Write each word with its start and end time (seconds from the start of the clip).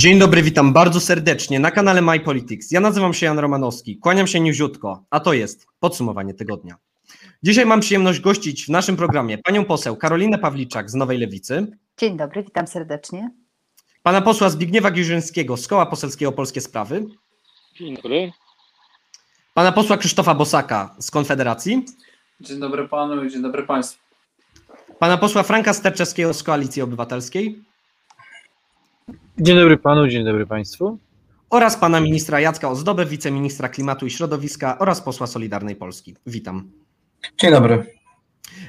Dzień 0.00 0.18
dobry, 0.18 0.42
witam 0.42 0.72
bardzo 0.72 1.00
serdecznie 1.00 1.60
na 1.60 1.70
kanale 1.70 2.02
My 2.02 2.20
Politics. 2.20 2.70
Ja 2.70 2.80
nazywam 2.80 3.14
się 3.14 3.26
Jan 3.26 3.38
Romanowski, 3.38 3.96
kłaniam 3.96 4.26
się 4.26 4.40
niziutko, 4.40 5.04
a 5.10 5.20
to 5.20 5.32
jest 5.32 5.66
podsumowanie 5.80 6.34
tygodnia. 6.34 6.76
Dzisiaj 7.42 7.66
mam 7.66 7.80
przyjemność 7.80 8.20
gościć 8.20 8.66
w 8.66 8.68
naszym 8.68 8.96
programie 8.96 9.38
panią 9.38 9.64
poseł 9.64 9.96
Karolinę 9.96 10.38
Pawliczak 10.38 10.90
z 10.90 10.94
Nowej 10.94 11.18
Lewicy. 11.18 11.66
Dzień 12.00 12.16
dobry, 12.16 12.42
witam 12.42 12.66
serdecznie. 12.66 13.30
Pana 14.02 14.20
posła 14.20 14.50
Zbigniewa 14.50 14.90
Giżyńskiego 14.90 15.56
z 15.56 15.68
Koła 15.68 15.86
Poselskiego 15.86 16.32
Polskie 16.32 16.60
Sprawy. 16.60 17.04
Dzień 17.76 17.96
dobry. 17.96 18.32
Pana 19.54 19.72
posła 19.72 19.96
Krzysztofa 19.96 20.34
Bosaka 20.34 20.96
z 20.98 21.10
Konfederacji. 21.10 21.84
Dzień 22.40 22.60
dobry 22.60 22.88
panu 22.88 23.24
i 23.24 23.30
dzień 23.30 23.42
dobry 23.42 23.62
państwu. 23.62 24.00
Pana 24.98 25.16
posła 25.16 25.42
Franka 25.42 25.72
Sterczewskiego 25.72 26.34
z 26.34 26.42
Koalicji 26.42 26.82
Obywatelskiej. 26.82 27.67
Dzień 29.40 29.56
dobry 29.56 29.76
panu, 29.76 30.08
dzień 30.08 30.24
dobry 30.24 30.46
państwu. 30.46 30.98
Oraz 31.50 31.76
pana 31.76 32.00
ministra 32.00 32.40
Jacka 32.40 32.70
Ozdobę, 32.70 33.06
wiceministra 33.06 33.68
klimatu 33.68 34.06
i 34.06 34.10
środowiska 34.10 34.78
oraz 34.78 35.00
posła 35.00 35.26
Solidarnej 35.26 35.76
Polski. 35.76 36.14
Witam. 36.26 36.70
Dzień 37.40 37.50
dobry. 37.50 37.86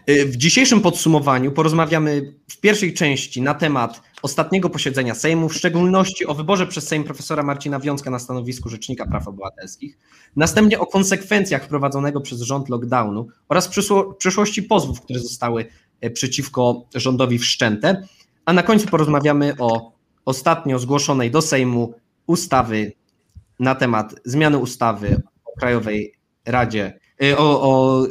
W 0.08 0.36
dzisiejszym 0.36 0.82
podsumowaniu 0.82 1.52
porozmawiamy 1.52 2.34
w 2.48 2.60
pierwszej 2.60 2.94
części 2.94 3.42
na 3.42 3.54
temat 3.54 4.02
ostatniego 4.22 4.70
posiedzenia 4.70 5.16
Sejmu, 5.16 5.50
w 5.50 5.56
szczególności 5.56 6.26
o 6.26 6.34
wyborze 6.34 6.68
przez 6.68 6.88
Sejm 6.88 7.04
profesora 7.04 7.44
Marcina 7.44 7.80
Wiązka 7.80 8.10
na 8.10 8.20
stanowisku 8.20 8.70
Rzecznika 8.70 9.06
Praw 9.06 9.28
Obywatelskich, 9.28 9.98
następnie 10.36 10.80
o 10.80 10.86
konsekwencjach 10.86 11.64
wprowadzonego 11.64 12.22
przez 12.22 12.42
rząd 12.42 12.70
lockdownu 12.70 13.28
oraz 13.50 13.70
przyszłości 14.18 14.64
pozwów, 14.64 15.02
które 15.02 15.20
zostały 15.20 15.66
przeciwko 16.14 16.86
rządowi 16.96 17.40
wszczęte, 17.40 18.08
a 18.46 18.54
na 18.54 18.64
końcu 18.64 18.88
porozmawiamy 18.88 19.54
o 19.60 19.99
ostatnio 20.30 20.80
zgłoszonej 20.80 21.32
do 21.32 21.42
Sejmu 21.42 21.94
ustawy 22.28 22.92
na 23.60 23.76
temat 23.76 24.16
zmiany 24.26 24.58
ustawy 24.58 25.22
o 25.46 25.60
Krajowej 25.60 26.14
Radzie, 26.46 27.00
o, 27.38 27.62
o 27.62 28.06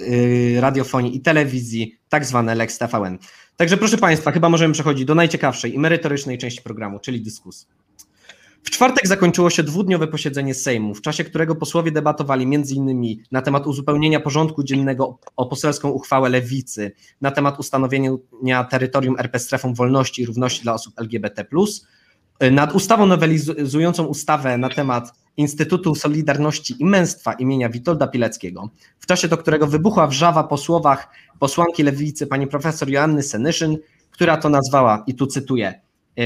radiofonii 0.61 1.17
i 1.17 1.21
telewizji, 1.21 1.99
tak 2.09 2.25
zwane 2.25 2.55
Lex 2.55 2.78
TVN. 2.78 3.19
Także 3.57 3.77
proszę 3.77 3.99
Państwa, 3.99 4.33
chyba 4.33 4.49
możemy 4.49 4.75
przechodzić 4.75 5.05
do 5.05 5.15
najciekawszej 5.15 5.75
i 5.75 5.78
merytorycznej 5.78 6.39
części 6.39 6.62
programu, 6.62 6.99
czyli 6.99 7.23
dyskusji. 7.23 7.67
W 8.62 8.71
czwartek 8.71 9.07
zakończyło 9.07 9.51
się 9.51 9.62
dwudniowe 9.62 10.07
posiedzenie 10.07 10.55
Sejmu, 10.55 10.95
w 10.95 11.01
czasie 11.01 11.25
którego 11.25 11.55
posłowie 11.55 11.93
debatowali 11.93 12.45
m.in. 12.45 13.17
na 13.33 13.43
temat 13.43 13.67
uzupełnienia 13.67 14.21
porządku 14.21 14.65
dziennego 14.65 15.19
o 15.37 15.47
poselską 15.47 15.91
uchwałę 15.91 16.28
Lewicy, 16.28 16.93
na 17.21 17.31
temat 17.31 17.59
ustanowienia 17.59 18.65
terytorium 18.71 19.17
RP 19.19 19.39
strefą 19.39 19.75
wolności 19.75 20.23
i 20.23 20.27
równości 20.27 20.62
dla 20.62 20.75
osób 20.75 20.95
LGBT, 21.01 21.45
nad 22.50 22.75
ustawą 22.75 23.06
nowelizującą 23.06 24.04
ustawę 24.04 24.59
na 24.59 24.69
temat 24.69 25.12
Instytutu 25.37 25.94
Solidarności 25.94 26.75
i 26.78 26.84
Męstwa 26.84 27.32
imienia 27.32 27.69
Witolda 27.69 28.06
Pileckiego, 28.06 28.71
w 28.99 29.06
czasie 29.06 29.28
do 29.28 29.38
którego 29.38 29.66
wybuchła 29.66 30.06
wrzawa 30.06 30.44
po 30.44 30.56
słowach 30.56 31.09
posłanki 31.38 31.82
lewicy 31.82 32.27
pani 32.27 32.47
profesor 32.47 32.88
Joanny 32.91 33.22
Senyszyn, 33.22 33.78
która 34.10 34.37
to 34.37 34.48
nazwała, 34.48 35.04
i 35.06 35.15
tu 35.15 35.27
cytuję, 35.27 35.81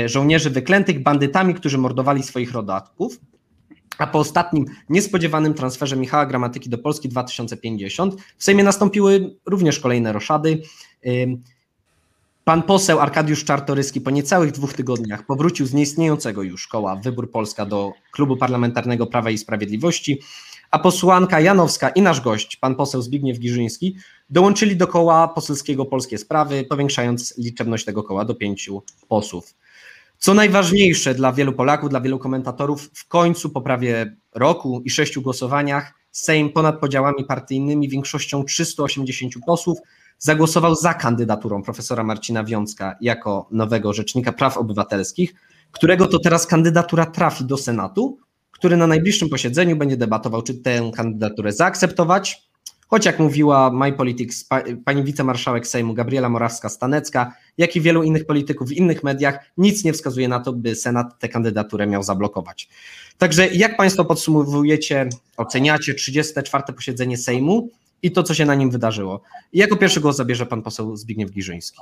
żołnierzy 0.07 0.51
wyklętych 0.51 1.03
bandytami, 1.03 1.55
którzy 1.55 1.79
mordowali 1.79 2.23
swoich 2.23 2.53
rodaków, 2.53 3.21
a 3.99 4.07
po 4.07 4.19
ostatnim 4.19 4.65
niespodziewanym 4.89 5.55
transferze 5.55 5.97
Michała 5.97 6.27
Gramatyki 6.27 6.71
do 6.71 6.79
Polski 6.79 7.09
2050 7.09 8.15
w 8.39 8.45
Sejmie 8.45 8.65
nastąpiły 8.65 9.37
również 9.47 9.81
kolejne 9.81 10.13
roszady. 10.13 10.63
Pan 12.45 12.63
poseł 12.63 13.01
Arkadiusz 13.01 13.45
Czartoryski 13.45 14.01
po 14.01 14.11
niecałych 14.11 14.53
dwóch 14.53 14.75
tygodniach 14.75 15.27
powrócił 15.27 15.67
z 15.67 15.75
nieistniejącego 15.75 16.43
już 16.43 16.67
koła 16.67 16.97
Wybór 16.97 17.31
Polska 17.31 17.67
do 17.67 17.93
Klubu 18.13 18.37
Parlamentarnego 18.37 19.07
Prawa 19.07 19.31
i 19.31 19.39
Sprawiedliwości, 19.39 20.21
a 20.71 20.79
posłanka 20.79 21.41
Janowska 21.41 21.89
i 21.89 22.03
nasz 22.03 22.21
gość, 22.21 22.57
pan 22.57 22.75
poseł 22.75 23.03
Zbigniew 23.03 23.39
Giżyński, 23.39 23.97
dołączyli 24.31 24.77
do 24.77 24.87
koła 24.87 25.29
poselskiego 25.29 25.85
Polskie 25.85 26.19
Sprawy, 26.19 26.65
powiększając 26.65 27.39
liczebność 27.39 27.85
tego 27.85 28.03
koła 28.03 28.25
do 28.25 28.35
pięciu 28.35 28.83
posłów. 29.09 29.55
Co 30.19 30.35
najważniejsze 30.35 31.15
dla 31.15 31.33
wielu 31.33 31.53
Polaków, 31.53 31.91
dla 31.91 32.01
wielu 32.01 32.19
komentatorów, 32.19 32.91
w 32.95 33.09
końcu 33.09 33.51
po 33.51 33.61
prawie 33.61 34.17
roku 34.35 34.83
i 34.85 34.91
sześciu 34.91 35.23
głosowaniach 35.23 35.95
Sejm 36.11 36.53
ponad 36.53 36.81
podziałami 36.81 37.25
partyjnymi 37.25 37.89
większością 37.89 38.45
380 38.45 39.35
posłów 39.47 39.79
zagłosował 40.23 40.75
za 40.75 40.95
kandydaturą 40.95 41.63
profesora 41.63 42.05
Marcina 42.05 42.45
Wiązka 42.45 42.97
jako 43.01 43.49
nowego 43.51 43.93
Rzecznika 43.93 44.33
Praw 44.33 44.57
Obywatelskich, 44.57 45.35
którego 45.73 46.07
to 46.07 46.19
teraz 46.19 46.47
kandydatura 46.47 47.07
trafi 47.07 47.45
do 47.45 47.57
Senatu, 47.57 48.19
który 48.53 48.77
na 48.77 48.87
najbliższym 48.87 49.29
posiedzeniu 49.29 49.77
będzie 49.77 49.97
debatował, 49.97 50.43
czy 50.43 50.55
tę 50.55 50.91
kandydaturę 50.95 51.53
zaakceptować, 51.53 52.43
choć 52.87 53.07
jak 53.07 53.19
mówiła 53.19 53.71
My 53.71 53.93
Politics 53.93 54.49
pani 54.85 55.05
wicemarszałek 55.05 55.67
Sejmu 55.67 55.95
Gabriela 55.95 56.29
Morawska-Stanecka, 56.29 57.27
jak 57.59 57.77
i 57.77 57.81
wielu 57.81 58.03
innych 58.03 58.27
polityków 58.27 58.69
w 58.69 58.73
innych 58.73 59.03
mediach, 59.03 59.39
nic 59.57 59.85
nie 59.85 59.93
wskazuje 59.93 60.29
na 60.29 60.41
to, 60.41 60.53
by 60.53 60.77
Senat 60.77 61.19
tę 61.19 61.29
kandydaturę 61.29 61.87
miał 61.87 62.03
zablokować. 62.03 62.69
Także 63.19 63.49
jak 63.49 63.77
Państwo 63.77 64.05
podsumowujecie, 64.05 65.09
oceniacie 65.37 65.95
34. 65.95 66.65
posiedzenie 66.73 67.17
Sejmu 67.17 67.69
i 68.03 68.11
to, 68.13 68.23
co 68.23 68.35
się 68.35 68.45
na 68.45 68.55
nim 68.55 68.71
wydarzyło. 68.71 69.21
I 69.53 69.59
jako 69.59 69.77
pierwszy 69.77 70.01
głos 70.01 70.17
zabierze 70.17 70.47
pan 70.47 70.63
poseł 70.63 70.97
Zbigniew 70.97 71.31
Giżyński. 71.31 71.81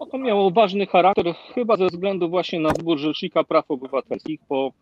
No 0.00 0.06
to 0.06 0.18
miało 0.18 0.50
ważny 0.50 0.86
charakter, 0.86 1.34
chyba 1.54 1.76
ze 1.76 1.86
względu 1.86 2.28
właśnie 2.28 2.60
na 2.60 2.70
wybór 2.72 2.98
Rzecznika 2.98 3.44
Praw 3.44 3.70
Obywatelskich, 3.70 4.40
bo 4.48 4.72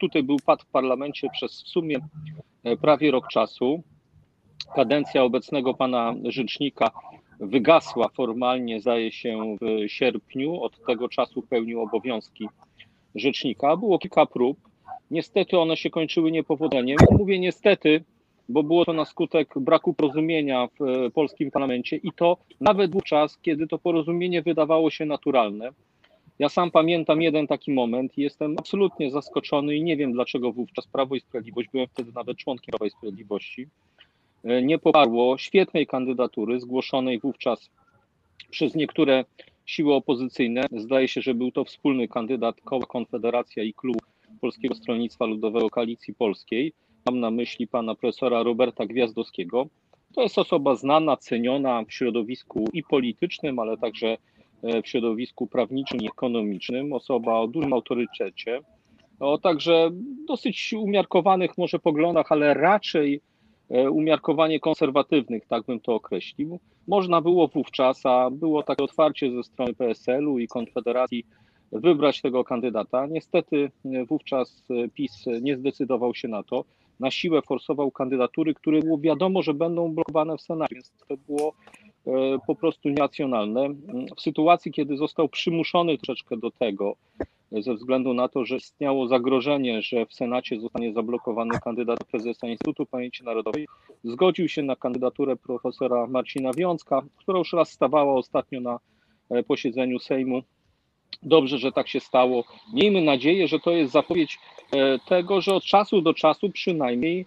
tutaj 0.00 0.22
był 0.22 0.36
pad 0.46 0.62
w 0.62 0.66
parlamencie 0.66 1.28
przez 1.32 1.62
w 1.62 1.68
sumie 1.68 1.98
prawie 2.80 3.10
rok 3.10 3.28
czasu. 3.28 3.82
Kadencja 4.76 5.22
obecnego 5.22 5.74
pana 5.74 6.14
rzecznika 6.24 6.90
wygasła 7.40 8.08
formalnie, 8.08 8.80
zdaje 8.80 9.12
się, 9.12 9.56
w 9.60 9.90
sierpniu. 9.90 10.62
Od 10.62 10.86
tego 10.86 11.08
czasu 11.08 11.42
pełnił 11.42 11.80
obowiązki 11.82 12.48
rzecznika. 13.14 13.76
Było 13.76 13.98
kilka 13.98 14.26
prób. 14.26 14.58
Niestety 15.10 15.58
one 15.58 15.76
się 15.76 15.90
kończyły 15.90 16.32
niepowodzeniem. 16.32 16.96
Mówię 17.10 17.38
niestety, 17.38 18.04
bo 18.48 18.62
było 18.62 18.84
to 18.84 18.92
na 18.92 19.04
skutek 19.04 19.54
braku 19.56 19.94
porozumienia 19.94 20.68
w 20.80 21.10
polskim 21.12 21.50
parlamencie 21.50 21.96
i 21.96 22.12
to 22.16 22.36
nawet 22.60 22.92
wówczas, 22.92 23.38
kiedy 23.38 23.66
to 23.66 23.78
porozumienie 23.78 24.42
wydawało 24.42 24.90
się 24.90 25.06
naturalne. 25.06 25.70
Ja 26.38 26.48
sam 26.48 26.70
pamiętam 26.70 27.22
jeden 27.22 27.46
taki 27.46 27.72
moment 27.72 28.18
i 28.18 28.22
jestem 28.22 28.54
absolutnie 28.58 29.10
zaskoczony 29.10 29.76
i 29.76 29.82
nie 29.82 29.96
wiem 29.96 30.12
dlaczego 30.12 30.52
wówczas 30.52 30.86
Prawo 30.86 31.14
i 31.14 31.20
Sprawiedliwość, 31.20 31.68
byłem 31.72 31.86
wtedy 31.86 32.12
nawet 32.14 32.36
członkiem 32.36 32.72
Prawa 32.72 32.86
i 32.86 32.90
Sprawiedliwości, 32.90 33.66
nie 34.62 34.78
poparło 34.78 35.38
świetnej 35.38 35.86
kandydatury 35.86 36.60
zgłoszonej 36.60 37.18
wówczas 37.18 37.70
przez 38.50 38.74
niektóre 38.74 39.24
siły 39.66 39.94
opozycyjne. 39.94 40.64
Zdaje 40.72 41.08
się, 41.08 41.22
że 41.22 41.34
był 41.34 41.52
to 41.52 41.64
wspólny 41.64 42.08
kandydat 42.08 42.60
Koła 42.60 42.86
Konfederacja 42.86 43.62
i 43.62 43.72
Klubu 43.72 44.00
Polskiego 44.40 44.74
Stronnictwa 44.74 45.26
Ludowego 45.26 45.70
Koalicji 45.70 46.14
Polskiej 46.14 46.72
mam 47.06 47.20
na 47.20 47.30
myśli 47.30 47.66
pana 47.66 47.94
profesora 47.94 48.42
Roberta 48.42 48.86
Gwiazdowskiego. 48.86 49.66
To 50.14 50.22
jest 50.22 50.38
osoba 50.38 50.74
znana, 50.74 51.16
ceniona 51.16 51.84
w 51.84 51.92
środowisku 51.92 52.68
i 52.72 52.82
politycznym, 52.82 53.58
ale 53.58 53.76
także 53.76 54.16
w 54.62 54.88
środowisku 54.88 55.46
prawniczym 55.46 56.00
i 56.00 56.06
ekonomicznym, 56.06 56.92
osoba 56.92 57.38
o 57.38 57.48
dużym 57.48 57.72
autorytecie, 57.72 58.60
o 59.20 59.38
także 59.38 59.90
dosyć 60.28 60.72
umiarkowanych 60.72 61.58
może 61.58 61.78
poglądach, 61.78 62.32
ale 62.32 62.54
raczej 62.54 63.20
umiarkowanie 63.90 64.60
konserwatywnych, 64.60 65.46
tak 65.46 65.66
bym 65.66 65.80
to 65.80 65.94
określił. 65.94 66.58
Można 66.88 67.20
było 67.20 67.48
wówczas, 67.48 68.06
a 68.06 68.30
było 68.30 68.62
takie 68.62 68.84
otwarcie 68.84 69.30
ze 69.30 69.42
strony 69.42 69.74
PSL-u 69.74 70.38
i 70.38 70.48
Konfederacji, 70.48 71.26
wybrać 71.72 72.22
tego 72.22 72.44
kandydata. 72.44 73.06
Niestety 73.06 73.70
wówczas 74.08 74.64
PiS 74.94 75.24
nie 75.42 75.56
zdecydował 75.56 76.14
się 76.14 76.28
na 76.28 76.42
to 76.42 76.64
na 77.00 77.10
siłę 77.10 77.42
forsował 77.42 77.90
kandydatury, 77.90 78.54
które 78.54 78.80
było 78.80 78.98
wiadomo, 78.98 79.42
że 79.42 79.54
będą 79.54 79.94
blokowane 79.94 80.36
w 80.36 80.40
Senacie, 80.40 80.74
więc 80.74 80.92
to 81.08 81.16
było 81.16 81.54
po 82.46 82.54
prostu 82.54 82.88
nieracjonalne. 82.88 83.68
W 84.16 84.20
sytuacji, 84.20 84.72
kiedy 84.72 84.96
został 84.96 85.28
przymuszony 85.28 85.98
troszeczkę 85.98 86.36
do 86.36 86.50
tego, 86.50 86.96
ze 87.52 87.74
względu 87.74 88.14
na 88.14 88.28
to, 88.28 88.44
że 88.44 88.56
istniało 88.56 89.08
zagrożenie, 89.08 89.82
że 89.82 90.06
w 90.06 90.14
Senacie 90.14 90.60
zostanie 90.60 90.92
zablokowany 90.92 91.58
kandydat 91.64 92.04
prezesa 92.04 92.48
Instytutu 92.48 92.86
Pamięci 92.86 93.24
Narodowej, 93.24 93.66
zgodził 94.04 94.48
się 94.48 94.62
na 94.62 94.76
kandydaturę 94.76 95.36
profesora 95.36 96.06
Marcina 96.06 96.52
Wiązka, 96.52 97.02
która 97.16 97.38
już 97.38 97.52
raz 97.52 97.70
stawała 97.70 98.14
ostatnio 98.14 98.60
na 98.60 98.78
posiedzeniu 99.46 99.98
Sejmu 99.98 100.42
Dobrze, 101.22 101.58
że 101.58 101.72
tak 101.72 101.88
się 101.88 102.00
stało. 102.00 102.44
Miejmy 102.72 103.00
nadzieję, 103.00 103.48
że 103.48 103.60
to 103.60 103.70
jest 103.70 103.92
zapowiedź 103.92 104.38
tego, 105.08 105.40
że 105.40 105.54
od 105.54 105.64
czasu 105.64 106.00
do 106.00 106.14
czasu 106.14 106.50
przynajmniej 106.50 107.26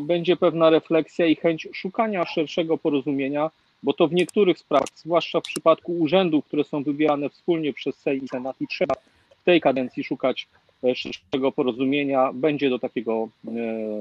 będzie 0.00 0.36
pewna 0.36 0.70
refleksja 0.70 1.26
i 1.26 1.36
chęć 1.36 1.68
szukania 1.74 2.26
szerszego 2.26 2.78
porozumienia, 2.78 3.50
bo 3.82 3.92
to 3.92 4.08
w 4.08 4.12
niektórych 4.12 4.58
sprawach, 4.58 4.88
zwłaszcza 4.96 5.40
w 5.40 5.42
przypadku 5.42 5.98
urzędów, 5.98 6.44
które 6.44 6.64
są 6.64 6.82
wybierane 6.82 7.28
wspólnie 7.28 7.72
przez 7.72 7.96
Sejm 7.96 8.24
i 8.24 8.28
Senat 8.28 8.56
i 8.60 8.66
trzeba 8.66 8.94
w 9.40 9.44
tej 9.44 9.60
kadencji 9.60 10.04
szukać 10.04 10.48
e, 10.84 10.94
szerszego 10.94 11.52
porozumienia, 11.52 12.30
będzie 12.34 12.70
do 12.70 12.78
takiego 12.78 13.28
e, 13.46 13.50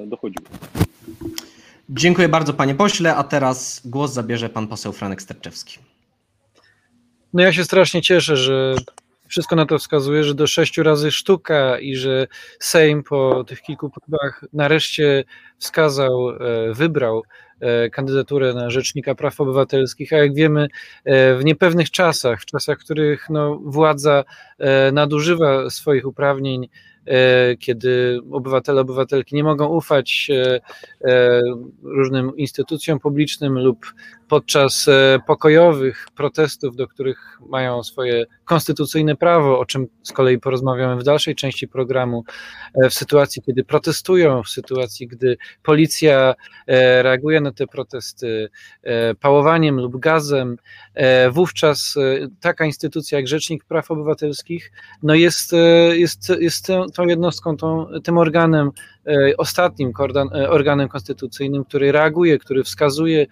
dochodziło. 0.08 0.48
Dziękuję 1.90 2.30
bardzo 2.30 2.54
panie 2.54 2.76
pośle, 2.76 3.16
a 3.16 3.24
teraz 3.24 3.82
głos 3.86 4.12
zabierze 4.12 4.50
pan 4.50 4.68
poseł 4.68 4.94
Franek 4.94 5.22
Sterczewski. 5.22 5.78
No 7.34 7.44
ja 7.44 7.54
się 7.54 7.64
strasznie 7.64 8.02
cieszę, 8.02 8.38
że 8.38 8.76
wszystko 9.28 9.56
na 9.56 9.66
to 9.66 9.80
wskazuje, 9.80 10.24
że 10.24 10.36
do 10.36 10.48
sześciu 10.48 10.84
razy 10.84 11.12
sztuka 11.12 11.80
i 11.80 11.96
że 11.96 12.28
Sejm 12.60 13.04
po 13.04 13.44
tych 13.44 13.62
kilku 13.62 13.90
próbach 13.90 14.46
nareszcie 14.54 15.24
wskazał, 15.58 16.30
e, 16.30 16.74
wybrał 16.74 17.24
e, 17.60 17.90
kandydaturę 17.90 18.54
na 18.54 18.70
Rzecznika 18.70 19.16
Praw 19.16 19.42
Obywatelskich, 19.42 20.14
a 20.14 20.18
jak 20.18 20.34
wiemy, 20.34 20.68
e, 21.06 21.36
w 21.36 21.46
niepewnych 21.46 21.92
czasach, 21.92 22.42
w 22.42 22.46
czasach, 22.46 22.80
w 22.80 22.84
których 22.84 23.30
no, 23.30 23.60
władza 23.66 24.24
nadużywa 24.92 25.70
swoich 25.70 26.08
uprawnień, 26.08 26.68
kiedy 27.60 28.20
obywatele, 28.32 28.82
obywatelki 28.82 29.36
nie 29.36 29.44
mogą 29.44 29.68
ufać 29.68 30.32
różnym 31.84 32.38
instytucjom 32.38 33.00
publicznym 33.00 33.60
lub 33.60 33.86
podczas 34.28 34.88
e, 34.88 35.20
pokojowych 35.28 36.08
protestów, 36.16 36.76
do 36.76 36.88
których 36.88 37.40
mają 37.50 37.84
swoje 37.84 38.26
konstytucyjne 38.46 39.16
prawo, 39.16 39.60
o 39.60 39.66
czym 39.66 39.88
z 40.04 40.12
kolei 40.12 40.40
porozmawiamy 40.40 41.02
w 41.02 41.04
dalszej 41.04 41.36
części 41.36 41.68
programu, 41.68 42.24
e, 42.84 42.90
w 42.90 42.94
sytuacji, 42.94 43.42
kiedy 43.42 43.64
protestują, 43.64 44.44
w 44.44 44.50
sytuacji, 44.50 45.08
gdy 45.08 45.38
policja 45.64 46.36
e, 46.68 47.04
reaguje 47.04 47.42
na 47.42 47.52
te 47.52 47.68
protesty 47.68 48.50
pałowaniem 49.20 49.80
lub 49.80 50.00
gazem, 50.00 50.58
wówczas 51.32 51.96
taka 52.42 52.66
instytucja 52.66 53.18
jak 53.18 53.28
Rzecznik 53.28 53.66
Praw 53.66 53.92
Obywatelskich 53.92 54.72
no 55.04 55.16
jest, 55.16 55.56
jest, 55.94 56.30
jest 56.40 56.68
tą 56.98 57.08
jednostką, 57.08 57.58
tą, 57.58 57.88
tym 58.04 58.18
organem, 58.18 58.72
ostatnim 59.38 59.94
organem 60.50 60.90
konstytucyjnym, 60.90 61.66
który 61.66 61.92
reaguje, 61.92 62.38
który 62.38 62.64
wskazuje 62.64 63.26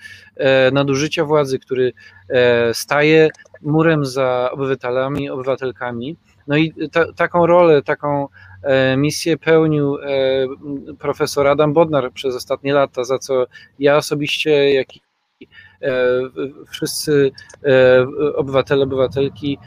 na 0.71 0.85
nadużycia 0.85 1.25
władzy, 1.25 1.59
który 1.59 1.93
e, 2.29 2.73
staje 2.73 3.29
murem 3.61 4.05
za 4.05 4.49
obywatelami, 4.51 5.29
obywatelkami. 5.29 6.17
No 6.47 6.57
i 6.57 6.73
ta, 6.91 7.13
taką 7.13 7.45
rolę, 7.45 7.81
taką 7.81 8.27
e, 8.63 8.97
misję 8.97 9.37
pełnił 9.37 9.97
e, 9.97 10.07
profesor 10.99 11.47
Adam 11.47 11.73
Bodnar 11.73 12.11
przez 12.13 12.35
ostatnie 12.35 12.73
lata, 12.73 13.03
za 13.03 13.19
co 13.19 13.45
ja 13.79 13.97
osobiście, 13.97 14.73
jak 14.73 14.95
i 14.95 15.01
wszyscy 16.69 17.31
obywatele, 18.35 18.83
obywatelki 18.83 19.57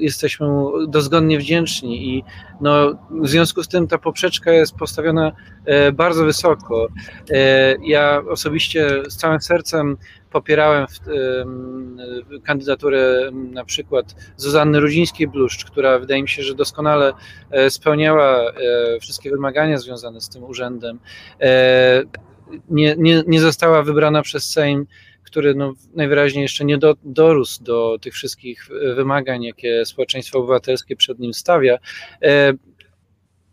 jesteśmy 0.00 0.48
mu 0.48 0.86
dozgodnie 0.86 1.38
wdzięczni 1.38 2.08
i 2.08 2.24
no, 2.60 2.98
w 3.10 3.28
związku 3.28 3.62
z 3.62 3.68
tym 3.68 3.88
ta 3.88 3.98
poprzeczka 3.98 4.52
jest 4.52 4.74
postawiona 4.74 5.32
bardzo 5.92 6.24
wysoko. 6.24 6.88
Ja 7.82 8.22
osobiście 8.30 9.02
z 9.08 9.16
całym 9.16 9.40
sercem 9.40 9.96
popierałem 10.34 10.86
kandydaturę 12.44 13.30
na 13.32 13.64
przykład 13.64 14.14
Zuzanny 14.36 14.80
Rudzińskiej-Bluszcz, 14.80 15.64
która 15.64 15.98
wydaje 15.98 16.22
mi 16.22 16.28
się, 16.28 16.42
że 16.42 16.54
doskonale 16.54 17.12
e, 17.50 17.70
spełniała 17.70 18.50
e, 18.50 18.52
wszystkie 19.00 19.30
wymagania 19.30 19.78
związane 19.78 20.20
z 20.20 20.28
tym 20.28 20.44
urzędem. 20.44 20.98
E, 21.40 22.02
nie, 22.70 22.94
nie, 22.98 23.22
nie 23.26 23.40
została 23.40 23.82
wybrana 23.82 24.22
przez 24.22 24.50
Sejm 24.50 24.86
który 25.34 25.54
no, 25.54 25.74
najwyraźniej 25.94 26.42
jeszcze 26.42 26.64
nie 26.64 26.78
do, 26.78 26.94
dorósł 27.04 27.64
do 27.64 27.98
tych 28.00 28.14
wszystkich 28.14 28.68
wymagań, 28.96 29.42
jakie 29.42 29.84
społeczeństwo 29.84 30.38
obywatelskie 30.38 30.96
przed 30.96 31.18
nim 31.18 31.34
stawia. 31.34 31.78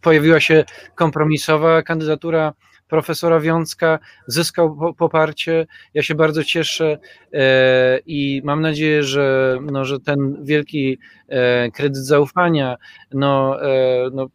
Pojawiła 0.02 0.40
się 0.40 0.64
kompromisowa 0.96 1.82
kandydatura 1.82 2.54
profesora 2.92 3.40
Wiązka 3.40 4.00
zyskał 4.28 4.96
poparcie. 4.98 5.68
Ja 5.94 6.04
się 6.04 6.16
bardzo 6.16 6.44
cieszę 6.44 6.98
e, 7.34 8.00
i 8.06 8.42
mam 8.44 8.62
nadzieję, 8.62 9.04
że, 9.04 9.58
no, 9.72 9.86
że 9.86 10.00
ten 10.00 10.38
wielki 10.44 10.98
e, 11.28 11.72
kredyt 11.72 12.06
zaufania 12.06 12.78
no, 13.14 13.64
e, 13.64 14.10
no, 14.14 14.28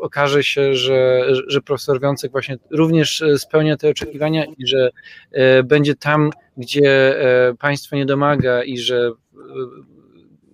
okaże 0.00 0.44
się, 0.44 0.74
że, 0.74 1.24
że 1.46 1.60
profesor 1.60 2.00
Wiązek 2.00 2.32
właśnie 2.32 2.56
również 2.70 3.24
spełnia 3.36 3.76
te 3.76 3.88
oczekiwania 3.88 4.44
i 4.44 4.66
że 4.66 4.90
będzie 5.64 5.94
tam, 5.94 6.30
gdzie 6.56 7.16
państwo 7.58 7.96
nie 7.96 8.06
domaga 8.06 8.64
i 8.64 8.78
że 8.78 9.10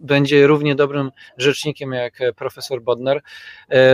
będzie 0.00 0.46
równie 0.46 0.74
dobrym 0.74 1.10
rzecznikiem 1.36 1.92
jak 1.92 2.18
profesor 2.36 2.82
Bodnar. 2.82 3.22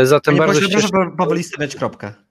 Zatem 0.03 0.37
Panie 0.37 0.39
bardzo 0.39 0.61
proszę, 0.61 0.83
się 0.83 0.89
proszę 0.89 1.17
powoli 1.19 1.43
stawiać 1.43 1.77
kropkę. 1.77 2.26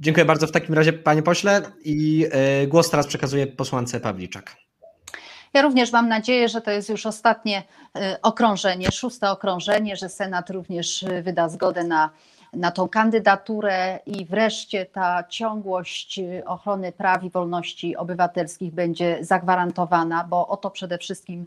Dziękuję 0.00 0.24
bardzo 0.24 0.46
w 0.46 0.52
takim 0.52 0.74
razie, 0.74 0.92
panie 0.92 1.22
pośle. 1.22 1.62
I 1.84 2.26
e, 2.30 2.66
głos 2.66 2.90
teraz 2.90 3.06
przekazuję 3.06 3.46
posłance 3.46 4.00
Pawliczak. 4.00 4.56
Ja 5.54 5.62
również 5.62 5.92
mam 5.92 6.08
nadzieję, 6.08 6.48
że 6.48 6.60
to 6.60 6.70
jest 6.70 6.88
już 6.88 7.06
ostatnie 7.06 7.62
e, 7.96 8.18
okrążenie, 8.22 8.90
szóste 8.92 9.30
okrążenie, 9.30 9.96
że 9.96 10.08
Senat 10.08 10.50
również 10.50 11.02
e, 11.02 11.22
wyda 11.22 11.48
zgodę 11.48 11.84
na, 11.84 12.10
na 12.52 12.70
tą 12.70 12.88
kandydaturę 12.88 13.98
i 14.06 14.24
wreszcie 14.24 14.86
ta 14.86 15.24
ciągłość 15.28 16.20
ochrony 16.46 16.92
praw 16.92 17.24
i 17.24 17.30
wolności 17.30 17.96
obywatelskich 17.96 18.74
będzie 18.74 19.18
zagwarantowana, 19.20 20.24
bo 20.24 20.48
o 20.48 20.56
to 20.56 20.70
przede 20.70 20.98
wszystkim 20.98 21.44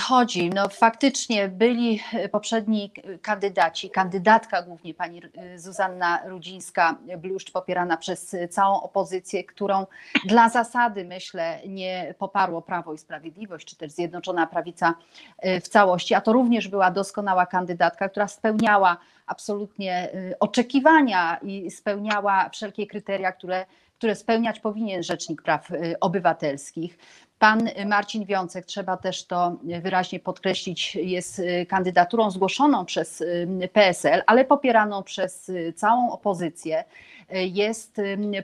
chodzi. 0.00 0.50
No 0.50 0.68
faktycznie 0.68 1.48
byli 1.48 2.00
poprzedni 2.32 2.92
kandydaci, 3.22 3.90
kandydatka 3.90 4.62
głównie 4.62 4.94
pani 4.94 5.22
Zuzanna 5.56 6.22
Rudzińska-Bluszcz 6.26 7.52
popierana 7.52 7.96
przez 7.96 8.36
całą 8.50 8.82
opozycję, 8.82 9.44
którą 9.44 9.86
dla 10.24 10.48
zasady 10.48 11.04
myślę 11.04 11.60
nie 11.68 12.14
poparło 12.18 12.62
Prawo 12.62 12.94
i 12.94 12.98
Sprawiedliwość, 12.98 13.66
czy 13.66 13.76
też 13.76 13.92
Zjednoczona 13.92 14.46
Prawica 14.46 14.94
w 15.42 15.68
całości, 15.68 16.14
a 16.14 16.20
to 16.20 16.32
również 16.32 16.68
była 16.68 16.90
doskonała 16.90 17.46
kandydatka, 17.46 18.08
która 18.08 18.28
spełniała 18.28 18.96
absolutnie 19.26 20.08
oczekiwania 20.40 21.36
i 21.42 21.70
spełniała 21.70 22.48
wszelkie 22.48 22.86
kryteria, 22.86 23.32
które 23.32 23.66
które 23.98 24.14
spełniać 24.14 24.60
powinien 24.60 25.02
Rzecznik 25.02 25.42
Praw 25.42 25.68
Obywatelskich. 26.00 26.98
Pan 27.42 27.68
Marcin 27.86 28.24
Wiącek, 28.24 28.66
trzeba 28.66 28.96
też 28.96 29.24
to 29.24 29.56
wyraźnie 29.62 30.20
podkreślić, 30.20 30.94
jest 30.94 31.38
y, 31.38 31.66
kandydaturą 31.68 32.30
zgłoszoną 32.30 32.84
przez 32.84 33.20
y, 33.20 33.68
PSL, 33.72 34.22
ale 34.26 34.44
popieraną 34.44 35.02
przez 35.02 35.48
y, 35.48 35.72
całą 35.76 36.12
opozycję. 36.12 36.84
Jest 37.30 37.96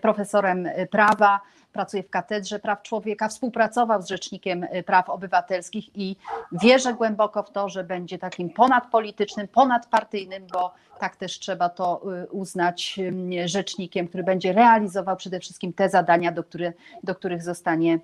profesorem 0.03 0.69
prawa, 0.91 1.41
pracuje 1.73 2.03
w 2.03 2.11
Katedrze 2.11 2.59
Praw 2.59 2.83
Człowieka, 2.83 3.29
współpracował 3.29 4.03
z 4.03 4.09
Rzecznikiem 4.09 4.67
Praw 4.87 5.11
Obywatelskich 5.11 5.97
i 5.97 6.17
wierzę 6.53 6.95
głęboko 6.95 7.43
w 7.43 7.51
to, 7.51 7.69
że 7.69 7.85
będzie 7.85 8.19
takim 8.19 8.51
ponadpolitycznym, 8.51 9.49
ponadpartyjnym, 9.49 10.47
bo 10.53 10.75
tak 11.01 11.17
też 11.17 11.39
trzeba 11.39 11.69
to 11.69 12.03
uznać, 12.31 13.01
rzecznikiem, 13.45 14.09
który 14.09 14.23
będzie 14.23 14.53
realizował 14.53 15.17
przede 15.17 15.41
wszystkim 15.41 15.73
te 15.73 15.89
zadania, 15.89 16.33
do, 16.33 16.45
które, 16.45 16.73
do 17.03 17.15
których 17.15 17.43
zostanie 17.43 17.99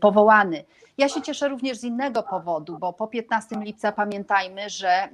powołany. 0.00 0.37
Ja 0.98 1.08
się 1.08 1.22
cieszę 1.22 1.48
również 1.48 1.78
z 1.78 1.84
innego 1.84 2.22
powodu, 2.22 2.78
bo 2.78 2.92
po 2.92 3.06
15 3.06 3.56
lipca 3.56 3.92
pamiętajmy, 3.92 4.70
że 4.70 4.88
e, 4.88 5.08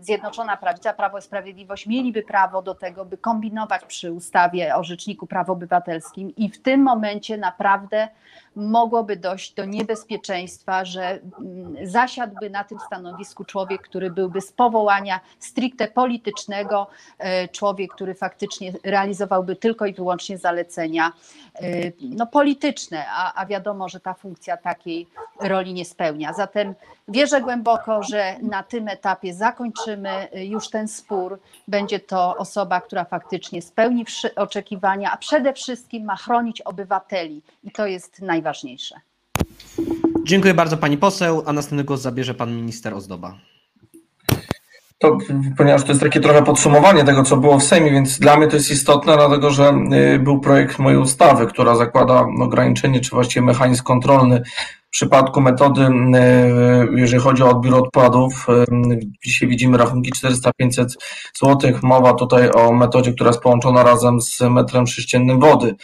Zjednoczona 0.00 0.56
Prawica, 0.56 0.92
Prawo 0.92 1.18
i 1.18 1.22
Sprawiedliwość 1.22 1.86
mieliby 1.86 2.22
prawo 2.22 2.62
do 2.62 2.74
tego, 2.74 3.04
by 3.04 3.18
kombinować 3.18 3.84
przy 3.84 4.12
ustawie 4.12 4.76
o 4.76 4.84
Rzeczniku 4.84 5.26
Praw 5.26 5.50
Obywatelskim 5.50 6.36
i 6.36 6.50
w 6.50 6.62
tym 6.62 6.82
momencie 6.82 7.38
naprawdę 7.38 8.08
mogłoby 8.56 9.16
dojść 9.16 9.54
do 9.54 9.64
niebezpieczeństwa, 9.64 10.84
że 10.84 11.20
mm, 11.40 11.76
zasiadłby 11.82 12.50
na 12.50 12.64
tym 12.64 12.78
stanowisku 12.86 13.44
człowiek, 13.44 13.82
który 13.82 14.10
byłby 14.10 14.40
z 14.40 14.52
powołania 14.52 15.20
stricte 15.38 15.88
politycznego, 15.88 16.86
e, 17.18 17.48
człowiek, 17.48 17.94
który 17.94 18.14
faktycznie 18.14 18.72
realizowałby 18.84 19.56
tylko 19.56 19.86
i 19.86 19.92
wyłącznie 19.92 20.38
zalecenia 20.38 21.12
e, 21.54 21.92
no, 22.00 22.26
polityczne, 22.26 23.04
a, 23.10 23.34
a 23.34 23.46
wiadomo, 23.46 23.88
że 23.88 24.00
ta 24.00 24.14
funkcja 24.14 24.56
takiej 24.56 25.06
roli 25.40 25.74
nie 25.74 25.84
spełnia. 25.84 26.32
Zatem 26.32 26.74
wierzę 27.08 27.40
głęboko, 27.40 28.02
że 28.02 28.36
na 28.42 28.62
tym 28.62 28.88
etapie 28.88 29.34
zakończymy 29.34 30.10
e, 30.10 30.44
już 30.44 30.70
ten 30.70 30.88
spór. 30.88 31.38
Będzie 31.68 32.00
to 32.00 32.36
osoba, 32.36 32.80
która 32.80 33.04
faktycznie 33.04 33.62
spełni 33.62 34.04
oczekiwania, 34.36 35.12
a 35.12 35.16
przede 35.16 35.52
wszystkim 35.52 36.04
ma 36.04 36.16
chronić 36.16 36.60
obywateli 36.60 37.42
i 37.64 37.70
to 37.70 37.86
jest 37.86 38.22
najważniejsze 38.22 38.56
najważniejsze. 38.56 38.94
Dziękuję 40.24 40.54
bardzo 40.54 40.76
pani 40.76 40.98
poseł, 40.98 41.42
a 41.46 41.52
następny 41.52 41.84
głos 41.84 42.00
zabierze 42.00 42.34
pan 42.34 42.56
minister 42.56 42.94
Ozdoba. 42.94 43.34
To, 44.98 45.18
ponieważ 45.56 45.82
to 45.82 45.88
jest 45.88 46.00
takie 46.00 46.20
trochę 46.20 46.42
podsumowanie 46.42 47.04
tego, 47.04 47.22
co 47.22 47.36
było 47.36 47.58
w 47.58 47.62
Sejmie, 47.62 47.90
więc 47.90 48.18
dla 48.18 48.36
mnie 48.36 48.48
to 48.48 48.56
jest 48.56 48.70
istotne, 48.70 49.16
dlatego 49.16 49.50
że 49.50 49.74
y, 50.14 50.18
był 50.18 50.40
projekt 50.40 50.78
mojej 50.78 50.98
ustawy, 50.98 51.46
która 51.46 51.74
zakłada 51.74 52.26
ograniczenie, 52.40 53.00
czy 53.00 53.10
właściwie 53.10 53.46
mechanizm 53.46 53.82
kontrolny 53.82 54.42
w 54.86 54.90
przypadku 54.90 55.40
metody, 55.40 55.82
y, 55.82 55.88
jeżeli 56.96 57.22
chodzi 57.22 57.42
o 57.42 57.50
odbiór 57.50 57.74
odpadów. 57.74 58.46
y, 58.48 59.00
Dzisiaj 59.26 59.48
widzimy 59.48 59.78
rachunki 59.78 60.12
400-500 60.12 60.86
zł. 61.40 61.72
Mowa 61.82 62.14
tutaj 62.14 62.50
o 62.50 62.72
metodzie, 62.72 63.12
która 63.12 63.30
jest 63.30 63.40
połączona 63.40 63.82
razem 63.82 64.20
z 64.20 64.40
metrem 64.40 64.86
sześciennym 64.86 65.40
wody. 65.40 65.74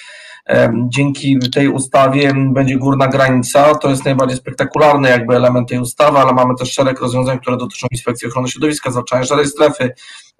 Dzięki 0.88 1.38
tej 1.54 1.68
ustawie 1.68 2.32
będzie 2.52 2.76
górna 2.76 3.08
granica. 3.08 3.74
To 3.74 3.90
jest 3.90 4.04
najbardziej 4.04 4.38
spektakularny 4.38 5.08
jakby 5.08 5.36
element 5.36 5.68
tej 5.68 5.78
ustawy, 5.78 6.18
ale 6.18 6.32
mamy 6.32 6.54
też 6.54 6.72
szereg 6.72 7.00
rozwiązań, 7.00 7.40
które 7.40 7.56
dotyczą 7.56 7.86
Inspekcji 7.90 8.28
Ochrony 8.28 8.48
Środowiska, 8.48 8.90
zwalczania 8.90 9.24
szarej 9.24 9.46
strefy, 9.46 9.90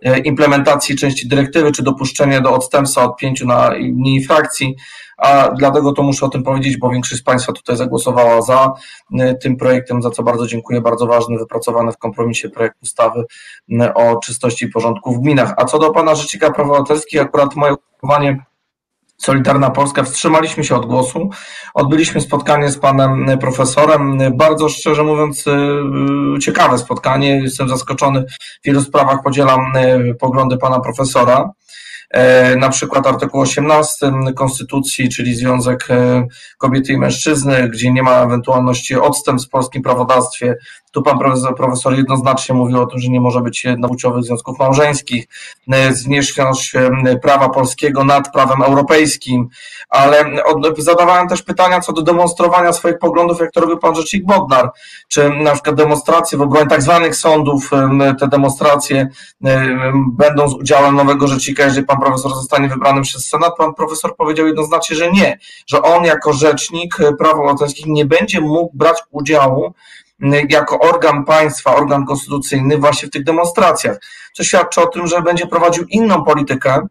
e, 0.03 0.19
implementacji 0.19 0.97
części 0.97 1.29
dyrektywy, 1.29 1.73
czy 1.73 1.83
dopuszczenie 1.83 2.41
do 2.41 2.55
odstępstwa 2.55 3.05
od 3.05 3.17
pięciu 3.17 3.47
na 3.47 3.71
mniej 3.93 4.25
frakcji. 4.25 4.77
A 5.19 5.49
dlatego 5.59 5.93
to 5.93 6.03
muszę 6.03 6.27
o 6.27 6.29
tym 6.29 6.43
powiedzieć, 6.43 6.77
bo 6.77 6.91
większość 6.91 7.21
z 7.21 7.25
Państwa 7.25 7.53
tutaj 7.53 7.77
zagłosowała 7.77 8.43
za 8.43 8.73
e, 9.19 9.35
tym 9.35 9.57
projektem, 9.57 10.03
za 10.03 10.11
co 10.11 10.23
bardzo 10.23 10.47
dziękuję. 10.47 10.81
Bardzo 10.81 11.07
ważny, 11.07 11.39
wypracowany 11.39 11.93
w 11.93 11.99
kompromisie 11.99 12.49
projekt 12.49 12.77
ustawy 12.83 13.25
m, 13.71 13.91
o 13.95 14.17
czystości 14.17 14.65
i 14.65 14.69
porządku 14.69 15.15
w 15.15 15.21
gminach. 15.21 15.55
A 15.57 15.65
co 15.65 15.79
do 15.79 15.91
Pana 15.91 16.15
Rzecznika 16.15 16.51
Praw 16.51 16.69
Obywatelskich, 16.69 17.23
akurat 17.23 17.57
moje 17.57 17.75
głosowanie 18.01 18.45
Solidarna 19.25 19.71
Polska 19.71 20.03
wstrzymaliśmy 20.03 20.65
się 20.65 20.77
od 20.77 20.87
głosu. 20.87 21.31
Odbyliśmy 21.75 22.21
spotkanie 22.21 22.71
z 22.71 22.79
panem 22.79 23.39
profesorem. 23.41 24.19
Bardzo 24.35 24.69
szczerze 24.69 25.05
mówiąc, 25.05 25.47
yy, 25.47 26.39
ciekawe 26.41 26.79
spotkanie. 26.79 27.41
Jestem 27.43 27.69
zaskoczony. 27.69 28.25
W 28.63 28.67
wielu 28.67 28.81
sprawach 28.81 29.23
podzielam 29.23 29.61
yy, 29.75 30.15
poglądy 30.15 30.59
pana 30.59 30.81
profesora. 30.81 31.51
E, 32.13 32.57
Na 32.57 32.69
przykład 32.69 33.07
artykuł 33.07 33.41
18 33.41 34.13
Konstytucji, 34.37 35.09
czyli 35.09 35.35
Związek 35.35 35.87
e, 35.91 36.27
Kobiety 36.59 36.93
i 36.93 36.99
Mężczyzny, 36.99 37.69
gdzie 37.69 37.93
nie 37.93 38.03
ma 38.03 38.23
ewentualności 38.23 38.95
odstępstw 38.95 39.49
w 39.49 39.51
polskim 39.51 39.83
prawodawstwie. 39.83 40.57
Tu 40.91 41.03
pan 41.03 41.19
profesor, 41.19 41.57
profesor 41.57 41.95
jednoznacznie 41.95 42.55
mówił 42.55 42.83
o 42.83 42.87
tym, 42.87 42.99
że 42.99 43.09
nie 43.09 43.21
może 43.21 43.41
być 43.41 43.65
jednopłciowych 43.65 44.25
związków 44.25 44.59
małżeńskich, 44.59 45.29
e, 45.73 45.95
zwierzchność 45.95 46.73
prawa 47.23 47.49
polskiego 47.49 48.05
nad 48.05 48.33
prawem 48.33 48.63
europejskim, 48.63 49.49
ale 49.89 50.25
zadawałem 50.79 51.29
też 51.29 51.43
pytania 51.43 51.81
co 51.81 51.93
do 51.93 52.03
demonstrowania 52.03 52.73
swoich 52.73 52.99
poglądów, 52.99 53.41
jak 53.41 53.53
to 53.53 53.61
robił 53.61 53.79
pan 53.79 53.95
rzecznik 53.95 54.27
Bodnar, 54.27 54.71
czy 55.09 55.31
na 55.31 55.53
przykład 55.53 55.77
demonstracje 55.77 56.39
w 56.39 56.43
obronie 56.43 56.67
tak 56.67 56.83
zwanych 56.83 57.17
sądów, 57.17 57.71
te 58.21 58.29
demonstracje 58.29 59.09
em, 59.45 60.17
będą 60.17 60.49
z 60.49 60.55
udziałem 60.55 60.95
nowego 60.95 61.29
rzecznika, 61.29 61.65
jeżeli 61.65 61.87
pan 61.87 62.02
profesor 62.03 62.35
zostanie 62.35 62.69
wybrany 62.69 63.03
przez 63.03 63.29
Senat, 63.29 63.57
pan 63.57 63.75
profesor 63.75 64.17
powiedział 64.17 64.47
jednoznacznie, 64.47 64.97
że 64.97 65.13
nie, 65.13 65.39
że 65.67 65.83
on 65.83 66.05
jako 66.05 66.33
rzecznik 66.33 67.01
e, 67.01 67.13
praw 67.13 67.35
obywatelskich 67.35 67.87
nie 67.87 68.05
będzie 68.05 68.41
mógł 68.41 68.71
brać 68.75 68.99
udziału 69.11 69.75
jako 70.49 70.79
organ 70.79 71.25
państwa, 71.25 71.75
organ 71.75 72.07
konstytucyjny 72.07 72.79
właśnie 72.79 73.09
w 73.09 73.11
tych 73.11 73.25
demonstracjach, 73.25 73.97
co 74.33 74.45
świadczy 74.45 74.81
o 74.81 74.87
tym, 74.87 75.07
że 75.07 75.23
będzie 75.23 75.47
prowadził 75.47 75.85
inną 75.85 76.25
politykę, 76.25 76.87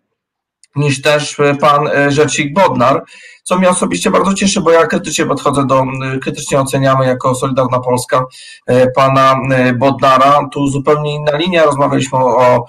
niż 0.76 1.02
też 1.02 1.40
e, 1.40 1.56
pan 1.56 1.88
e, 1.88 2.12
rzecznik 2.12 2.54
Bodnar, 2.54 3.04
co 3.44 3.58
mnie 3.58 3.70
osobiście 3.70 4.12
bardzo 4.12 4.34
cieszy, 4.34 4.62
bo 4.62 4.72
ja 4.72 4.88
krytycznie 4.88 5.26
podchodzę 5.26 5.68
do, 5.68 5.84
krytycznie 6.22 6.60
oceniamy 6.60 7.06
jako 7.06 7.36
Solidarna 7.36 7.80
Polska 7.80 8.26
e, 8.68 8.92
pana 8.92 9.36
Bodnara. 9.76 10.40
Tu 10.52 10.68
zupełnie 10.68 11.16
inna 11.16 11.38
linia, 11.38 11.64
rozmawialiśmy 11.64 12.20
o, 12.20 12.66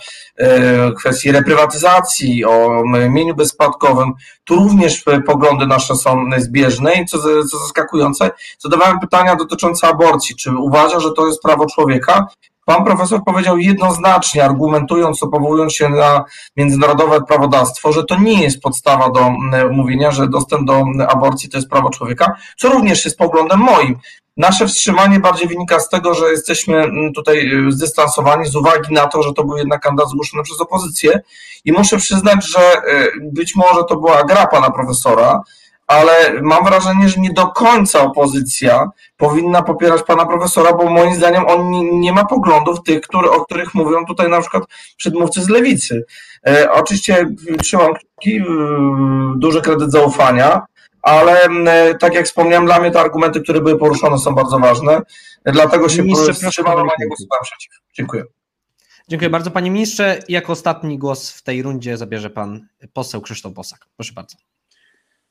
kwestii 0.98 1.32
reprywatyzacji, 1.32 2.44
o 2.44 2.82
mieniu 3.10 3.34
bezspadkowym. 3.34 4.12
Tu 4.44 4.54
również 4.54 5.04
poglądy 5.26 5.66
nasze 5.66 5.96
są 5.96 6.24
zbieżne 6.38 6.94
i 6.94 7.06
co, 7.06 7.18
co 7.50 7.58
zaskakujące, 7.58 8.30
zadawałem 8.58 9.00
pytania 9.00 9.36
dotyczące 9.36 9.88
aborcji. 9.88 10.36
Czy 10.36 10.50
uważa, 10.56 11.00
że 11.00 11.12
to 11.12 11.26
jest 11.26 11.42
prawo 11.42 11.66
człowieka? 11.66 12.26
Pan 12.64 12.84
profesor 12.84 13.24
powiedział 13.24 13.58
jednoznacznie, 13.58 14.44
argumentując, 14.44 15.20
powołując 15.20 15.74
się 15.74 15.88
na 15.88 16.24
międzynarodowe 16.56 17.20
prawodawstwo, 17.20 17.92
że 17.92 18.04
to 18.04 18.20
nie 18.20 18.42
jest 18.42 18.60
podstawa 18.60 19.10
do 19.10 19.30
mówienia, 19.70 20.10
że 20.10 20.28
dostęp 20.28 20.66
do 20.66 20.84
aborcji 21.08 21.48
to 21.48 21.58
jest 21.58 21.68
prawo 21.68 21.90
człowieka, 21.90 22.36
co 22.58 22.68
również 22.68 23.04
jest 23.04 23.18
poglądem 23.18 23.60
moim. 23.60 23.98
Nasze 24.36 24.66
wstrzymanie 24.66 25.20
bardziej 25.20 25.48
wynika 25.48 25.80
z 25.80 25.88
tego, 25.88 26.14
że 26.14 26.30
jesteśmy 26.30 26.90
tutaj 27.14 27.66
y, 27.68 27.72
zdystansowani 27.72 28.46
z 28.46 28.56
uwagi 28.56 28.94
na 28.94 29.06
to, 29.06 29.22
że 29.22 29.32
to 29.32 29.44
był 29.44 29.56
jednak 29.56 29.82
kandydat 29.82 30.10
zgłoszony 30.10 30.42
przez 30.42 30.60
opozycję 30.60 31.20
i 31.64 31.72
muszę 31.72 31.96
przyznać, 31.96 32.46
że 32.48 32.60
y, 32.60 33.12
być 33.32 33.56
może 33.56 33.84
to 33.88 33.96
była 33.96 34.24
gra 34.24 34.46
pana 34.46 34.70
profesora, 34.70 35.40
ale 35.92 36.42
mam 36.42 36.64
wrażenie, 36.64 37.08
że 37.08 37.20
nie 37.20 37.32
do 37.32 37.46
końca 37.46 38.00
opozycja 38.00 38.90
powinna 39.16 39.62
popierać 39.62 40.02
pana 40.02 40.26
profesora, 40.26 40.72
bo 40.72 40.90
moim 40.90 41.14
zdaniem 41.14 41.46
on 41.46 41.70
nie, 42.00 42.12
ma 42.12 42.24
poglądów 42.24 42.82
tych, 42.82 43.00
które, 43.00 43.30
o 43.30 43.44
których 43.44 43.74
mówią 43.74 44.04
tutaj 44.06 44.28
na 44.28 44.40
przykład 44.40 44.62
przedmówcy 44.96 45.42
z 45.42 45.48
lewicy. 45.48 46.04
E, 46.46 46.72
oczywiście 46.72 47.26
trzymam 47.62 47.94
kciuki, 47.94 48.36
e, 48.36 48.44
duży 49.36 49.62
kredyt 49.62 49.90
zaufania, 49.90 50.62
ale 51.02 51.42
e, 51.42 51.94
tak 51.94 52.14
jak 52.14 52.26
wspomniałem, 52.26 52.66
dla 52.66 52.80
mnie 52.80 52.90
te 52.90 53.00
argumenty, 53.00 53.40
które 53.40 53.60
były 53.60 53.78
poruszone 53.78 54.18
są 54.18 54.34
bardzo 54.34 54.58
ważne, 54.58 55.02
e, 55.44 55.52
dlatego 55.52 55.88
się 55.88 56.04
proszę 56.04 56.32
wstrzymałem, 56.32 56.88
a 56.88 56.92
nie 56.98 57.06
głosowałem 57.06 57.42
przeciw. 57.42 57.72
Dziękuję. 57.94 58.24
Dziękuję 59.08 59.30
bardzo, 59.30 59.50
panie 59.50 59.70
ministrze. 59.70 60.18
Jako 60.28 60.52
ostatni 60.52 60.98
głos 60.98 61.30
w 61.30 61.42
tej 61.42 61.62
rundzie 61.62 61.96
zabierze 61.96 62.30
pan 62.30 62.68
poseł 62.92 63.20
Krzysztof 63.20 63.52
Bosak. 63.52 63.86
Proszę 63.96 64.12
bardzo. 64.12 64.36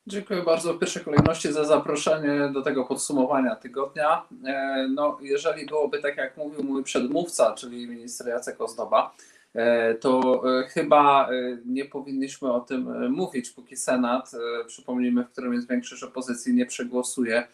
Dziękuję 0.07 0.43
bardzo 0.43 0.73
w 0.73 0.79
pierwszej 0.79 1.03
kolejności 1.03 1.53
za 1.53 1.65
zaproszenie 1.65 2.49
do 2.53 2.61
tego 2.61 2.85
podsumowania 2.85 3.55
tygodnia. 3.55 4.23
E, 4.45 4.87
No, 4.87 5.17
jeżeli 5.21 5.65
byłoby 5.65 6.01
tak, 6.01 6.17
jak 6.17 6.37
mówił 6.37 6.63
mój 6.63 6.83
przedmówca, 6.83 7.53
czyli 7.53 7.87
minister 7.87 8.27
Jacek 8.27 8.61
Ozdoba, 8.61 9.15
e, 9.53 9.93
to 9.95 10.41
e, 10.59 10.67
chyba 10.67 11.29
nie 11.65 11.85
powinniśmy 11.85 12.53
o 12.53 12.59
tym 12.59 13.11
mówić, 13.11 13.49
póki 13.49 13.77
Senat, 13.77 14.31
przypomnijmy, 14.67 15.23
w 15.23 15.29
którym 15.29 15.53
jest 15.53 15.69
większość 15.69 16.03
opozycji, 16.03 16.53
nie 16.53 16.65
przegłosuje 16.65 17.47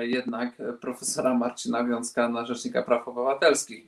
jednak 0.00 0.50
profesora 0.80 1.34
Marcina 1.34 1.84
Wiązka 1.84 2.28
na 2.28 2.46
Rzecznika 2.46 2.82
Praw 2.82 3.08
Obywatelskich. 3.08 3.86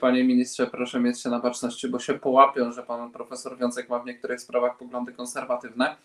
Panie 0.00 0.24
ministrze, 0.24 0.66
proszę 0.66 1.00
mieć 1.00 1.22
się 1.22 1.30
na 1.30 1.38
baczności, 1.38 1.88
bo 1.88 1.98
się 1.98 2.14
połapią, 2.14 2.72
że 2.72 2.82
pan 2.82 3.12
profesor 3.12 3.58
Wiązek 3.58 3.88
ma 3.88 3.98
w 3.98 4.06
niektórych 4.06 4.40
sprawach 4.40 4.76
poglądy 4.76 5.12
konserwatywne 5.12 5.96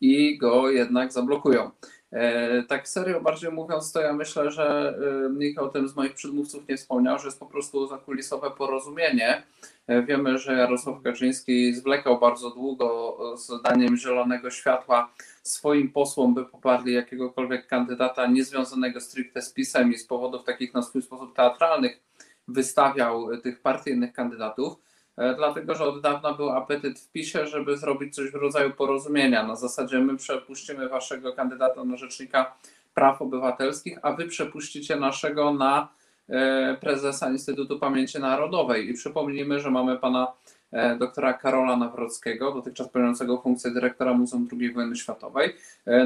i 0.00 0.38
go 0.38 0.70
jednak 0.70 1.12
zablokują. 1.12 1.70
E, 2.12 2.62
Tak 2.62 2.88
serio 2.88 3.20
bardziej 3.20 3.52
mówiąc, 3.52 3.92
to 3.92 4.00
ja 4.00 4.12
myślę, 4.12 4.50
że 4.50 4.94
e, 5.26 5.30
nikt 5.38 5.58
o 5.58 5.68
tym 5.68 5.88
z 5.88 5.96
moich 5.96 6.14
przedmówców 6.14 6.68
nie 6.68 6.76
wspomniał, 6.76 7.18
że 7.18 7.24
jest 7.24 7.38
po 7.38 7.46
prostu 7.46 7.86
zakulisowe 7.86 8.50
porozumienie. 8.50 9.42
E, 9.86 10.02
Wiemy, 10.02 10.38
że 10.38 10.52
Jarosław 10.52 11.02
Kaczyński 11.02 11.74
zwlekał 11.74 12.20
bardzo 12.20 12.50
długo 12.50 13.18
z 13.36 13.62
daniem 13.62 13.96
zielonego 13.96 14.50
światła 14.50 15.12
swoim 15.42 15.92
posłom, 15.92 16.34
by 16.34 16.44
poparli 16.44 16.92
jakiegokolwiek 16.92 17.66
kandydata 17.66 18.26
niezwiązanego 18.26 19.00
stricte 19.00 19.42
z 19.42 19.52
PiSem 19.52 19.92
i 19.92 19.98
z 19.98 20.06
powodów 20.06 20.44
takich 20.44 20.74
na 20.74 20.82
swój 20.82 21.02
sposób 21.02 21.36
teatralnych 21.36 22.00
wystawiał 22.48 23.40
tych 23.40 23.60
partyjnych 23.60 24.12
kandydatów. 24.12 24.74
E, 25.18 25.34
dlatego 25.34 25.74
że 25.74 25.84
od 25.84 26.00
dawna 26.00 26.32
był 26.32 26.50
apetyt 26.50 27.00
w 27.00 27.12
PiSie, 27.12 27.46
żeby 27.46 27.76
zrobić 27.76 28.14
coś 28.14 28.30
w 28.30 28.34
rodzaju 28.34 28.70
porozumienia. 28.70 29.42
Na 29.42 29.56
zasadzie 29.56 29.98
my 29.98 30.16
przepuścimy 30.16 30.88
waszego 30.88 31.32
kandydata 31.32 31.84
na 31.84 31.96
rzecznika 31.96 32.54
praw 32.94 33.22
obywatelskich, 33.22 33.98
a 34.02 34.12
wy 34.12 34.26
przepuścicie 34.26 34.96
naszego 34.96 35.52
na 35.52 35.88
e, 36.28 36.76
prezesa 36.80 37.30
Instytutu 37.30 37.78
Pamięci 37.78 38.18
Narodowej. 38.18 38.90
I 38.90 38.94
przypomnijmy, 38.94 39.60
że 39.60 39.70
mamy 39.70 39.98
pana 39.98 40.32
e, 40.72 40.96
doktora 40.96 41.32
Karola 41.32 41.76
Nawrockiego, 41.76 42.52
dotychczas 42.52 42.88
pełniącego 42.88 43.38
funkcję 43.38 43.70
dyrektora 43.70 44.14
Muzeum 44.14 44.48
II 44.60 44.72
Wojny 44.72 44.96
Światowej, 44.96 45.56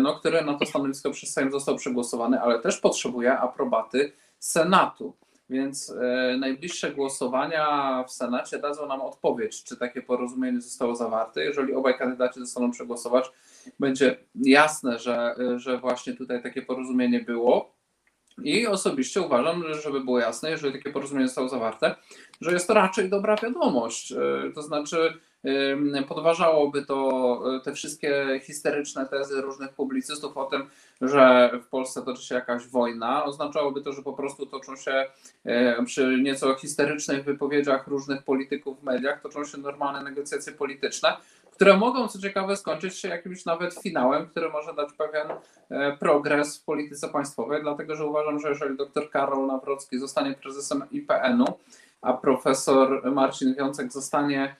no, 0.00 0.14
który 0.14 0.45
na 0.45 0.54
to 0.54 0.66
stanowisko 0.66 1.11
przez 1.11 1.33
Sejm 1.33 1.50
został 1.50 1.76
przegłosowany, 1.76 2.40
ale 2.40 2.59
też 2.59 2.81
potrzebuje 2.81 3.38
aprobaty 3.38 4.12
Senatu. 4.38 5.14
Więc 5.52 5.90
e, 5.90 6.37
najbliższe 6.37 6.92
głosowania 6.92 8.04
w 8.09 8.12
Senacie 8.12 8.59
dadzą 8.59 8.87
nam 8.87 9.00
odpowiedź, 9.00 9.64
czy 9.64 9.76
takie 9.76 10.02
porozumienie 10.02 10.61
zostało 10.61 10.94
zawarte. 10.94 11.44
Jeżeli 11.44 11.75
obaj 11.75 11.99
kandydaci 11.99 12.40
zostaną 12.40 12.71
przegłosować, 12.71 13.30
będzie 13.80 14.16
jasne, 14.35 14.99
że, 14.99 15.35
że 15.56 15.78
właśnie 15.78 16.14
tutaj 16.14 16.42
takie 16.42 16.62
porozumienie 16.62 17.21
było. 17.21 17.75
I 18.42 18.66
osobiście 18.66 19.21
uważam, 19.21 19.62
że 19.62 19.75
żeby 19.75 20.00
było 20.00 20.18
jasne, 20.18 20.50
jeżeli 20.50 20.73
takie 20.73 20.92
porozumienie 20.92 21.26
zostało 21.26 21.49
zawarte, 21.49 21.94
że 22.40 22.52
jest 22.52 22.66
to 22.66 22.75
raczej 22.75 23.11
dobra 23.11 23.37
wiadomość. 23.42 24.12
E, 24.12 24.16
To 24.54 24.62
znaczy, 24.62 25.21
podważałoby 26.08 26.84
to 26.84 27.42
te 27.64 27.72
wszystkie 27.72 28.40
histeryczne 28.42 29.06
tezy 29.06 29.40
różnych 29.40 29.70
publicystów 29.70 30.37
o 30.37 30.44
tym, 30.44 30.66
że 31.00 31.50
w 31.62 31.66
Polsce 31.66 32.02
toczy 32.02 32.22
się 32.22 32.34
jakaś 32.34 32.66
wojna. 32.66 33.25
Oznaczałoby 33.25 33.82
to, 33.82 33.92
że 33.92 34.02
po 34.02 34.12
prostu 34.12 34.46
toczą 34.46 34.76
się 34.76 35.06
przy 35.84 36.22
nieco 36.22 36.54
histerycznych 36.54 37.25
wypowiedziach 37.25 37.87
różnych 37.87 38.22
polityków 38.22 38.80
w 38.80 38.82
mediach, 38.82 39.20
toczą 39.20 39.44
się 39.44 39.58
normalne 39.58 40.02
negocjacje 40.02 40.52
polityczne, 40.52 41.16
które 41.52 41.76
mogą, 41.76 42.08
co 42.08 42.18
ciekawe, 42.18 42.56
skończyć 42.56 42.99
się 42.99 43.08
jakimś 43.08 43.44
nawet 43.44 43.75
finałem, 43.75 44.26
który 44.26 44.49
może 44.49 44.75
dać 44.75 44.88
pewien 44.92 45.26
e, 45.70 45.96
progres 45.96 46.58
w 46.58 46.64
polityce 46.64 47.08
państwowej, 47.08 47.62
dlatego 47.62 47.96
że 47.96 48.06
uważam, 48.06 48.40
że 48.40 48.49
jeżeli 48.49 48.76
dr 48.76 49.11
Karol 49.11 49.46
Nawrocki 49.46 49.99
zostanie 49.99 50.34
prezesem 50.34 50.84
IPN-u, 50.90 51.44
a 52.00 52.12
profesor 52.12 53.12
Marcin 53.12 53.54
Wiącek 53.54 53.92
zostanie 53.92 54.56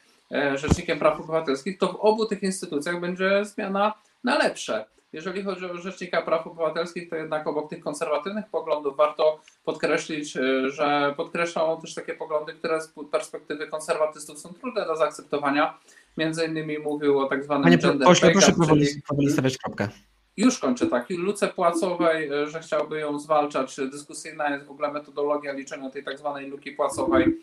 rzecznikiem 0.55 0.99
praw 0.99 1.21
obywatelskich, 1.21 1.79
to 1.79 1.93
w 1.93 1.97
obu 1.97 2.27
tych 2.27 2.43
instytucjach 2.43 3.01
będzie 3.01 3.45
zmiana 3.45 3.95
na 4.25 4.39
lepsze. 4.39 4.85
Jeżeli 5.13 5.43
chodzi 5.43 5.65
o 5.65 5.79
Rzecznika 5.79 6.23
Praw 6.23 6.47
Obywatelskich, 6.47 7.11
to 7.11 7.17
jednak 7.17 7.47
obok 7.47 7.71
tych 7.71 7.81
konserwatywnych 7.81 8.45
poglądów 8.51 8.97
warto 8.97 9.41
podkreślić, 9.65 10.37
e, 10.37 10.71
że 10.71 11.15
podkreślał 11.17 11.73
on 11.75 11.81
też 11.81 11.95
takie 11.95 12.15
poglądy, 12.15 12.53
które 12.53 12.81
z 12.81 12.93
perspektywy 13.11 13.67
konserwatystów 13.67 14.39
są 14.39 14.55
trudne 14.55 14.87
do 14.87 14.97
zaakceptowania. 14.97 15.79
Między 16.17 16.47
innymi 16.47 16.79
mówił 16.79 17.19
o 17.19 17.29
tak 17.29 17.45
zwanym 17.45 17.65
Panie 17.65 17.79
gender 17.79 18.09
pośle, 18.09 18.31
proszę 18.31 18.53
powoli, 18.53 18.87
powoli 19.09 19.31
stawiać 19.31 19.59
kropkę. 19.59 19.89
Już 20.37 20.59
kończę 20.59 20.87
tak. 20.87 21.11
Luce 21.11 21.49
płacowej, 21.49 22.33
e, 22.33 22.47
że 22.47 22.61
chciałby 22.61 23.01
ją 23.01 23.19
zwalczać. 23.19 23.77
Dyskusyjna 23.91 24.51
jest 24.51 24.67
w 24.67 24.71
ogóle 24.71 24.93
metodologia 24.93 25.53
liczenia 25.53 25.91
tej 25.91 26.05
tak 26.05 26.19
zwanej 26.19 26.51
luki 26.51 26.73
płacowej. 26.73 27.43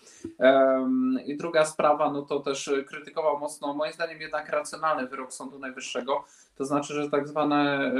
I 1.25 1.37
druga 1.37 1.65
sprawa, 1.65 2.11
no 2.11 2.21
to 2.21 2.39
też 2.39 2.71
krytykował 2.87 3.39
mocno, 3.39 3.73
moim 3.73 3.93
zdaniem 3.93 4.21
jednak 4.21 4.49
racjonalny 4.49 5.07
wyrok 5.07 5.33
Sądu 5.33 5.59
Najwyższego. 5.59 6.23
To 6.55 6.65
znaczy, 6.65 6.93
że 6.93 7.09
tak 7.09 7.27
zwane 7.27 7.91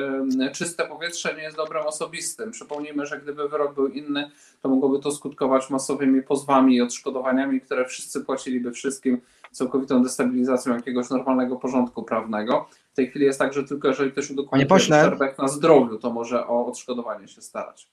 czyste 0.54 0.88
powietrze 0.88 1.36
nie 1.36 1.44
jest 1.44 1.58
dobrem 1.58 1.86
osobistym. 1.86 2.52
Przypomnijmy, 2.52 3.06
że 3.06 3.20
gdyby 3.22 3.50
wyrok 3.50 3.74
był 3.74 3.88
inny, 3.88 4.32
to 4.62 4.70
mogłoby 4.70 5.00
to 5.00 5.12
skutkować 5.12 5.70
masowymi 5.70 6.24
pozwami 6.24 6.76
i 6.76 6.82
odszkodowaniami, 6.82 7.62
które 7.62 7.86
wszyscy 7.86 8.26
płaciliby 8.26 8.72
wszystkim, 8.72 9.22
całkowitą 9.52 10.04
destabilizacją 10.04 10.76
jakiegoś 10.76 11.10
normalnego 11.10 11.56
porządku 11.56 12.04
prawnego. 12.04 12.70
W 13.00 13.02
tej 13.02 13.10
chwili 13.10 13.26
jest 13.26 13.40
tak, 13.40 13.54
że 13.54 13.64
tylko 13.64 13.88
jeżeli 13.88 14.12
ktoś 14.12 14.32
pośle. 14.68 14.98
uszczerbek 14.98 15.38
na 15.38 15.48
zdrowiu, 15.48 15.98
to 15.98 16.10
może 16.10 16.48
o 16.48 16.66
odszkodowanie 16.66 17.28
się 17.28 17.42
starać. 17.42 17.88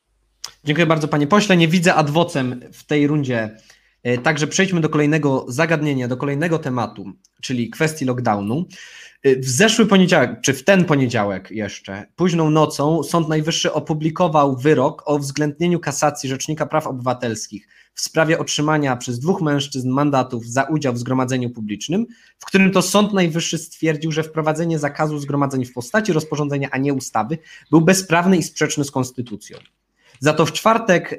Dziękuję 0.64 0.86
bardzo, 0.86 1.08
panie 1.08 1.26
pośle. 1.26 1.56
Nie 1.56 1.68
widzę 1.68 1.94
adwocem 1.94 2.60
w 2.72 2.84
tej 2.84 3.06
rundzie. 3.06 3.56
E, 4.06 4.18
Także 4.18 4.46
przejdźmy 4.46 4.80
do 4.80 4.88
kolejnego 4.88 5.46
zagadnienia, 5.48 6.08
do 6.08 6.16
kolejnego 6.16 6.58
tematu, 6.58 7.12
czyli 7.42 7.70
kwestii 7.70 8.04
lockdownu. 8.04 8.66
E, 9.22 9.36
W 9.36 9.48
zeszły 9.48 9.86
poniedziałek, 9.86 10.40
czy 10.40 10.54
w 10.54 10.64
ten 10.64 10.84
poniedziałek 10.84 11.50
jeszcze, 11.50 12.06
późną 12.16 12.50
nocą, 12.50 13.02
Sąd 13.02 13.28
Najwyższy 13.28 13.72
opublikował 13.72 14.56
wyrok 14.56 15.02
o 15.06 15.16
uwzględnieniu 15.16 15.80
kasacji 15.80 16.28
Rzecznika 16.28 16.66
Praw 16.66 16.86
Obywatelskich 16.86 17.68
w 17.94 18.00
sprawie 18.00 18.38
otrzymania 18.38 18.96
przez 18.96 19.18
dwóch 19.18 19.42
mężczyzn 19.42 19.90
mandatów 19.90 20.46
za 20.46 20.62
udział 20.62 20.92
w 20.92 20.98
zgromadzeniu 20.98 21.50
publicznym, 21.50 22.06
w 22.38 22.44
którym 22.44 22.70
to 22.70 22.82
Sąd 22.82 23.12
Najwyższy 23.12 23.58
stwierdził, 23.58 24.12
że 24.12 24.22
wprowadzenie 24.22 24.78
zakazu 24.78 25.18
zgromadzeń 25.18 25.64
w 25.64 25.72
postaci 25.72 26.12
rozporządzenia, 26.12 26.68
a 26.72 26.78
nie 26.78 26.94
ustawy, 26.94 27.38
był 27.70 27.80
bezprawny 27.80 28.36
i 28.36 28.42
sprzeczny 28.42 28.84
z 28.84 28.90
konstytucją. 28.90 29.58
Za 30.20 30.32
to 30.32 30.46
w 30.46 30.52
czwartek 30.52 31.18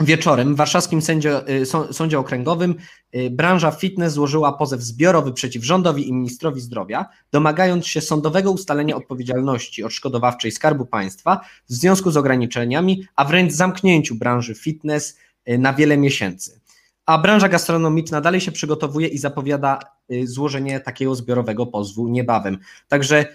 wieczorem 0.00 0.54
w 0.54 0.56
warszawskim 0.56 1.02
sędzio, 1.02 1.48
y, 1.48 1.66
są- 1.66 1.92
sądzie 1.92 2.18
okręgowym 2.18 2.74
y, 3.14 3.30
branża 3.30 3.70
fitness 3.70 4.12
złożyła 4.12 4.52
pozew 4.52 4.80
zbiorowy 4.80 5.32
przeciw 5.32 5.64
rządowi 5.64 6.08
i 6.08 6.12
ministrowi 6.12 6.60
zdrowia, 6.60 7.06
domagając 7.32 7.86
się 7.86 8.00
sądowego 8.00 8.52
ustalenia 8.52 8.96
odpowiedzialności 8.96 9.84
odszkodowawczej 9.84 10.52
Skarbu 10.52 10.86
Państwa 10.86 11.40
w 11.68 11.72
związku 11.72 12.10
z 12.10 12.16
ograniczeniami, 12.16 13.06
a 13.16 13.24
wręcz 13.24 13.52
zamknięciu 13.52 14.14
branży 14.14 14.54
fitness 14.54 15.18
y, 15.48 15.58
na 15.58 15.72
wiele 15.72 15.96
miesięcy. 15.96 16.60
A 17.06 17.18
branża 17.18 17.48
gastronomiczna 17.48 18.20
dalej 18.20 18.40
się 18.40 18.52
przygotowuje 18.52 19.08
i 19.08 19.18
zapowiada 19.18 19.78
złożenie 20.24 20.80
takiego 20.80 21.14
zbiorowego 21.14 21.66
pozwu 21.66 22.08
niebawem. 22.08 22.58
Także 22.88 23.26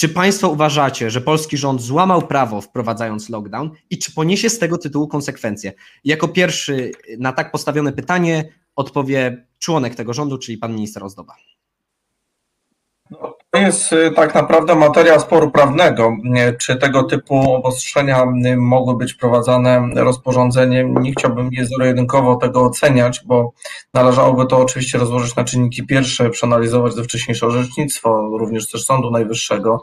czy 0.00 0.08
Państwo 0.08 0.48
uważacie, 0.48 1.10
że 1.10 1.20
polski 1.20 1.56
rząd 1.56 1.82
złamał 1.82 2.22
prawo 2.22 2.60
wprowadzając 2.60 3.28
lockdown 3.28 3.70
i 3.90 3.98
czy 3.98 4.12
poniesie 4.14 4.50
z 4.50 4.58
tego 4.58 4.78
tytułu 4.78 5.08
konsekwencje? 5.08 5.72
Jako 6.04 6.28
pierwszy 6.28 6.92
na 7.18 7.32
tak 7.32 7.52
postawione 7.52 7.92
pytanie 7.92 8.52
odpowie 8.76 9.46
członek 9.58 9.94
tego 9.94 10.12
rządu, 10.12 10.38
czyli 10.38 10.58
pan 10.58 10.74
minister 10.74 11.04
Ozdoba. 11.04 11.34
To 13.50 13.58
jest 13.58 13.92
y, 13.92 14.10
tak 14.10 14.34
naprawdę 14.34 14.74
materia 14.74 15.18
sporu 15.18 15.50
prawnego. 15.50 16.16
Czy 16.58 16.76
tego 16.76 17.02
typu 17.02 17.54
obostrzenia 17.54 18.24
y, 18.46 18.56
mogły 18.56 18.96
być 18.96 19.12
wprowadzane 19.12 19.82
rozporządzeniem? 19.94 20.94
Nie 21.02 21.12
chciałbym 21.12 21.48
je 21.52 21.66
zero-jedynkowo 21.66 22.36
tego 22.36 22.62
oceniać, 22.62 23.22
bo 23.26 23.52
należałoby 23.94 24.46
to 24.46 24.58
oczywiście 24.58 24.98
rozłożyć 24.98 25.36
na 25.36 25.44
czynniki 25.44 25.86
pierwsze, 25.86 26.30
przeanalizować 26.30 26.94
ze 26.94 27.04
wcześniejsze 27.04 27.46
orzecznictwo, 27.46 28.28
również 28.38 28.70
też 28.70 28.84
Sądu 28.84 29.10
Najwyższego. 29.10 29.82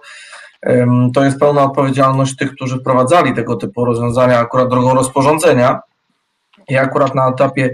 To 1.13 1.23
jest 1.23 1.39
pełna 1.39 1.63
odpowiedzialność 1.63 2.35
tych, 2.35 2.51
którzy 2.51 2.79
wprowadzali 2.79 3.33
tego 3.33 3.55
typu 3.55 3.85
rozwiązania 3.85 4.39
akurat 4.39 4.69
drogą 4.69 4.93
rozporządzenia. 4.93 5.79
Ja 6.69 6.81
akurat 6.81 7.15
na 7.15 7.29
etapie 7.29 7.69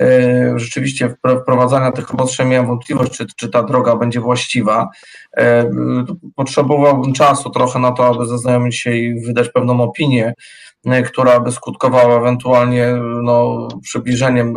e, 0.00 0.58
rzeczywiście 0.58 1.08
wpro- 1.08 1.42
wprowadzania 1.42 1.92
tych 1.92 2.14
obostrzeń 2.14 2.48
miałem 2.48 2.66
wątpliwość, 2.66 3.12
czy, 3.12 3.26
czy 3.36 3.48
ta 3.48 3.62
droga 3.62 3.96
będzie 3.96 4.20
właściwa. 4.20 4.88
E, 5.36 5.70
Potrzebowałbym 6.36 7.12
czasu 7.12 7.50
trochę 7.50 7.78
na 7.78 7.92
to, 7.92 8.06
aby 8.06 8.26
zaznajomić 8.26 8.76
się 8.76 8.94
i 8.94 9.26
wydać 9.26 9.48
pewną 9.48 9.80
opinię, 9.80 10.34
która 11.06 11.40
by 11.40 11.52
skutkowała 11.52 12.18
ewentualnie 12.18 12.86
no, 13.22 13.68
przybliżeniem, 13.82 14.54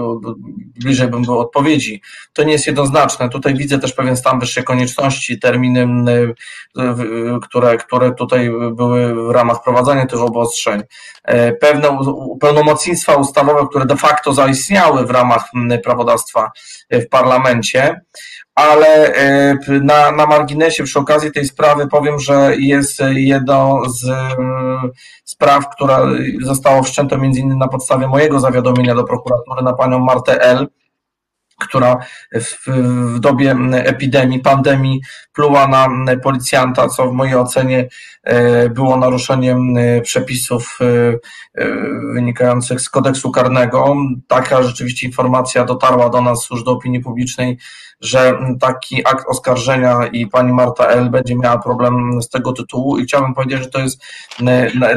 bliżej 0.75 1.07
bym 1.07 1.21
był 1.21 1.39
odpowiedzi. 1.39 2.01
To 2.33 2.43
nie 2.43 2.51
jest 2.51 2.67
jednoznaczne. 2.67 3.29
Tutaj 3.29 3.55
widzę 3.55 3.79
też 3.79 3.93
pewien 3.93 4.17
stan 4.17 4.39
wyższej 4.39 4.63
konieczności, 4.63 5.39
terminy, 5.39 5.87
e, 6.77 7.39
które, 7.43 7.77
które 7.77 8.11
tutaj 8.11 8.51
były 8.73 9.27
w 9.27 9.31
ramach 9.31 9.57
wprowadzania 9.57 10.05
tych 10.05 10.21
obostrzeń. 10.21 10.83
E, 11.23 11.51
Pewne 11.51 11.99
pełnomocnictwa 12.39 13.15
ustawowe, 13.15 13.67
które 13.69 13.85
de 13.85 13.95
facto 13.95 14.33
zaistniały 14.33 15.05
w 15.05 15.11
ramach 15.11 15.45
prawodawstwa 15.83 16.51
e, 16.89 17.01
w 17.01 17.09
parlamencie, 17.09 18.01
ale 18.57 19.13
e, 19.15 19.57
na, 19.81 20.11
na 20.11 20.25
marginesie 20.25 20.83
przy 20.83 20.99
okazji 20.99 21.31
tej 21.31 21.45
sprawy 21.45 21.87
powiem, 21.87 22.19
że 22.19 22.55
jest 22.59 23.01
jedno 23.09 23.81
z 23.89 24.09
mm, 24.09 24.91
spraw, 25.23 25.69
która 25.69 26.01
została 26.41 26.81
wszczęta 26.81 27.17
między 27.17 27.39
innymi 27.39 27.59
na 27.59 27.67
podstawie 27.67 28.07
mojego 28.07 28.39
zawiadomienia 28.39 28.95
do 28.95 29.03
prokuratury 29.03 29.63
na 29.63 29.73
panią 29.73 29.99
Martę 29.99 30.41
L., 30.41 30.67
która 31.59 31.97
w, 32.33 32.67
w 33.15 33.19
dobie 33.19 33.55
epidemii, 33.73 34.39
pandemii 34.39 35.01
pluła 35.33 35.67
na 35.67 35.87
policjanta, 36.23 36.87
co 36.87 37.09
w 37.09 37.13
mojej 37.13 37.35
ocenie 37.35 37.87
e, 38.23 38.69
było 38.69 38.97
naruszeniem 38.97 39.77
e, 39.77 40.01
przepisów 40.01 40.79
e, 40.81 41.65
wynikających 42.13 42.81
z 42.81 42.89
kodeksu 42.89 43.31
karnego. 43.31 43.95
Taka 44.27 44.63
rzeczywiście 44.63 45.07
informacja 45.07 45.65
dotarła 45.65 46.09
do 46.09 46.21
nas 46.21 46.49
już 46.51 46.63
do 46.63 46.71
opinii 46.71 46.99
publicznej, 46.99 47.57
że 48.01 48.39
taki 48.59 49.07
akt 49.07 49.25
oskarżenia 49.27 50.07
i 50.11 50.27
pani 50.27 50.53
Marta 50.53 50.87
L. 50.87 51.09
będzie 51.09 51.35
miała 51.35 51.57
problem 51.57 52.21
z 52.21 52.29
tego 52.29 52.53
tytułu 52.53 52.97
i 52.97 53.03
chciałbym 53.03 53.33
powiedzieć, 53.33 53.63
że 53.63 53.69
to 53.69 53.79
jest, 53.79 54.03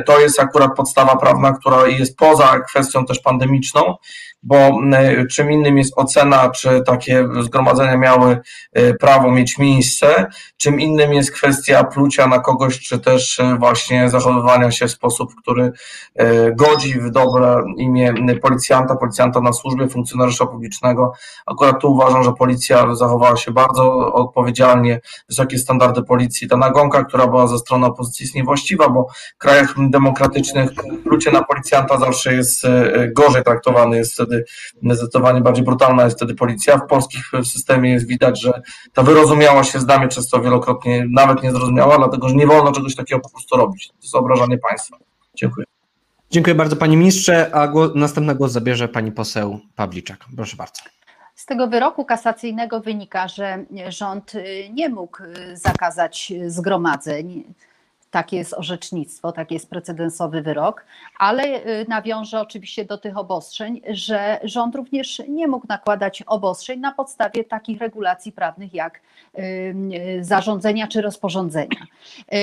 to 0.07 0.21
jest 0.21 0.41
akurat 0.41 0.77
podstawa 0.77 1.17
prawna, 1.17 1.53
która 1.53 1.87
jest 1.87 2.17
poza 2.17 2.61
kwestią 2.61 3.07
też 3.07 3.19
pandemiczną, 3.21 3.97
bo 4.43 4.57
e, 4.93 5.27
czym 5.27 5.51
innym 5.53 5.79
jest 5.79 5.93
ocena, 5.97 6.51
czy 6.51 6.83
takie 6.87 7.29
zgromadzenia 7.41 7.97
miały 7.97 8.39
e, 8.73 8.95
prawo 8.95 9.31
mieć 9.31 9.59
miejsce, 9.59 10.27
czym 10.57 10.81
innym 10.81 11.13
jest 11.13 11.33
kwestia 11.33 11.85
plucia 11.85 12.27
na 12.27 12.39
kogoś, 12.39 12.81
czy 12.81 12.99
też 12.99 13.41
e, 13.41 13.57
właśnie 13.59 14.11
zachowywania 14.11 14.71
się 14.71 14.87
w 14.87 14.91
sposób, 14.91 15.31
który 15.43 15.73
godzi 16.55 17.01
w 17.01 17.11
dobre 17.11 17.65
imię 17.77 18.15
policjanta, 18.43 18.97
policjanta 18.97 19.41
na 19.41 19.53
służbie, 19.53 19.89
funkcjonariusza 19.89 20.47
publicznego. 20.47 21.13
Akurat 21.47 21.81
tu 21.81 21.93
uważam, 21.93 22.25
że 22.25 22.33
policja 22.33 22.95
zachowała 22.95 23.37
się 23.37 23.51
bardzo 23.51 24.13
odpowiedzialnie, 24.13 25.01
wysokie 25.29 25.59
standardy 25.59 26.03
policji. 26.03 26.49
Ta 26.49 26.57
nagonka, 26.57 27.05
która 27.05 27.27
była 27.27 27.47
ze 27.47 27.59
strony 27.59 27.87
opozycji 27.87 28.25
jest 28.25 28.35
niewłaściwa, 28.35 28.89
bo 28.89 29.07
w 29.35 29.39
krajach 29.39 29.75
demokratycznych 29.91 30.71
plucie 31.05 31.31
na 31.31 31.45
policjanta 31.45 31.99
zawsze 31.99 32.35
jest 32.35 32.63
gorzej 33.13 33.43
traktowany, 33.43 33.97
jest 33.97 34.23
wtedy 34.31 34.45
zdecydowanie 34.83 35.41
bardziej 35.41 35.65
brutalna 35.65 36.05
jest 36.05 36.17
wtedy 36.17 36.35
policja. 36.35 36.79
W 36.79 36.87
polskim 36.87 37.21
systemie 37.45 37.91
jest 37.91 38.07
widać, 38.07 38.41
że 38.41 38.63
ta 38.93 39.03
wyrozumiałość 39.03 39.75
jest 39.75 39.87
dla 39.87 39.99
mnie 39.99 40.09
często 40.09 40.41
wielokrotnie 40.41 41.07
nawet 41.11 41.43
niezrozumiała, 41.43 41.99
dlatego 41.99 42.29
że 42.29 42.35
nie 42.35 42.47
wolno 42.47 42.73
czegoś 42.73 42.95
takiego 42.95 43.21
po 43.21 43.31
prostu 43.31 43.57
robić. 43.57 43.89
To 43.89 43.95
jest 44.03 44.15
obrażanie 44.15 44.59
państwa. 44.59 44.97
Dziękuję. 45.35 45.67
Dziękuję 46.31 46.55
bardzo 46.55 46.77
panie 46.77 46.97
ministrze, 46.97 47.51
a 47.55 47.69
głos, 47.69 47.91
następny 47.95 48.35
głos 48.35 48.53
zabierze 48.53 48.89
pani 48.89 49.13
poseł 49.13 49.61
Pawliczak. 49.77 50.19
Proszę 50.37 50.57
bardzo. 50.57 50.83
Z 51.35 51.47
tego 51.47 51.69
wyroku 51.69 52.05
kasacyjnego 52.05 52.81
wynika, 52.81 53.29
że 53.29 53.65
rząd 53.89 54.33
nie 54.73 54.89
mógł 54.89 55.19
zakazać 55.55 56.33
zgromadzeń 56.47 57.55
takie 58.11 58.37
jest 58.37 58.55
orzecznictwo, 58.55 59.33
taki 59.33 59.55
jest 59.55 59.71
precedensowy 59.71 60.43
wyrok, 60.43 60.85
ale 61.19 61.67
y, 61.67 61.87
nawiążę 61.89 62.41
oczywiście 62.41 62.85
do 62.85 62.99
tych 62.99 63.17
obostrzeń, 63.17 63.81
że 63.91 64.41
rząd 64.45 64.75
również 64.75 65.23
nie 65.29 65.49
mógł 65.49 65.67
nakładać 65.69 66.23
obostrzeń 66.23 66.81
na 66.81 66.93
podstawie 66.93 67.45
takich 67.45 67.81
regulacji 67.81 68.33
prawnych 68.33 68.75
jak 68.75 69.01
y, 69.39 69.43
y, 70.19 70.25
zarządzenia 70.25 70.89
czy 70.89 71.03
rozporządzenia. 71.03 71.87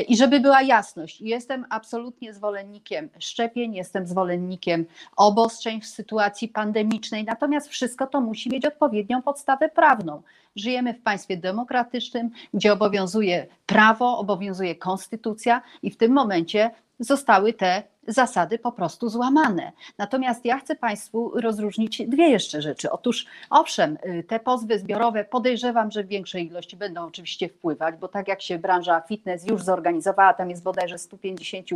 I 0.07 0.17
żeby 0.17 0.39
była 0.39 0.61
jasność, 0.61 1.21
jestem 1.21 1.65
absolutnie 1.69 2.33
zwolennikiem 2.33 3.09
szczepień, 3.19 3.75
jestem 3.75 4.07
zwolennikiem 4.07 4.85
obostrzeń 5.15 5.81
w 5.81 5.87
sytuacji 5.87 6.47
pandemicznej, 6.47 7.23
natomiast 7.23 7.67
wszystko 7.67 8.07
to 8.07 8.21
musi 8.21 8.49
mieć 8.49 8.65
odpowiednią 8.65 9.21
podstawę 9.21 9.69
prawną. 9.69 10.21
Żyjemy 10.57 10.93
w 10.93 11.01
państwie 11.01 11.37
demokratycznym, 11.37 12.29
gdzie 12.53 12.73
obowiązuje 12.73 13.47
prawo, 13.65 14.17
obowiązuje 14.17 14.75
konstytucja 14.75 15.61
i 15.81 15.91
w 15.91 15.97
tym 15.97 16.11
momencie 16.11 16.71
zostały 16.99 17.53
te 17.53 17.83
zasady 18.07 18.59
po 18.59 18.71
prostu 18.71 19.09
złamane. 19.09 19.71
Natomiast 19.97 20.45
ja 20.45 20.59
chcę 20.59 20.75
Państwu 20.75 21.31
rozróżnić 21.35 22.01
dwie 22.07 22.29
jeszcze 22.29 22.61
rzeczy. 22.61 22.91
Otóż, 22.91 23.25
owszem, 23.49 23.97
y, 24.05 24.23
te 24.23 24.39
pozwy 24.39 24.79
zbiorowe 24.79 25.23
podejrzewam, 25.25 25.91
że 25.91 26.03
w 26.03 26.07
większej 26.07 26.47
ilości 26.47 26.77
będą 26.77 27.05
oczywiście 27.05 27.49
wpływać, 27.49 27.95
bo 27.95 28.07
tak 28.07 28.27
jak 28.27 28.41
się 28.41 28.59
branża 28.59 29.01
fitness 29.01 29.47
już 29.47 29.63
zorganizowała, 29.63 30.33
tam 30.33 30.49
jest 30.49 30.63
bodajże 30.63 30.97
150 30.97 31.67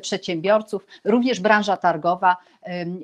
przedsiębiorców, 0.00 0.86
również 1.04 1.40
branża 1.40 1.76
targowa, 1.76 2.36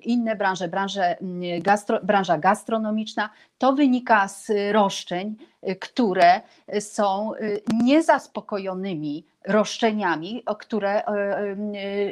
inne 0.03 0.37
branże, 0.37 0.69
branże, 0.69 1.17
gastro, 1.61 2.01
branża 2.03 2.39
gastronomiczna, 2.39 3.31
to 3.59 3.73
wynika 3.73 4.29
z 4.29 4.51
roszczeń, 4.73 5.37
y, 5.69 5.77
które 5.77 6.41
są 6.81 7.35
y, 7.35 7.63
niezaspokojonymi 7.83 9.25
roszczeniami, 9.47 10.43
o 10.47 10.57
które, 10.57 11.03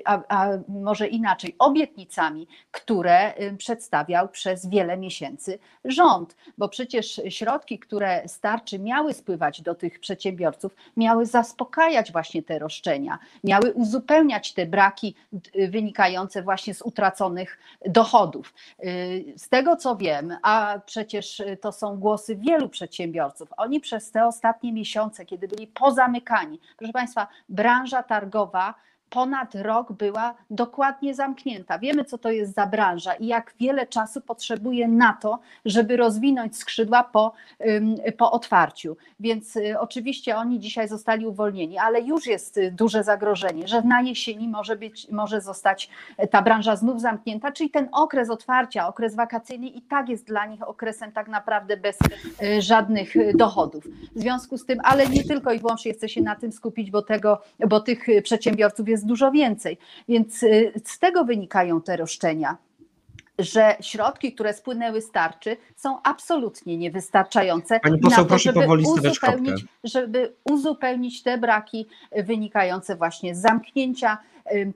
a, 0.05 0.21
a 0.29 0.49
może 0.69 1.07
inaczej, 1.07 1.57
obietnicami, 1.59 2.49
które 2.71 3.35
przedstawiał 3.59 4.29
przez 4.29 4.69
wiele 4.69 4.97
miesięcy 4.97 5.59
rząd, 5.85 6.37
bo 6.59 6.69
przecież 6.69 7.21
środki, 7.29 7.79
które 7.79 8.29
starczy 8.29 8.79
miały 8.79 9.15
spływać 9.15 9.63
do 9.63 9.75
tych 9.75 10.01
przedsiębiorców, 10.01 10.75
miały 10.97 11.27
zaspokajać 11.27 12.13
właśnie 12.13 12.43
te 12.43 12.59
roszczenia, 12.59 13.19
miały 13.45 13.73
uzupełniać 13.73 14.53
te 14.53 14.67
braki 14.67 15.15
wynikające 15.69 16.43
właśnie 16.43 16.75
z 16.75 16.83
utraconych 16.83 17.59
dochodów. 17.87 18.55
Y, 18.85 19.35
z 19.37 19.49
tego 19.49 19.77
co 19.77 19.97
wiem, 19.97 20.37
a 20.43 20.81
przecież 20.87 21.43
to 21.61 21.73
są 21.73 21.97
głosy 21.97 22.37
wielu 22.37 22.69
przedsiębiorców, 22.69 23.49
oni 23.57 23.81
przez 23.81 24.11
te 24.11 24.27
ostatnie 24.27 24.73
miesiące, 24.73 25.27
kiedy 25.27 25.49
byli 25.49 25.67
pozamykani, 25.67 26.61
proszę 26.77 26.93
Państwa, 26.93 27.29
branża 27.49 28.03
targowa 28.03 28.75
ponad 29.11 29.55
rok 29.55 29.93
była 29.93 30.35
dokładnie 30.51 31.15
zamknięta. 31.15 31.79
Wiemy, 31.79 32.05
co 32.05 32.19
to 32.19 32.31
jest 32.31 32.55
za 32.55 32.67
branża 32.67 33.15
i 33.15 33.27
jak 33.27 33.55
wiele 33.61 33.87
czasu 33.87 34.21
potrzebuje 34.21 34.89
na 34.89 35.13
to, 35.13 35.39
żeby 35.65 35.97
rozwinąć 35.97 36.57
skrzydła 36.57 37.05
po, 37.05 37.33
po 38.19 38.33
otwarciu. 38.33 38.97
Więc 39.21 39.57
y, 39.57 39.81
oczywiście 39.81 40.37
oni 40.37 40.61
dzisiaj 40.61 40.89
zostali 40.89 41.27
uwolnieni, 41.27 41.79
ale 41.79 42.01
już 42.01 42.27
jest 42.27 42.57
y, 42.59 42.71
duże 42.71 43.05
zagrożenie, 43.05 43.69
że 43.69 43.83
na 43.83 44.01
jesieni 44.01 44.49
może, 44.49 44.77
być, 44.77 45.09
może 45.11 45.41
zostać 45.41 45.91
e, 46.17 46.27
ta 46.27 46.43
branża 46.43 46.77
znów 46.77 47.01
zamknięta, 47.01 47.53
czyli 47.53 47.71
ten 47.71 47.89
okres 47.93 48.31
otwarcia, 48.31 48.89
okres 48.89 49.15
wakacyjny 49.15 49.67
i 49.67 49.83
tak 49.83 50.09
jest 50.09 50.27
dla 50.27 50.47
nich 50.47 50.69
okresem 50.69 51.13
tak 51.13 51.29
naprawdę 51.29 51.77
bez 51.77 51.99
żadnych 52.59 53.37
dochodów. 53.37 53.85
W 54.15 54.21
związku 54.21 54.59
z 54.59 54.67
tym, 54.67 54.79
ale 54.85 55.07
nie 55.07 55.25
tylko 55.25 55.53
i 55.53 55.59
wyłącznie 55.59 55.93
chcę 55.93 56.09
się 56.09 56.21
na 56.21 56.37
tym 56.37 56.53
skupić, 56.53 56.91
bo, 56.91 57.03
tego, 57.03 57.41
bo 57.69 57.81
tych 57.81 58.07
przedsiębiorców 58.23 58.89
jest 58.89 58.98
jest 58.99 59.07
dużo 59.07 59.31
więcej. 59.31 59.79
Więc 60.09 60.43
y, 60.43 60.73
z 60.85 60.99
tego 60.99 61.25
wynikają 61.25 61.81
te 61.81 61.97
roszczenia 61.97 62.57
że 63.39 63.77
środki, 63.81 64.33
które 64.33 64.55
spłynęły 64.55 65.03
z 65.03 65.11
tarczy, 65.11 65.57
są 65.77 66.03
absolutnie 66.03 66.79
niewystarczające 66.79 67.81
Pani 67.81 67.99
poseł, 67.99 68.19
na 68.19 68.25
to, 68.25 68.29
proszę 68.29 68.43
żeby 68.43 68.61
powoli 68.61 68.85
uzupełnić, 68.87 69.65
żeby 69.85 70.35
uzupełnić 70.45 71.23
te 71.23 71.39
braki 71.39 71.87
wynikające 72.17 72.97
właśnie 72.97 73.35
z 73.35 73.41
zamknięcia 73.41 74.19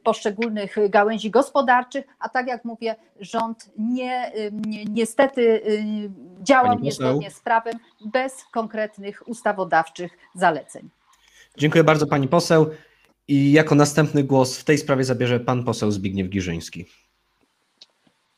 poszczególnych 0.03 0.77
gałęzi 0.89 1.31
gospodarczych, 1.31 2.05
a 2.19 2.29
tak 2.29 2.47
jak 2.47 2.65
mówię, 2.65 2.97
rząd 3.21 3.71
nie, 3.79 4.33
nie 4.53 4.85
niestety 4.85 5.63
działał 6.43 6.79
niezgodnie 6.79 7.31
z 7.31 7.41
prawem 7.41 7.75
bez 8.05 8.45
konkretnych 8.45 9.23
ustawodawczych 9.29 10.19
zaleceń. 10.35 10.89
Dziękuję 11.59 11.85
bardzo 11.85 12.07
pani 12.07 12.29
poseł. 12.29 12.71
I 13.29 13.53
jako 13.53 13.75
następny 13.75 14.25
głos 14.25 14.59
w 14.59 14.65
tej 14.65 14.79
sprawie 14.79 15.05
zabierze 15.05 15.41
pan 15.41 15.65
poseł 15.65 15.91
Zbigniew 15.91 16.29
Giżyński. 16.29 16.85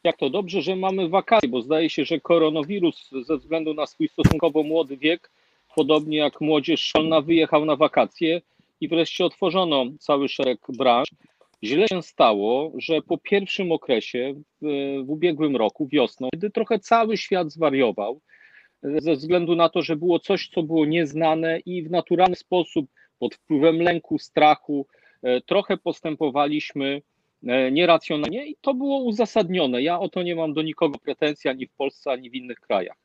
Jak 0.05 0.16
to 0.16 0.31
dobrze, 0.31 0.62
że 0.62 0.77
mamy 0.77 1.09
wakacje, 1.09 1.49
bo 1.49 1.62
zdaje 1.62 1.90
się, 1.90 2.05
że 2.05 2.20
koronawirus 2.20 3.11
ze 3.27 3.37
względu 3.37 3.75
na 3.75 3.87
swój 3.87 4.09
stosunkowo 4.09 4.62
młody 4.62 4.97
wiek, 4.97 5.31
podobnie 5.77 6.18
jak 6.18 6.40
młodzież 6.40 6.81
szkolna, 6.81 7.20
wyjechał 7.20 7.64
na 7.64 7.77
wakacje 7.77 8.40
i 8.81 8.88
wreszcie 8.88 9.25
otworzono 9.25 9.85
cały 9.99 10.29
szereg 10.29 10.59
branż. 10.68 11.09
Źle 11.62 11.88
się 11.88 12.03
stało, 12.03 12.73
że 12.79 13.03
po 13.03 13.18
pierwszym 13.18 13.73
okresie 13.73 14.35
w, 14.62 14.66
w 15.07 15.11
ubiegłym 15.11 15.57
roku, 15.57 15.88
wiosną, 15.88 16.29
kiedy 16.35 16.51
trochę 16.51 16.79
cały 16.79 17.16
świat 17.16 17.53
zwariował, 17.53 18.20
ze 18.83 19.14
względu 19.14 19.57
na 19.57 19.68
to, 19.68 19.83
że 19.83 19.97
było 19.97 20.18
coś, 20.18 20.49
co 20.49 20.62
było 20.62 20.87
nieznane 20.87 21.59
i 21.66 21.83
w 21.83 21.90
naturalny 21.90 22.37
sposób 22.37 22.87
pod 23.25 23.35
wpływem 23.35 23.83
lęku, 23.83 24.19
strachu, 24.19 24.87
e, 25.23 25.41
trochę 25.41 25.77
postępowaliśmy 25.77 27.03
e, 27.47 27.73
nieracjonalnie 27.73 28.47
i 28.47 28.57
to 28.61 28.75
było 28.75 28.99
uzasadnione. 28.99 29.83
Ja 29.83 30.01
o 30.01 30.09
to 30.09 30.23
nie 30.23 30.37
mam 30.37 30.53
do 30.53 30.63
nikogo 30.63 30.99
pretensji 30.99 31.51
ani 31.51 31.67
w 31.67 31.73
Polsce, 31.73 32.11
ani 32.11 32.31
w 32.31 32.35
innych 32.35 32.61
krajach. 32.61 32.97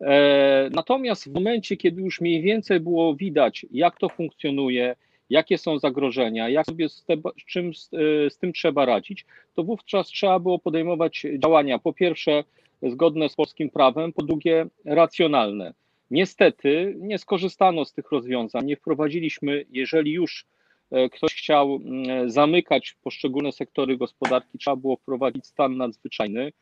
E, 0.00 0.70
natomiast 0.72 1.28
w 1.28 1.34
momencie, 1.34 1.76
kiedy 1.76 2.02
już 2.02 2.20
mniej 2.20 2.42
więcej 2.42 2.80
było 2.80 3.14
widać, 3.14 3.66
jak 3.70 3.98
to 3.98 4.08
funkcjonuje, 4.08 4.96
jakie 5.30 5.58
są 5.58 5.78
zagrożenia, 5.78 6.48
jak 6.48 6.66
sobie 6.66 6.88
z, 6.88 7.04
te, 7.04 7.16
z 7.16 7.44
czym 7.44 7.74
z, 7.74 7.90
z, 8.28 8.38
tym 8.38 8.52
trzeba 8.52 8.84
radzić, 8.84 9.26
to 9.54 9.64
wówczas 9.64 10.06
trzeba 10.06 10.38
było 10.38 10.58
podejmować 10.58 11.26
działania, 11.38 11.78
po 11.78 11.92
pierwsze 11.92 12.44
zgodne 12.82 13.28
z 13.28 13.34
polskim 13.34 13.70
prawem, 13.70 14.12
po 14.12 14.22
drugie 14.22 14.66
racjonalne. 14.84 15.74
Niestety 16.10 16.94
nie 16.98 17.18
skorzystano 17.18 17.84
z 17.84 17.92
tych 17.92 18.10
rozwiązań, 18.10 18.66
nie 18.66 18.76
wprowadziliśmy, 18.76 19.64
jeżeli 19.70 20.12
już 20.12 20.46
e, 20.90 21.08
ktoś 21.08 21.34
chciał 21.34 21.80
zamykać 22.26 22.96
poszczególne 23.02 23.52
sektory 23.52 23.96
gospodarki, 23.96 24.58
trzeba 24.58 24.76
było 24.76 24.96
wprowadzić 24.96 25.46
stan 25.46 25.76
nadzwyczajny. 25.76 26.52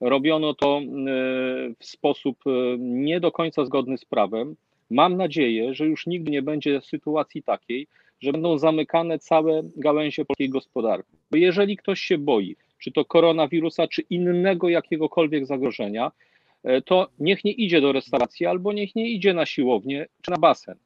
Robiono 0.00 0.54
to 0.54 0.80
w 1.78 1.84
sposób 1.84 2.38
e, 2.46 2.50
nie 2.78 3.20
do 3.20 3.32
końca 3.32 3.64
zgodny 3.64 3.98
z 3.98 4.04
prawem. 4.04 4.56
Mam 4.90 5.16
nadzieję, 5.16 5.74
że 5.74 5.86
już 5.86 6.06
nigdy 6.06 6.30
nie 6.30 6.42
będzie 6.42 6.80
sytuacji 6.80 7.42
takiej, 7.42 7.86
że 8.20 8.32
będą 8.32 8.58
zamykane 8.58 9.18
całe 9.18 9.62
gałęzie 9.76 10.24
polskiej 10.24 10.48
gospodarki. 10.48 11.16
Bo 11.30 11.36
jeżeli 11.36 11.76
ktoś 11.76 12.00
się 12.00 12.18
boi, 12.18 12.56
czy 12.78 12.92
to 12.92 13.04
koronawirusa, 13.04 13.88
czy 13.88 14.02
innego 14.10 14.68
jakiegokolwiek 14.68 15.46
zagrożenia, 15.46 16.12
to 16.84 17.08
niech 17.18 17.44
nie 17.44 17.52
idzie 17.52 17.80
do 17.80 17.92
restauracji 17.92 18.46
albo 18.46 18.72
niech 18.72 18.94
nie 18.94 19.10
idzie 19.10 19.34
na 19.34 19.46
siłownię 19.46 20.06
czy 20.22 20.30
na 20.30 20.36
basen. 20.36 20.78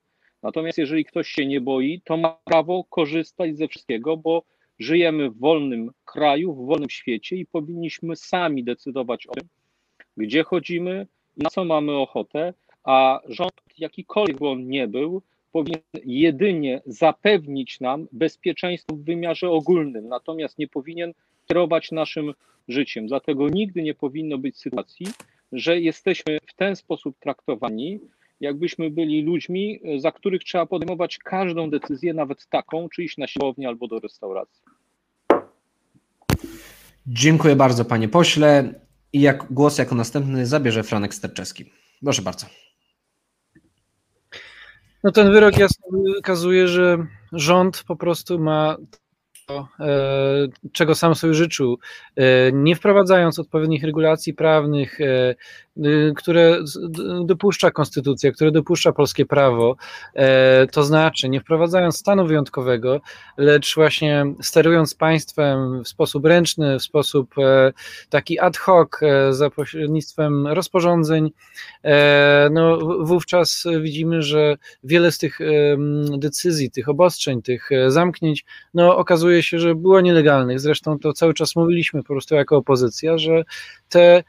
Natomiast 0.43 0.79
jeżeli 0.79 1.05
ktoś 1.05 1.29
się 1.29 1.47
nie 1.47 1.61
boi, 1.61 2.01
to 2.05 2.17
ma 2.17 2.38
prawo 2.45 2.85
korzystać 2.85 3.57
ze 3.57 3.69
wszystkiego, 3.69 4.17
bo 4.17 4.43
żyjemy 4.79 5.31
w 5.31 5.38
wolnym 5.38 5.91
kraju, 6.05 6.55
w 6.55 6.67
wolnym 6.67 6.91
świecie 6.91 7.37
i 7.37 7.47
powinniśmy 7.47 8.17
sami 8.17 8.64
decydować 8.64 9.27
o 9.27 9.35
tym, 9.35 9.49
gdzie 10.17 10.43
chodzimy, 10.43 11.07
na 11.37 11.51
co 11.51 11.64
mamy 11.64 11.93
ochotę, 11.93 12.55
a 12.85 13.21
rząd, 13.29 13.53
jakikolwiek 13.79 14.43
on 14.43 14.69
nie 14.69 14.88
był, 14.88 15.23
powinien 15.53 15.81
jedynie 16.05 16.83
zapewnić 16.87 17.81
nam 17.81 18.09
bezpieczeństwo 18.12 18.97
w 18.97 19.05
wymiarze 19.05 19.51
ogólnym, 19.51 20.09
natomiast 20.09 20.59
nie 20.59 20.69
powinien 20.69 21.12
kierować 21.49 21.91
naszym 21.91 22.35
życiem. 22.69 23.07
Dlatego 23.07 23.49
nigdy 23.49 23.83
nie 23.83 23.95
powinno 23.95 24.38
być 24.38 24.59
sytuacji, 24.59 25.07
że 25.53 25.81
jesteśmy 25.81 26.39
w 26.47 26.55
ten 26.55 26.77
sposób 26.77 27.19
traktowani, 27.21 28.01
jakbyśmy 28.41 28.91
byli 28.91 29.23
ludźmi, 29.23 29.81
za 29.97 30.13
których 30.13 30.45
trzeba 30.45 30.67
podejmować 30.67 31.19
każdą 31.19 31.71
decyzję, 31.71 32.15
nawet 32.15 32.47
taką, 32.47 32.89
czy 32.89 33.05
iść 33.05 33.19
na 33.19 33.27
siłownię 33.27 33.69
albo 33.69 33.89
do 33.89 33.99
restauracji. 33.99 34.63
Dziękuję 37.07 37.57
bardzo, 37.57 37.85
panie 37.85 38.09
pośle. 38.09 38.75
I 39.13 39.21
jak 39.21 39.53
głos 39.53 39.79
jako 39.79 39.95
następny 39.95 40.47
zabierze 40.47 40.83
Franek 40.83 41.15
Sterczewski. 41.15 41.73
Proszę 42.05 42.23
bardzo. 42.23 42.47
No 45.05 45.13
ten 45.13 45.33
wyrok 45.33 45.59
jasno 45.59 45.87
wykazuje, 46.15 46.69
że 46.69 47.07
rząd 47.33 47.85
po 47.87 47.97
prostu 47.97 48.39
ma 48.39 48.77
E, 49.51 50.49
czego 50.73 50.95
sam 50.95 51.15
sobie 51.15 51.35
życzył, 51.35 51.79
e, 52.17 52.53
nie 52.53 52.77
wprowadzając 52.77 53.39
odpowiednich 53.39 53.85
regulacji 53.85 54.35
prawnych, 54.35 55.01
e, 55.01 55.35
które 56.17 56.59
dopuszcza 57.25 57.71
konstytucja, 57.71 58.33
które 58.33 58.51
dopuszcza 58.51 58.93
polskie 58.93 59.27
prawo, 59.27 59.77
e, 60.14 60.67
to 60.67 60.85
znaczy 60.85 61.29
nie 61.29 61.41
wprowadzając 61.41 61.97
stanu 61.97 62.27
wyjątkowego, 62.27 63.01
lecz 63.37 63.75
właśnie 63.75 64.27
sterując 64.43 64.95
państwem 64.95 65.85
w 65.85 65.88
sposób 65.88 66.25
ręczny, 66.25 66.79
w 66.79 66.83
sposób 66.83 67.38
e, 67.38 67.73
taki 68.11 68.38
ad 68.38 68.57
hoc, 68.57 68.88
e, 69.03 69.33
za 69.35 69.51
pośrednictwem 69.51 70.47
rozporządzeń, 70.47 71.31
no 72.51 72.79
wówczas 73.01 73.64
widzimy, 73.83 74.23
że 74.23 74.57
wiele 74.85 75.12
z 75.12 75.19
tych 75.19 75.38
decyzji, 76.19 76.71
tych 76.71 76.88
obostrzeń, 76.88 77.43
tych 77.43 77.71
zamknięć, 77.88 78.45
no 78.75 78.97
okazuje 78.97 79.43
się, 79.43 79.59
że 79.59 79.75
było 79.75 80.01
nielegalnych. 80.01 80.61
Zresztą 80.61 80.99
to 80.99 81.12
cały 81.12 81.35
czas 81.35 81.57
mówiliśmy 81.57 82.03
po 82.03 82.09
prostu 82.09 82.35
jako 82.35 82.57
opozycja, 82.57 83.19
że 83.19 83.45
te 83.88 84.23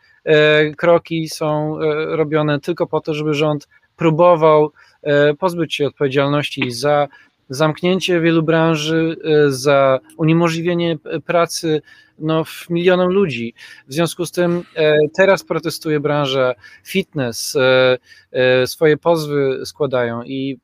kroki 0.77 1.29
są 1.29 1.79
e, 1.79 2.05
robione 2.15 2.59
tylko 2.59 2.87
po 2.87 3.01
to, 3.01 3.13
żeby 3.13 3.33
rząd 3.33 3.67
próbował 3.95 4.71
e, 5.03 5.33
pozbyć 5.33 5.75
się 5.75 5.87
odpowiedzialności 5.87 6.71
za 6.71 7.07
zamknięcie 7.49 8.21
wielu 8.21 8.43
branży, 8.43 9.15
za 9.49 9.99
uniemożliwienie 10.17 10.97
pracy 11.25 11.81
no, 12.19 12.43
milionom 12.69 13.09
ludzi. 13.09 13.53
W 13.87 13.93
związku 13.93 14.25
z 14.25 14.31
tym 14.31 14.63
e, 14.75 14.97
teraz 15.17 15.43
protestuje 15.43 15.99
branża 15.99 16.53
fitness, 16.83 17.55
e, 17.55 17.97
e, 18.31 18.67
swoje 18.67 18.97
pozwy 18.97 19.61
składają 19.65 20.23
i 20.23 20.57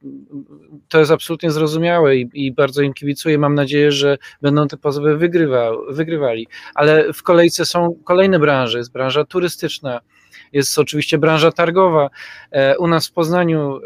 to 0.90 1.00
jest 1.00 1.12
absolutnie 1.12 1.52
zrozumiałe 1.52 2.18
i, 2.18 2.30
i 2.34 2.52
bardzo 2.52 2.82
im 2.82 2.94
kibicuję. 2.94 3.38
Mam 3.38 3.56
nadzieję, 3.56 3.92
że 3.92 4.18
będą 4.42 4.68
te 4.68 4.78
pozwy 4.78 5.18
wygrywa, 5.18 5.72
wygrywali. 5.90 6.48
Ale 6.76 7.14
w 7.14 7.24
kolejce 7.24 7.66
są 7.66 8.00
kolejne 8.04 8.40
branże, 8.40 8.78
jest 8.78 8.92
branża 8.92 9.26
turystyczna, 9.26 10.02
jest 10.56 10.80
oczywiście 10.80 11.18
branża 11.18 11.52
targowa. 11.52 12.10
E, 12.52 12.78
u 12.78 12.88
nas 12.88 13.08
w 13.08 13.12
Poznaniu, 13.12 13.78
e, 13.78 13.80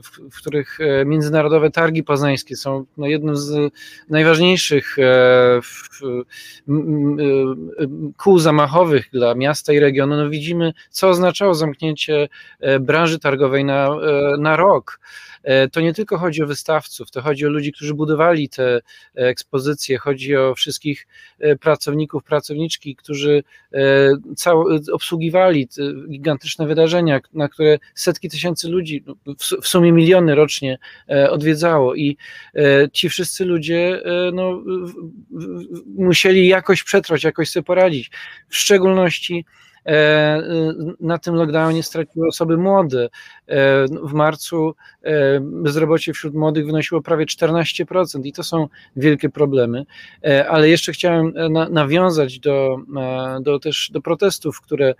w, 0.00 0.30
w 0.30 0.40
których 0.40 0.78
e, 0.80 1.04
międzynarodowe 1.04 1.70
targi 1.70 2.02
poznańskie 2.02 2.56
są 2.56 2.84
no, 2.96 3.06
jednym 3.06 3.36
z 3.36 3.72
najważniejszych 4.08 4.96
kół 8.16 8.38
zamachowych 8.38 9.08
dla 9.12 9.34
miasta 9.34 9.72
i 9.72 9.78
regionu, 9.78 10.16
no 10.16 10.30
widzimy, 10.30 10.72
co 10.90 11.08
oznaczało 11.08 11.54
zamknięcie 11.54 12.28
branży 12.80 13.18
targowej 13.18 13.64
na, 13.64 13.88
na 14.38 14.56
rok. 14.56 15.00
To 15.72 15.80
nie 15.80 15.94
tylko 15.94 16.18
chodzi 16.18 16.42
o 16.42 16.46
wystawców, 16.46 17.10
to 17.10 17.22
chodzi 17.22 17.46
o 17.46 17.48
ludzi, 17.48 17.72
którzy 17.72 17.94
budowali 17.94 18.48
te 18.48 18.80
ekspozycje, 19.14 19.98
chodzi 19.98 20.36
o 20.36 20.54
wszystkich 20.54 21.06
pracowników, 21.60 22.24
pracowniczki, 22.24 22.96
którzy 22.96 23.42
obsługiwali 24.92 25.68
gigantyczne 26.16 26.66
wydarzenia, 26.66 27.20
na 27.32 27.48
które 27.48 27.78
setki 27.94 28.28
tysięcy 28.28 28.68
ludzi, 28.68 29.04
no, 29.06 29.14
w 29.62 29.68
sumie 29.68 29.92
miliony 29.92 30.34
rocznie 30.34 30.78
odwiedzało 31.30 31.94
i 31.94 32.16
ci 32.92 33.08
wszyscy 33.08 33.44
ludzie 33.44 34.02
no, 34.32 34.62
musieli 35.96 36.48
jakoś 36.48 36.82
przetrwać, 36.82 37.24
jakoś 37.24 37.50
sobie 37.50 37.64
poradzić. 37.64 38.10
W 38.48 38.56
szczególności 38.56 39.44
E, 39.44 39.65
na 41.00 41.18
tym 41.18 41.34
lockdownie 41.34 41.82
straciły 41.82 42.28
osoby 42.28 42.56
młode. 42.56 43.08
E, 43.48 43.86
w 44.02 44.12
marcu 44.12 44.74
e, 45.02 45.40
bezrobocie 45.40 46.12
wśród 46.12 46.34
młodych 46.34 46.66
wynosiło 46.66 47.02
prawie 47.02 47.26
14% 47.26 48.26
i 48.26 48.32
to 48.32 48.42
są 48.42 48.68
wielkie 48.96 49.28
problemy. 49.28 49.84
Ale 50.48 50.68
jeszcze 50.68 50.92
chciałem 50.92 51.32
nawiązać 51.70 52.38
do, 52.38 52.76
do 53.40 53.58
też 53.58 53.90
do 53.92 54.00
protestów, 54.00 54.60
które 54.60 54.94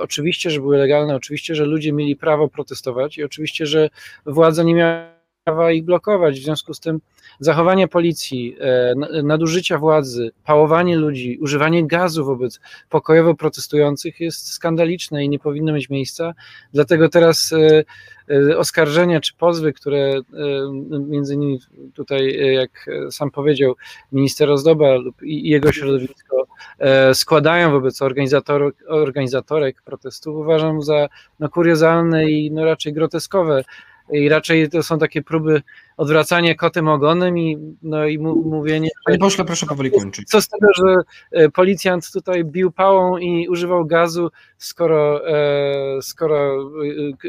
oczywiście, 0.00 0.50
że 0.50 0.60
były 0.60 0.78
legalne, 0.78 1.14
oczywiście, 1.14 1.54
że 1.54 1.64
ludzie 1.64 1.92
mieli 1.92 2.16
prawo 2.16 2.48
protestować 2.48 3.18
i 3.18 3.24
oczywiście, 3.24 3.66
że 3.66 3.90
władza 4.26 4.62
nie 4.62 4.74
miała 4.74 5.17
prawa 5.48 5.72
ich 5.72 5.84
blokować. 5.84 6.40
W 6.40 6.44
związku 6.44 6.74
z 6.74 6.80
tym 6.80 7.00
zachowanie 7.40 7.88
policji, 7.88 8.56
e, 8.60 8.94
nadużycia 9.22 9.78
władzy, 9.78 10.30
pałowanie 10.44 10.96
ludzi, 10.96 11.38
używanie 11.40 11.86
gazu 11.86 12.24
wobec 12.24 12.60
pokojowo 12.88 13.34
protestujących 13.34 14.20
jest 14.20 14.52
skandaliczne 14.52 15.24
i 15.24 15.28
nie 15.28 15.38
powinno 15.38 15.72
mieć 15.72 15.90
miejsca. 15.90 16.34
Dlatego 16.72 17.08
teraz 17.08 17.52
e, 17.52 17.84
e, 18.34 18.58
oskarżenia 18.58 19.20
czy 19.20 19.34
pozwy, 19.34 19.72
które 19.72 20.20
między 21.08 21.34
innymi 21.34 21.60
tutaj, 21.94 22.52
jak 22.54 22.86
sam 23.10 23.30
powiedział, 23.30 23.74
minister 24.12 24.50
Ozdoba 24.50 24.94
lub 24.94 25.16
jego 25.22 25.72
środowisko 25.72 26.46
składają 27.14 27.70
wobec 27.70 28.02
organizatorek 28.88 29.82
protestów, 29.82 30.36
uważam 30.36 30.82
za 30.82 31.08
no, 31.40 31.48
kuriozalne 31.48 32.30
i 32.30 32.50
no, 32.50 32.64
raczej 32.64 32.92
groteskowe 32.92 33.64
i 34.12 34.28
raczej 34.28 34.68
to 34.68 34.82
są 34.82 34.98
takie 34.98 35.22
próby 35.22 35.62
odwracania 35.96 36.54
kotem 36.54 36.88
ogonem 36.88 37.38
i, 37.38 37.58
no, 37.82 38.06
i 38.06 38.18
mówienie... 38.18 38.88
Panie 39.06 39.18
pośle, 39.18 39.44
proszę 39.44 39.66
powoli 39.66 39.90
kończyć. 39.90 40.28
Co 40.28 40.42
z 40.42 40.48
tego, 40.48 40.66
że 40.76 40.96
e, 41.32 41.48
policjant 41.48 42.12
tutaj 42.12 42.44
bił 42.44 42.70
pałą 42.70 43.18
i 43.18 43.48
używał 43.48 43.86
gazu, 43.86 44.30
skoro, 44.58 45.28
e, 45.28 46.02
skoro 46.02 46.70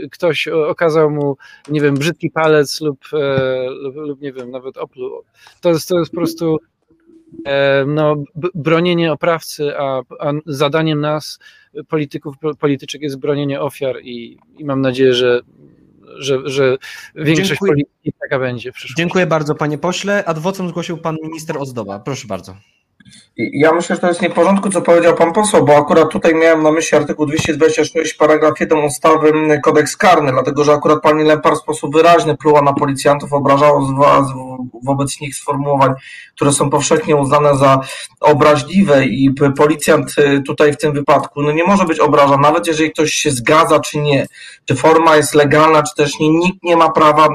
e, 0.03 0.07
ktoś 0.11 0.47
okazał 0.47 1.11
mu, 1.11 1.37
nie 1.69 1.81
wiem, 1.81 1.95
brzydki 1.95 2.31
palec 2.31 2.81
lub, 2.81 2.99
lub, 3.69 3.95
lub 3.95 4.21
nie 4.21 4.33
wiem, 4.33 4.51
nawet 4.51 4.77
opluł. 4.77 5.21
To 5.61 5.69
jest, 5.69 5.87
to 5.87 5.99
jest 5.99 6.11
po 6.11 6.17
prostu 6.17 6.57
no, 7.87 8.15
bronienie 8.55 9.11
oprawcy, 9.11 9.77
a, 9.77 10.01
a 10.19 10.31
zadaniem 10.45 11.01
nas, 11.01 11.39
polityków, 11.87 12.35
polityczek 12.59 13.01
jest 13.01 13.19
bronienie 13.19 13.61
ofiar 13.61 14.01
i, 14.01 14.37
i 14.57 14.65
mam 14.65 14.81
nadzieję, 14.81 15.13
że 15.13 15.41
że, 16.17 16.39
że 16.45 16.77
większość 17.15 17.49
Dziękuję. 17.49 17.71
polityki 17.71 18.13
taka 18.21 18.39
będzie 18.39 18.71
w 18.71 18.75
przyszłości. 18.75 18.97
Dziękuję 18.97 19.27
bardzo 19.27 19.55
panie 19.55 19.77
pośle. 19.77 20.25
Adwocem 20.25 20.69
zgłosił 20.69 20.97
pan 20.97 21.17
minister 21.23 21.57
Ozdoba. 21.57 21.99
Proszę 21.99 22.27
bardzo. 22.27 22.55
Ja 23.39 23.73
myślę, 23.73 23.95
że 23.95 24.01
to 24.01 24.07
jest 24.07 24.21
nie 24.21 24.29
w 24.29 24.33
porządku, 24.33 24.69
co 24.69 24.81
powiedział 24.81 25.15
pan 25.15 25.33
poseł, 25.33 25.65
bo 25.65 25.75
akurat 25.75 26.09
tutaj 26.09 26.35
miałem 26.35 26.63
na 26.63 26.71
myśli 26.71 26.97
artykuł 26.97 27.25
226, 27.25 28.13
paragraf 28.13 28.59
1 28.59 28.79
ustawy 28.79 29.59
kodeks 29.63 29.97
karny, 29.97 30.31
dlatego 30.31 30.63
że 30.63 30.73
akurat 30.73 31.01
pani 31.01 31.23
Lempar 31.23 31.53
w 31.53 31.57
sposób 31.57 31.95
wyraźny 31.95 32.37
pluła 32.37 32.61
na 32.61 32.73
policjantów, 32.73 33.33
obrażała 33.33 33.81
wobec 34.83 35.21
nich 35.21 35.35
sformułowań, 35.35 35.93
które 36.35 36.53
są 36.53 36.69
powszechnie 36.69 37.15
uznane 37.15 37.57
za 37.57 37.79
obraźliwe 38.19 39.05
i 39.05 39.33
policjant 39.57 40.15
y, 40.17 40.41
tutaj 40.41 40.73
w 40.73 40.77
tym 40.77 40.93
wypadku 40.93 41.41
no 41.41 41.51
nie 41.51 41.63
może 41.63 41.85
być 41.85 41.99
obrażany, 41.99 42.41
nawet 42.41 42.67
jeżeli 42.67 42.91
ktoś 42.91 43.11
się 43.11 43.31
zgadza 43.31 43.79
czy 43.79 43.97
nie, 43.97 44.27
czy 44.65 44.75
forma 44.75 45.15
jest 45.15 45.35
legalna, 45.35 45.83
czy 45.83 45.95
też 45.95 46.19
nie, 46.19 46.29
nikt 46.29 46.63
nie 46.63 46.77
ma 46.77 46.89
prawa 46.89 47.27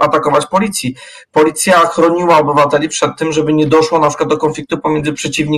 atakować 0.00 0.46
policji. 0.46 0.94
Policja 1.32 1.78
chroniła 1.78 2.38
obywateli 2.38 2.88
przed 2.88 3.10
tym, 3.18 3.32
żeby 3.32 3.52
nie 3.52 3.66
doszło 3.66 3.98
na 3.98 4.08
przykład 4.08 4.28
do 4.28 4.38
konfliktu 4.38 4.78
pomiędzy 4.78 5.12
przeciwnikami 5.12 5.49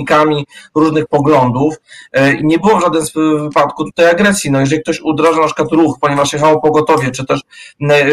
różnych 0.75 1.07
poglądów 1.07 1.75
e, 2.11 2.41
nie 2.41 2.59
było 2.59 2.77
w 2.77 2.81
żadnym 2.81 3.03
wypadku 3.43 3.83
tutaj 3.83 4.09
agresji. 4.09 4.51
No 4.51 4.59
jeżeli 4.59 4.81
ktoś 4.81 5.01
udraża 5.01 5.39
na 5.39 5.45
przykład 5.45 5.71
ruch, 5.71 5.97
ponieważ 6.01 6.33
jechało 6.33 6.61
pogotowie, 6.61 7.11
czy 7.11 7.25
też 7.25 7.41
e, 7.81 7.95
e, 7.95 8.09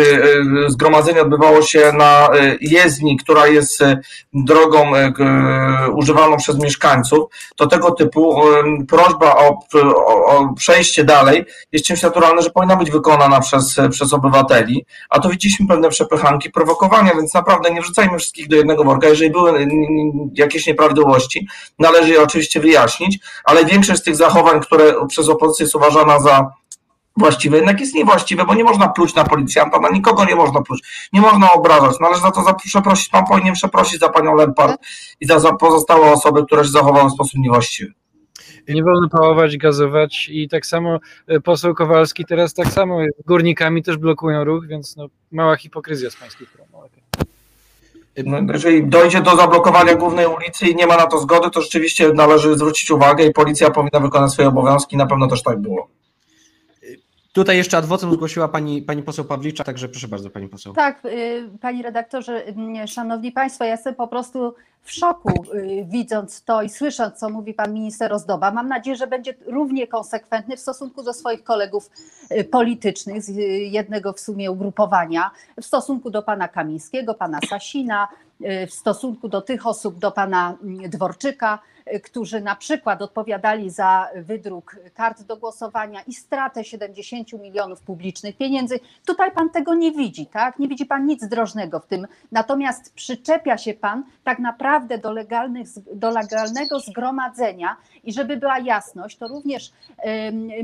zgromadzenie 0.69 1.23
odbywało 1.23 1.63
się 1.63 1.93
na 1.93 2.29
jezdni, 2.61 3.17
która 3.17 3.47
jest 3.47 3.79
drogą 4.33 4.93
używaną 5.95 6.37
przez 6.37 6.59
mieszkańców, 6.59 7.29
to 7.57 7.67
tego 7.67 7.91
typu 7.91 8.37
prośba 8.89 9.35
o, 9.35 9.59
o 10.27 10.55
przejście 10.55 11.05
dalej 11.05 11.45
jest 11.73 11.85
czymś 11.85 12.03
naturalnym, 12.03 12.43
że 12.45 12.51
powinna 12.51 12.77
być 12.77 12.91
wykonana 12.91 13.41
przez, 13.41 13.77
przez 13.91 14.13
obywateli, 14.13 14.87
a 15.11 15.21
to 15.21 15.29
widzieliśmy 15.29 15.67
pewne 15.67 15.89
przepychanki, 15.89 16.51
prowokowania, 16.51 17.15
więc 17.15 17.35
naprawdę 17.35 17.71
nie 17.71 17.81
wrzucajmy 17.81 18.19
wszystkich 18.19 18.49
do 18.49 18.57
jednego 18.57 18.85
worka. 18.85 19.09
Jeżeli 19.09 19.31
były 19.31 19.67
jakieś 20.35 20.67
nieprawidłowości, 20.67 21.47
należy 21.79 22.13
je 22.13 22.23
oczywiście 22.23 22.61
wyjaśnić, 22.61 23.19
ale 23.45 23.65
większość 23.65 24.01
z 24.01 24.05
tych 24.05 24.17
zachowań, 24.17 24.61
które 24.61 25.07
przez 25.09 25.29
opozycję 25.29 25.65
jest 25.65 25.75
uważana 25.75 26.21
za 26.21 26.51
właściwe, 27.17 27.57
jednak 27.57 27.81
jest 27.81 27.95
niewłaściwe, 27.95 28.45
bo 28.45 28.55
nie 28.55 28.65
można 28.65 28.89
pluć 28.89 29.15
na 29.15 29.25
policjanta, 29.25 29.81
na 29.81 29.89
nikogo 29.89 30.25
nie 30.25 30.35
można 30.35 30.63
pluć, 30.63 31.09
nie 31.13 31.21
można 31.21 31.53
obrażać, 31.53 32.01
należy 32.01 32.21
za 32.21 32.31
to 32.31 32.55
przeprosić, 32.65 33.09
pan 33.09 33.25
powinien 33.27 33.55
przeprosić 33.55 34.01
za 34.01 34.09
panią 34.09 34.35
Lempart 34.35 34.81
i 35.21 35.27
za 35.27 35.53
pozostałe 35.53 36.13
osoby, 36.13 36.45
które 36.47 36.65
się 36.65 36.71
zachowały 36.71 37.11
w 37.11 37.13
sposób 37.13 37.41
niewłaściwy. 37.41 37.93
Nie 38.69 38.83
wolno 38.83 39.09
pałować, 39.09 39.57
gazować 39.57 40.29
i 40.33 40.49
tak 40.49 40.67
samo 40.67 40.99
e, 41.27 41.41
poseł 41.41 41.75
Kowalski 41.75 42.25
teraz 42.25 42.55
tak 42.55 42.67
samo 42.67 42.99
górnikami 43.27 43.83
też 43.83 43.97
blokują 43.97 44.45
ruch, 44.45 44.67
więc 44.67 44.97
no, 44.97 45.07
mała 45.33 45.57
hipokryzja 45.57 46.11
z 46.11 46.17
pańskiej 46.17 46.47
strony. 46.47 46.70
No, 48.27 48.53
jeżeli 48.53 48.87
dojdzie 48.87 49.21
do 49.21 49.37
zablokowania 49.37 49.95
głównej 49.95 50.27
ulicy 50.27 50.67
i 50.67 50.77
nie 50.77 50.87
ma 50.87 50.97
na 50.97 51.07
to 51.07 51.19
zgody, 51.19 51.51
to 51.51 51.61
rzeczywiście 51.61 52.13
należy 52.13 52.55
zwrócić 52.55 52.91
uwagę 52.91 53.25
i 53.25 53.33
policja 53.33 53.71
powinna 53.71 54.01
wykonać 54.01 54.33
swoje 54.33 54.49
obowiązki. 54.49 54.97
Na 54.97 55.07
pewno 55.07 55.29
też 55.29 55.43
tak 55.43 55.59
było. 55.59 55.89
Tutaj 57.33 57.57
jeszcze 57.57 57.77
adwocem 57.77 58.13
zgłosiła 58.13 58.49
pani, 58.49 58.83
pani 58.83 59.03
poseł 59.03 59.25
Pawlicza, 59.25 59.65
także 59.65 59.89
proszę 59.89 60.09
bardzo 60.09 60.31
pani 60.31 60.49
poseł. 60.49 60.73
Tak, 60.73 61.05
y, 61.05 61.49
panie 61.61 61.83
redaktorze, 61.83 62.49
y, 62.85 62.89
szanowni 62.89 63.33
państwo, 63.33 63.65
ja 63.65 63.77
chcę 63.77 63.93
po 63.93 64.09
prostu 64.09 64.55
w 64.83 64.93
szoku, 64.93 65.45
y, 65.55 65.85
widząc 65.89 66.45
to 66.45 66.63
i 66.63 66.69
słysząc, 66.69 67.15
co 67.15 67.29
mówi 67.29 67.55
pan 67.55 67.75
minister 67.75 68.13
Ozdoba. 68.13 68.51
Mam 68.51 68.69
nadzieję, 68.69 68.97
że 68.97 69.07
będzie 69.07 69.35
równie 69.47 69.87
konsekwentny 69.87 70.57
w 70.57 70.61
stosunku 70.61 71.03
do 71.03 71.13
swoich 71.13 71.45
kolegów 71.45 71.91
y, 72.33 72.45
politycznych 72.45 73.23
z 73.23 73.29
y, 73.29 73.33
jednego 73.51 74.13
w 74.13 74.21
sumie 74.21 74.51
ugrupowania, 74.51 75.31
w 75.61 75.65
stosunku 75.65 76.11
do 76.11 76.23
pana 76.23 76.49
Kamińskiego, 76.49 77.15
pana 77.15 77.39
Sasina, 77.49 78.09
w 78.69 78.73
stosunku 78.75 79.29
do 79.29 79.43
tych 79.43 79.67
osób, 79.67 79.99
do 79.99 80.11
pana 80.11 80.57
mm, 80.63 80.91
Dworczyka, 80.91 81.59
którzy 82.03 82.41
na 82.41 82.57
przykład 82.57 83.03
odpowiadali 83.03 83.71
za 83.71 84.09
wydruk 84.15 84.77
kart 84.95 85.23
do 85.23 85.37
głosowania 85.37 86.03
i 86.03 86.15
stratę 86.15 86.65
70 86.65 87.33
milionów 87.33 87.81
publicznych 87.81 88.37
pieniędzy. 88.37 88.81
Tutaj 89.07 89.31
pan 89.31 89.51
tego 89.51 89.75
nie 89.75 89.93
widzi, 89.93 90.27
tak? 90.27 90.59
Nie 90.59 90.69
widzi 90.69 90.87
pan 90.87 91.07
nic 91.07 91.29
drożnego 91.29 91.81
w 91.81 91.87
tym. 91.87 92.07
Natomiast 92.33 92.95
przyczepia 92.95 93.59
się 93.59 93.75
pan 93.75 94.05
tak 94.25 94.39
naprawdę 94.39 94.70
do, 94.79 95.13
legalnych, 95.13 95.69
do 95.95 96.11
legalnego 96.11 96.81
zgromadzenia 96.81 97.77
i 98.05 98.13
żeby 98.13 98.37
była 98.37 98.59
jasność, 98.59 99.17
to 99.17 99.29
również 99.29 99.73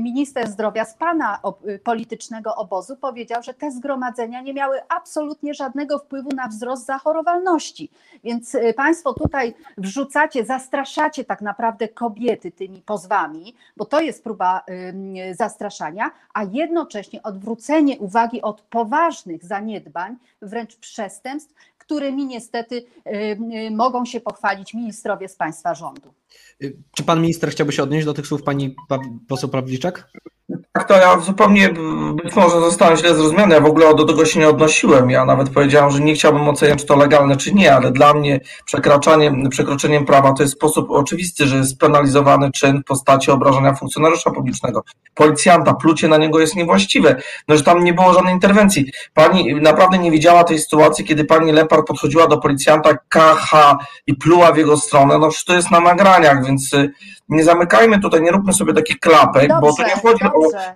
minister 0.01 0.47
zdrowia 0.49 0.85
z 0.85 0.93
pana 0.93 1.39
politycznego 1.83 2.55
obozu 2.55 2.95
powiedział, 2.95 3.43
że 3.43 3.53
te 3.53 3.71
zgromadzenia 3.71 4.41
nie 4.41 4.53
miały 4.53 4.79
absolutnie 4.89 5.53
żadnego 5.53 5.99
wpływu 5.99 6.29
na 6.35 6.47
wzrost 6.47 6.85
zachorowalności. 6.85 7.89
Więc 8.23 8.55
y, 8.55 8.73
państwo 8.73 9.13
tutaj 9.13 9.53
wrzucacie, 9.77 10.45
zastraszacie 10.45 11.23
tak 11.23 11.41
naprawdę 11.41 11.87
kobiety 11.87 12.51
tymi 12.51 12.81
pozwami, 12.81 13.55
bo 13.77 13.85
to 13.85 14.01
jest 14.01 14.23
próba 14.23 14.61
zastraszania, 15.31 16.11
a 16.33 16.43
jednocześnie 16.43 17.23
odwrócenie 17.23 17.99
uwagi 17.99 18.41
od 18.41 18.61
poważnych 18.61 19.45
zaniedbań, 19.45 20.15
wręcz 20.41 20.75
przestępstw, 20.75 21.53
którymi 21.87 22.25
niestety 22.25 22.85
mogą 23.71 24.05
się 24.05 24.19
pochwalić 24.19 24.73
ministrowie 24.73 25.27
z 25.27 25.35
państwa 25.35 25.75
rządu. 25.75 26.13
Czy 26.95 27.03
pan 27.03 27.21
minister 27.21 27.49
chciałby 27.49 27.73
się 27.73 27.83
odnieść 27.83 28.05
do 28.05 28.13
tych 28.13 28.27
słów 28.27 28.43
pani 28.43 28.75
poseł 29.27 29.49
Pawliczak? 29.49 30.11
Tak, 30.71 30.87
to 30.87 30.97
ja 30.97 31.19
zupełnie 31.19 31.69
być 32.23 32.35
może 32.35 32.59
zostałem 32.59 32.97
źle 32.97 33.15
zrozumiany. 33.15 33.55
Ja 33.55 33.61
w 33.61 33.65
ogóle 33.65 33.95
do 33.95 34.05
tego 34.05 34.25
się 34.25 34.39
nie 34.39 34.49
odnosiłem. 34.49 35.09
Ja 35.09 35.25
nawet 35.25 35.49
powiedziałem, 35.49 35.91
że 35.91 35.99
nie 35.99 36.13
chciałbym 36.13 36.49
oceniać, 36.49 36.79
czy 36.79 36.85
to 36.85 36.95
legalne, 36.95 37.37
czy 37.37 37.53
nie, 37.53 37.75
ale 37.75 37.91
dla 37.91 38.13
mnie 38.13 38.39
przekraczaniem, 38.65 39.49
przekroczeniem 39.49 40.05
prawa 40.05 40.33
to 40.33 40.43
jest 40.43 40.53
sposób 40.53 40.91
oczywisty, 40.91 41.47
że 41.47 41.57
jest 41.57 41.79
penalizowany 41.79 42.51
czyn 42.51 42.81
w 42.81 42.83
postaci 42.83 43.31
obrażenia 43.31 43.73
funkcjonariusza 43.73 44.31
publicznego. 44.31 44.83
Policjanta, 45.15 45.73
plucie 45.73 46.07
na 46.07 46.17
niego 46.17 46.39
jest 46.39 46.55
niewłaściwe. 46.55 47.21
No, 47.47 47.57
że 47.57 47.63
tam 47.63 47.83
nie 47.83 47.93
było 47.93 48.13
żadnej 48.13 48.33
interwencji. 48.33 48.91
Pani 49.13 49.55
naprawdę 49.55 49.97
nie 49.97 50.11
widziała 50.11 50.43
tej 50.43 50.59
sytuacji, 50.59 51.05
kiedy 51.05 51.25
pani 51.25 51.51
Lepard 51.51 51.87
podchodziła 51.87 52.27
do 52.27 52.37
policjanta 52.37 52.97
KH 53.09 53.77
i 54.07 54.15
pluła 54.15 54.51
w 54.51 54.57
jego 54.57 54.77
stronę. 54.77 55.17
No, 55.19 55.29
to 55.45 55.53
jest 55.53 55.71
na 55.71 55.79
nagraniach, 55.79 56.45
więc 56.45 56.73
y, 56.73 56.91
nie 57.29 57.43
zamykajmy 57.43 57.99
tutaj, 57.99 58.21
nie 58.21 58.31
róbmy 58.31 58.53
sobie 58.53 58.73
takich 58.73 58.99
klapek, 58.99 59.47
dobrze, 59.47 59.61
bo 59.61 59.73
to 59.73 59.83
nie 59.83 60.01
chodzi 60.01 60.25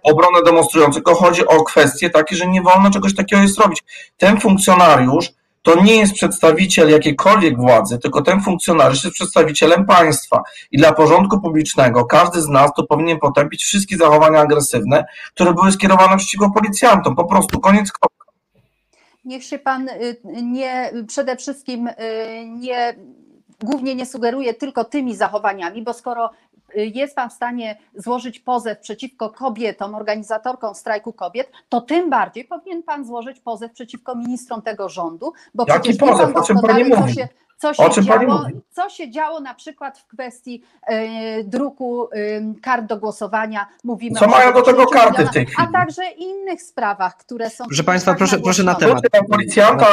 obronę 0.04 0.39
demonstrującą, 0.45 0.93
tylko 0.93 1.15
chodzi 1.15 1.47
o 1.47 1.63
kwestie 1.63 2.10
takie, 2.10 2.36
że 2.36 2.47
nie 2.47 2.62
wolno 2.62 2.91
czegoś 2.91 3.15
takiego 3.15 3.41
jest 3.41 3.60
robić. 3.60 3.84
Ten 4.17 4.39
funkcjonariusz 4.39 5.32
to 5.62 5.84
nie 5.84 5.95
jest 5.95 6.13
przedstawiciel 6.13 6.89
jakiejkolwiek 6.89 7.58
władzy, 7.58 8.00
tylko 8.00 8.21
ten 8.21 8.41
funkcjonariusz 8.41 9.04
jest 9.04 9.15
przedstawicielem 9.15 9.86
państwa. 9.86 10.43
I 10.71 10.78
dla 10.78 10.93
porządku 10.93 11.41
publicznego 11.41 12.06
każdy 12.06 12.41
z 12.41 12.47
nas 12.47 12.71
tu 12.76 12.88
powinien 12.88 13.19
potępić 13.19 13.63
wszystkie 13.63 13.97
zachowania 13.97 14.39
agresywne, 14.39 15.06
które 15.34 15.54
były 15.54 15.71
skierowane 15.71 16.17
przeciwko 16.17 16.52
policjantom. 16.52 17.15
Po 17.15 17.26
prostu 17.26 17.60
koniec 17.60 17.91
kropka. 17.91 18.32
Niech 19.26 19.43
się 19.43 19.60
pan 19.60 19.89
y, 19.89 20.17
nie 20.43 20.91
przede 21.08 21.38
wszystkim 21.38 21.88
y, 21.88 21.93
nie 22.47 22.95
głównie 23.63 23.95
nie 23.95 24.06
sugeruje 24.06 24.54
tylko 24.54 24.84
tymi 24.84 25.15
zachowaniami, 25.15 25.82
bo 25.82 25.93
skoro 25.93 26.32
jest 26.75 27.15
Pan 27.15 27.29
w 27.29 27.34
stanie 27.34 27.77
złożyć 27.95 28.39
pozew 28.39 28.79
przeciwko 28.79 29.29
kobietom, 29.29 29.95
organizatorkom 29.95 30.75
strajku 30.75 31.13
kobiet, 31.13 31.51
to 31.69 31.81
tym 31.81 32.10
bardziej 32.10 32.45
powinien 32.45 32.84
Pan 32.84 33.05
złożyć 33.05 33.39
pozew 33.39 33.71
przeciwko 33.71 34.15
ministrom 34.15 34.62
tego 34.62 34.89
rządu, 34.89 35.34
bo 35.53 35.65
Jaki 35.67 35.81
przecież 35.81 35.97
pozew? 35.97 36.36
O 36.36 36.43
czym 36.43 36.60
Pani 36.60 36.84
mówi? 36.84 37.13
Się, 37.13 37.27
co 37.62 37.74
się, 37.74 38.04
działo, 38.04 38.45
co 38.71 38.89
się 38.89 39.12
działo 39.12 39.39
na 39.39 39.54
przykład 39.54 40.00
w 40.00 40.08
kwestii 40.08 40.63
e, 40.88 41.43
druku 41.43 42.10
e, 42.12 42.17
kart 42.62 42.86
do 42.86 42.97
głosowania. 42.97 43.67
Mówimy 43.84 44.19
co 44.19 44.28
mają 44.28 44.54
do 44.54 44.62
tego 44.62 44.86
karty 44.86 45.26
w 45.26 45.32
tej 45.32 45.45
chwili? 45.45 45.67
A 45.69 45.71
także 45.71 46.02
innych 46.17 46.62
sprawach, 46.62 47.17
które 47.17 47.50
są. 47.50 47.65
Proszę 47.65 47.84
Państwa, 47.84 48.13
proszę, 48.13 48.39
proszę 48.39 48.63
na 48.63 48.76
temat. 48.76 49.02
Policjanta, 49.30 49.88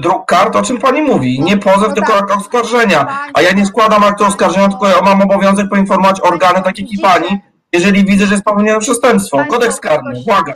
druk 0.00 0.26
kart, 0.26 0.56
o 0.56 0.62
czym 0.62 0.78
Pani 0.78 1.02
mówi? 1.02 1.40
No, 1.40 1.46
nie 1.46 1.56
pozew, 1.56 1.88
no 1.88 1.94
tylko 1.94 2.12
tak. 2.12 2.22
akt 2.22 2.40
oskarżenia. 2.40 3.18
A 3.34 3.42
ja 3.42 3.52
nie 3.52 3.66
składam 3.66 4.04
aktu 4.04 4.24
oskarżenia, 4.24 4.68
tylko 4.68 4.88
ja 4.88 5.00
mam 5.00 5.22
obowiązek 5.22 5.68
poinformować 5.68 6.20
organy 6.20 6.62
takie 6.62 6.82
jak 6.82 6.92
i 6.92 6.98
Pani, 6.98 7.40
jeżeli 7.72 8.04
widzę, 8.04 8.26
że 8.26 8.34
jest 8.34 8.44
popełnione 8.44 8.80
przestępstwo. 8.80 9.44
Kodeks 9.48 9.80
karny, 9.80 10.22
błagam. 10.26 10.54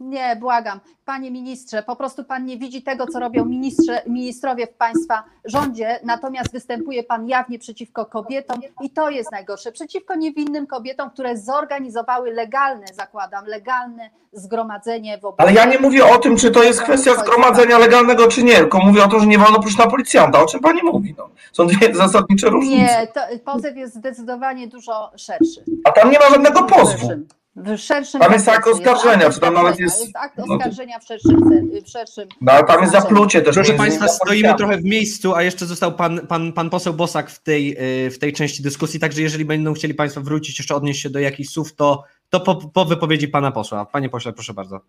Nie, 0.00 0.36
błagam. 0.36 0.80
Panie 1.04 1.30
ministrze, 1.30 1.82
po 1.82 1.96
prostu 1.96 2.24
pan 2.24 2.44
nie 2.44 2.56
widzi 2.56 2.82
tego, 2.82 3.06
co 3.06 3.20
robią 3.20 3.44
ministrze, 3.44 4.02
ministrowie 4.06 4.66
w 4.66 4.74
państwa 4.74 5.24
rządzie, 5.44 6.00
natomiast 6.04 6.52
występuje 6.52 7.02
pan 7.04 7.28
jawnie 7.28 7.58
przeciwko 7.58 8.06
kobietom 8.06 8.60
i 8.82 8.90
to 8.90 9.10
jest 9.10 9.32
najgorsze. 9.32 9.72
Przeciwko 9.72 10.14
niewinnym 10.14 10.66
kobietom, 10.66 11.10
które 11.10 11.36
zorganizowały 11.36 12.30
legalne, 12.30 12.86
zakładam, 12.94 13.46
legalne 13.46 14.10
zgromadzenie 14.32 15.18
w 15.18 15.34
Ale 15.38 15.52
ja 15.52 15.64
nie 15.64 15.78
mówię 15.78 16.06
o 16.06 16.18
tym, 16.18 16.36
czy 16.36 16.50
to 16.50 16.62
jest 16.62 16.82
kwestia 16.82 17.14
zgromadzenia 17.14 17.78
legalnego, 17.78 18.28
czy 18.28 18.42
nie, 18.42 18.56
tylko 18.56 18.78
mówię 18.78 19.04
o 19.04 19.08
tym, 19.08 19.20
że 19.20 19.26
nie 19.26 19.38
wolno 19.38 19.60
pójść 19.60 19.78
na 19.78 19.86
policjanta. 19.86 20.42
O 20.42 20.46
czym 20.46 20.60
pani 20.60 20.82
mówi? 20.82 21.14
No. 21.18 21.28
Są 21.52 21.66
dwie 21.66 21.94
zasadnicze 22.04 22.48
różnice. 22.48 22.76
Nie, 22.76 23.06
to, 23.06 23.20
pozew 23.44 23.76
jest 23.76 23.94
zdecydowanie 23.94 24.68
dużo 24.68 25.10
szerszy. 25.16 25.64
A 25.84 25.92
tam 25.92 26.10
nie 26.10 26.18
ma 26.18 26.28
żadnego 26.28 26.62
pozwu. 26.62 27.08
W 27.56 27.78
szerszym 27.78 28.20
tam 28.20 28.32
jest 28.32 28.48
akt 28.48 28.68
oskarżenia, 28.68 29.30
czy 29.30 29.40
tam 29.40 29.54
nawet 29.54 29.80
jest. 29.80 30.00
Jest 30.00 30.16
akt 30.16 30.38
no 30.38 30.54
oskarżenia 30.54 30.98
w 30.98 31.04
szerszym. 31.04 31.40
W 31.86 31.88
szerszym 31.88 32.28
no, 32.40 32.52
ale 32.52 32.64
tam 32.64 32.80
jest 32.80 32.92
zaplucie 32.92 33.42
też. 33.42 33.54
Proszę 33.54 33.72
Państwa, 33.72 34.08
stoimy 34.08 34.54
trochę 34.54 34.76
w 34.76 34.84
miejscu, 34.84 35.34
a 35.34 35.42
jeszcze 35.42 35.66
został 35.66 35.92
pan, 35.92 36.26
pan, 36.26 36.52
pan 36.52 36.70
poseł 36.70 36.94
Bosak 36.94 37.30
w 37.30 37.42
tej, 37.42 37.76
y, 38.06 38.10
w 38.10 38.18
tej 38.18 38.32
części 38.32 38.62
dyskusji, 38.62 39.00
także 39.00 39.22
jeżeli 39.22 39.44
będą 39.44 39.74
chcieli 39.74 39.94
Państwo 39.94 40.20
wrócić, 40.20 40.58
jeszcze 40.58 40.74
odnieść 40.74 41.02
się 41.02 41.10
do 41.10 41.18
jakichś 41.18 41.50
słów, 41.50 41.74
to, 41.74 42.04
to 42.30 42.40
po, 42.40 42.54
po 42.54 42.84
wypowiedzi 42.84 43.28
pana 43.28 43.52
posła. 43.52 43.86
Panie 43.86 44.08
pośle, 44.08 44.32
proszę 44.32 44.54
bardzo. 44.54 44.80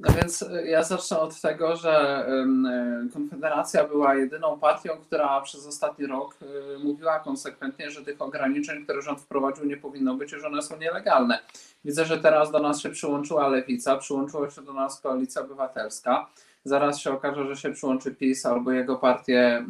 No 0.00 0.12
więc 0.22 0.42
y, 0.42 0.66
ja 0.66 0.82
zacznę 0.82 1.18
od 1.18 1.40
tego, 1.40 1.76
że 1.76 2.26
y, 3.08 3.12
Konfederacja 3.12 3.84
była 3.84 4.14
jedyną 4.14 4.58
partią, 4.58 4.92
która 4.96 5.40
przez 5.40 5.66
ostatni 5.66 6.06
rok 6.06 6.36
y, 6.42 6.78
mówiła 6.78 7.20
konsekwentnie, 7.20 7.90
że 7.90 8.04
tych 8.04 8.22
ograniczeń, 8.22 8.84
które 8.84 9.02
rząd 9.02 9.20
wprowadził, 9.20 9.64
nie 9.64 9.76
powinno 9.76 10.14
być 10.14 10.32
i 10.32 10.40
że 10.40 10.46
one 10.46 10.62
są 10.62 10.78
nielegalne. 10.78 11.38
Widzę, 11.84 12.04
że 12.04 12.18
teraz 12.18 12.50
do 12.50 12.58
nas 12.58 12.80
się 12.80 12.90
przyłączyła 12.90 13.48
Lewica, 13.48 13.96
przyłączyła 13.96 14.50
się 14.50 14.62
do 14.62 14.72
nas 14.72 15.00
Koalicja 15.00 15.42
Obywatelska. 15.42 16.28
Zaraz 16.64 16.98
się 16.98 17.10
okaże, 17.10 17.46
że 17.46 17.56
się 17.56 17.72
przyłączy 17.72 18.14
PiS 18.14 18.46
albo 18.46 18.72
jego 18.72 18.96
partie 18.96 19.64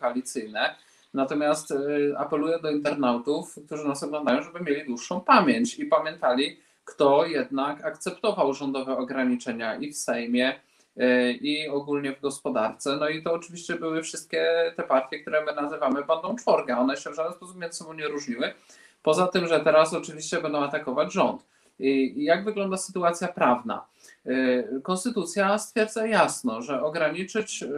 koalicyjne. 0.00 0.74
Natomiast 1.14 1.74
apeluję 2.18 2.58
do 2.58 2.70
internautów, 2.70 3.58
którzy 3.66 3.88
nas 3.88 4.02
oglądają, 4.02 4.42
żeby 4.42 4.60
mieli 4.60 4.86
dłuższą 4.86 5.20
pamięć 5.20 5.78
i 5.78 5.86
pamiętali, 5.86 6.56
kto 6.92 7.26
jednak 7.26 7.84
akceptował 7.84 8.54
rządowe 8.54 8.96
ograniczenia 8.96 9.76
i 9.76 9.92
w 9.92 9.96
Sejmie, 9.96 10.60
e, 10.96 11.32
i 11.32 11.68
ogólnie 11.68 12.12
w 12.12 12.20
gospodarce. 12.20 12.96
No 12.96 13.08
i 13.08 13.22
to 13.22 13.32
oczywiście 13.32 13.74
były 13.74 14.02
wszystkie 14.02 14.72
te 14.76 14.82
partie, 14.82 15.20
które 15.20 15.44
my 15.44 15.52
nazywamy 15.54 16.04
bandą 16.04 16.36
czworga. 16.36 16.78
One 16.78 16.96
się 16.96 17.10
w 17.10 17.14
żaden 17.14 17.32
sposób 17.32 17.56
między 17.56 17.78
sobą 17.78 17.92
nie 17.92 18.08
różniły. 18.08 18.54
Poza 19.02 19.26
tym, 19.26 19.48
że 19.48 19.60
teraz 19.60 19.94
oczywiście 19.94 20.40
będą 20.40 20.64
atakować 20.64 21.12
rząd. 21.12 21.46
I 21.78 22.24
jak 22.24 22.44
wygląda 22.44 22.76
sytuacja 22.76 23.28
prawna? 23.28 23.86
E, 24.26 24.80
konstytucja 24.80 25.58
stwierdza 25.58 26.06
jasno, 26.06 26.62
że 26.62 26.82
ograniczyć 26.82 27.62
e, 27.62 27.68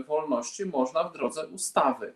wolności 0.00 0.66
można 0.66 1.04
w 1.04 1.12
drodze 1.12 1.46
ustawy. 1.46 2.12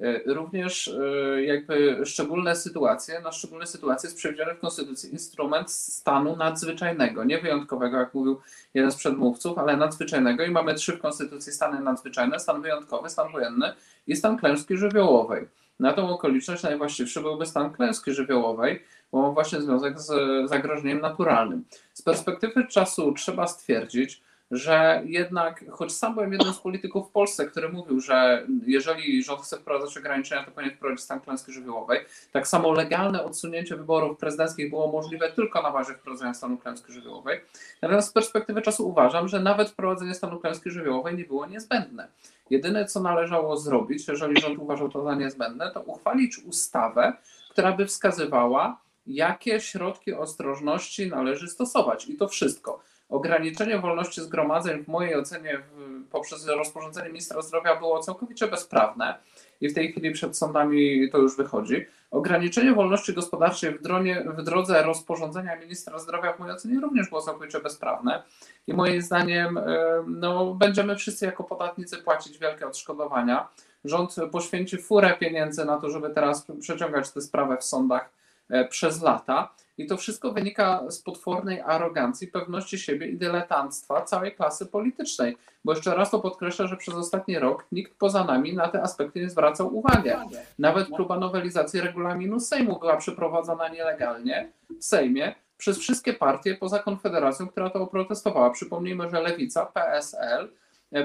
E, 0.00 0.34
również 0.34 0.88
e, 0.88 1.42
jakby 1.42 2.00
szczególne 2.06 2.56
sytuacje, 2.56 3.20
na 3.20 3.32
szczególne 3.32 3.66
sytuacje 3.66 4.06
jest 4.06 4.16
przewidziany 4.16 4.54
w 4.54 4.58
Konstytucji 4.58 5.12
instrument 5.12 5.70
stanu 5.70 6.36
nadzwyczajnego, 6.36 7.24
nie 7.24 7.38
wyjątkowego, 7.38 7.98
jak 7.98 8.14
mówił 8.14 8.40
jeden 8.74 8.92
z 8.92 8.96
przedmówców, 8.96 9.58
ale 9.58 9.76
nadzwyczajnego 9.76 10.44
i 10.44 10.50
mamy 10.50 10.74
trzy 10.74 10.92
w 10.92 11.00
Konstytucji 11.00 11.52
stany 11.52 11.80
nadzwyczajne, 11.80 12.40
stan 12.40 12.62
wyjątkowy, 12.62 13.10
stan 13.10 13.32
wojenny 13.32 13.72
i 14.06 14.16
stan 14.16 14.38
klęski 14.38 14.76
żywiołowej. 14.76 15.48
Na 15.80 15.92
tą 15.92 16.08
okoliczność 16.08 16.62
najwłaściwszy 16.62 17.20
byłby 17.20 17.46
stan 17.46 17.72
klęski 17.72 18.12
żywiołowej, 18.14 18.82
bo 19.12 19.22
ma 19.22 19.30
właśnie 19.30 19.60
związek 19.60 20.00
z 20.00 20.10
zagrożeniem 20.50 21.00
naturalnym. 21.00 21.64
Z 21.92 22.02
perspektywy 22.02 22.66
czasu 22.66 23.12
trzeba 23.12 23.46
stwierdzić, 23.46 24.22
że 24.52 25.02
jednak, 25.04 25.64
choć 25.70 25.92
sam 25.92 26.14
byłem 26.14 26.32
jednym 26.32 26.54
z 26.54 26.58
polityków 26.58 27.08
w 27.08 27.10
Polsce, 27.10 27.46
który 27.46 27.68
mówił, 27.68 28.00
że 28.00 28.46
jeżeli 28.66 29.22
rząd 29.22 29.40
chce 29.40 29.56
wprowadzać 29.56 29.98
ograniczenia, 29.98 30.44
to 30.44 30.50
powinien 30.50 30.76
wprowadzić 30.76 31.04
stan 31.04 31.20
klęski 31.20 31.52
żywiołowej, 31.52 32.00
tak 32.32 32.48
samo 32.48 32.72
legalne 32.72 33.24
odsunięcie 33.24 33.76
wyborów 33.76 34.18
prezydenckich 34.18 34.70
było 34.70 34.92
możliwe 34.92 35.32
tylko 35.32 35.62
na 35.62 35.70
bazie 35.70 35.94
wprowadzenia 35.94 36.34
stanu 36.34 36.58
klęski 36.58 36.92
żywiołowej. 36.92 37.40
Natomiast 37.82 38.08
z 38.08 38.12
perspektywy 38.12 38.62
czasu 38.62 38.88
uważam, 38.88 39.28
że 39.28 39.40
nawet 39.40 39.70
wprowadzenie 39.70 40.14
stanu 40.14 40.40
klęski 40.40 40.70
żywiołowej 40.70 41.16
nie 41.16 41.24
było 41.24 41.46
niezbędne. 41.46 42.08
Jedyne, 42.50 42.84
co 42.84 43.00
należało 43.00 43.56
zrobić, 43.56 44.08
jeżeli 44.08 44.40
rząd 44.40 44.58
uważał 44.58 44.88
to 44.88 45.04
za 45.04 45.14
niezbędne, 45.14 45.70
to 45.70 45.80
uchwalić 45.80 46.38
ustawę, 46.38 47.12
która 47.50 47.72
by 47.72 47.86
wskazywała, 47.86 48.80
jakie 49.06 49.60
środki 49.60 50.14
ostrożności 50.14 51.06
należy 51.06 51.48
stosować. 51.48 52.08
I 52.08 52.16
to 52.16 52.28
wszystko. 52.28 52.80
Ograniczenie 53.12 53.78
wolności 53.78 54.20
zgromadzeń, 54.20 54.84
w 54.84 54.88
mojej 54.88 55.16
ocenie, 55.16 55.58
w, 55.58 56.04
poprzez 56.10 56.46
rozporządzenie 56.46 57.08
ministra 57.08 57.42
zdrowia 57.42 57.76
było 57.76 58.00
całkowicie 58.00 58.48
bezprawne 58.48 59.14
i 59.60 59.68
w 59.68 59.74
tej 59.74 59.92
chwili 59.92 60.12
przed 60.12 60.38
sądami 60.38 61.10
to 61.10 61.18
już 61.18 61.36
wychodzi. 61.36 61.86
Ograniczenie 62.10 62.72
wolności 62.72 63.14
gospodarczej 63.14 63.78
w, 63.78 63.82
dronie, 63.82 64.24
w 64.38 64.42
drodze 64.42 64.82
rozporządzenia 64.82 65.56
ministra 65.56 65.98
zdrowia, 65.98 66.32
w 66.32 66.38
mojej 66.38 66.54
ocenie, 66.54 66.80
również 66.80 67.08
było 67.08 67.22
całkowicie 67.22 67.60
bezprawne. 67.60 68.22
I 68.66 68.74
moim 68.74 69.02
zdaniem 69.02 69.60
no, 70.06 70.54
będziemy 70.54 70.96
wszyscy 70.96 71.26
jako 71.26 71.44
podatnicy 71.44 71.98
płacić 71.98 72.38
wielkie 72.38 72.66
odszkodowania. 72.66 73.48
Rząd 73.84 74.16
poświęci 74.32 74.78
furę 74.78 75.16
pieniędzy 75.20 75.64
na 75.64 75.80
to, 75.80 75.90
żeby 75.90 76.10
teraz 76.10 76.46
przeciągać 76.60 77.10
tę 77.10 77.20
sprawę 77.20 77.56
w 77.56 77.64
sądach 77.64 78.10
e, 78.50 78.68
przez 78.68 79.02
lata. 79.02 79.54
I 79.82 79.86
to 79.86 79.96
wszystko 79.96 80.32
wynika 80.32 80.90
z 80.90 81.02
potwornej 81.02 81.60
arogancji, 81.60 82.28
pewności 82.28 82.78
siebie 82.78 83.06
i 83.06 83.16
dyletanctwa 83.16 84.02
całej 84.02 84.34
klasy 84.34 84.66
politycznej. 84.66 85.36
Bo 85.64 85.72
jeszcze 85.72 85.94
raz 85.94 86.10
to 86.10 86.20
podkreślę, 86.20 86.68
że 86.68 86.76
przez 86.76 86.94
ostatni 86.94 87.38
rok 87.38 87.66
nikt 87.72 87.98
poza 87.98 88.24
nami 88.24 88.54
na 88.54 88.68
te 88.68 88.82
aspekty 88.82 89.20
nie 89.20 89.30
zwracał 89.30 89.76
uwagi. 89.76 90.10
Nawet 90.58 90.88
próba 90.88 91.18
nowelizacji 91.18 91.80
regulaminu 91.80 92.40
Sejmu 92.40 92.78
była 92.78 92.96
przeprowadzona 92.96 93.68
nielegalnie 93.68 94.52
w 94.80 94.84
Sejmie 94.84 95.34
przez 95.56 95.78
wszystkie 95.78 96.14
partie 96.14 96.54
poza 96.54 96.78
Konfederacją, 96.78 97.48
która 97.48 97.70
to 97.70 97.80
oprotestowała. 97.80 98.50
Przypomnijmy, 98.50 99.10
że 99.10 99.20
Lewica, 99.20 99.66
PSL, 99.66 100.52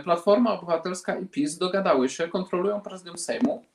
Platforma 0.03 0.53
Obywatelska 0.53 1.15
i 1.15 1.25
PiS 1.25 1.57
dogadały 1.57 2.09
się, 2.09 2.27
kontrolują 2.27 2.81
prezydium 2.81 3.17
Sejmu 3.17 3.65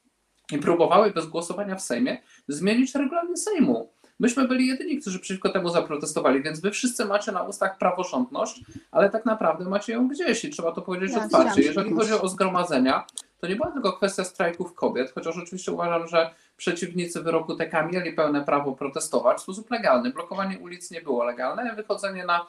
i 0.53 0.59
próbowały 0.59 1.11
bez 1.11 1.27
głosowania 1.27 1.77
w 1.77 1.83
Sejmie 1.83 2.19
zmienić 2.49 2.95
regulamin 2.95 3.37
Sejmu. 3.37 3.93
Myśmy 4.23 4.49
byli 4.49 4.67
jedyni, 4.67 5.01
którzy 5.01 5.19
przeciwko 5.19 5.49
temu 5.49 5.69
zaprotestowali, 5.69 6.43
więc 6.43 6.61
wy 6.61 6.71
wszyscy 6.71 7.05
macie 7.05 7.33
na 7.33 7.43
ustach 7.43 7.79
praworządność, 7.79 8.61
ale 8.91 9.11
tak 9.11 9.25
naprawdę 9.25 9.65
macie 9.65 9.93
ją 9.93 10.09
gdzieś 10.09 10.45
i 10.45 10.51
trzeba 10.51 10.73
to 10.73 10.83
powiedzieć 10.83 11.13
ja, 11.13 11.25
otwarcie. 11.25 11.63
Jeżeli 11.63 11.95
chodzi 11.95 12.13
o 12.13 12.29
zgromadzenia, 12.29 13.07
to 13.41 13.47
nie 13.47 13.57
była 13.57 13.71
tylko 13.71 13.93
kwestia 13.93 14.25
strajków 14.25 14.75
kobiet, 14.75 15.13
chociaż 15.15 15.37
oczywiście 15.37 15.73
uważam, 15.73 16.09
że 16.09 16.31
przeciwnicy 16.57 17.23
wyroku 17.23 17.57
TK 17.57 17.87
mieli 17.93 18.13
pełne 18.13 18.45
prawo 18.45 18.73
protestować 18.73 19.39
w 19.39 19.43
sposób 19.43 19.71
legalny. 19.71 20.11
Blokowanie 20.11 20.59
ulic 20.59 20.91
nie 20.91 21.03
było 21.03 21.25
legalne, 21.25 21.75
wychodzenie 21.75 22.27
na, 22.27 22.47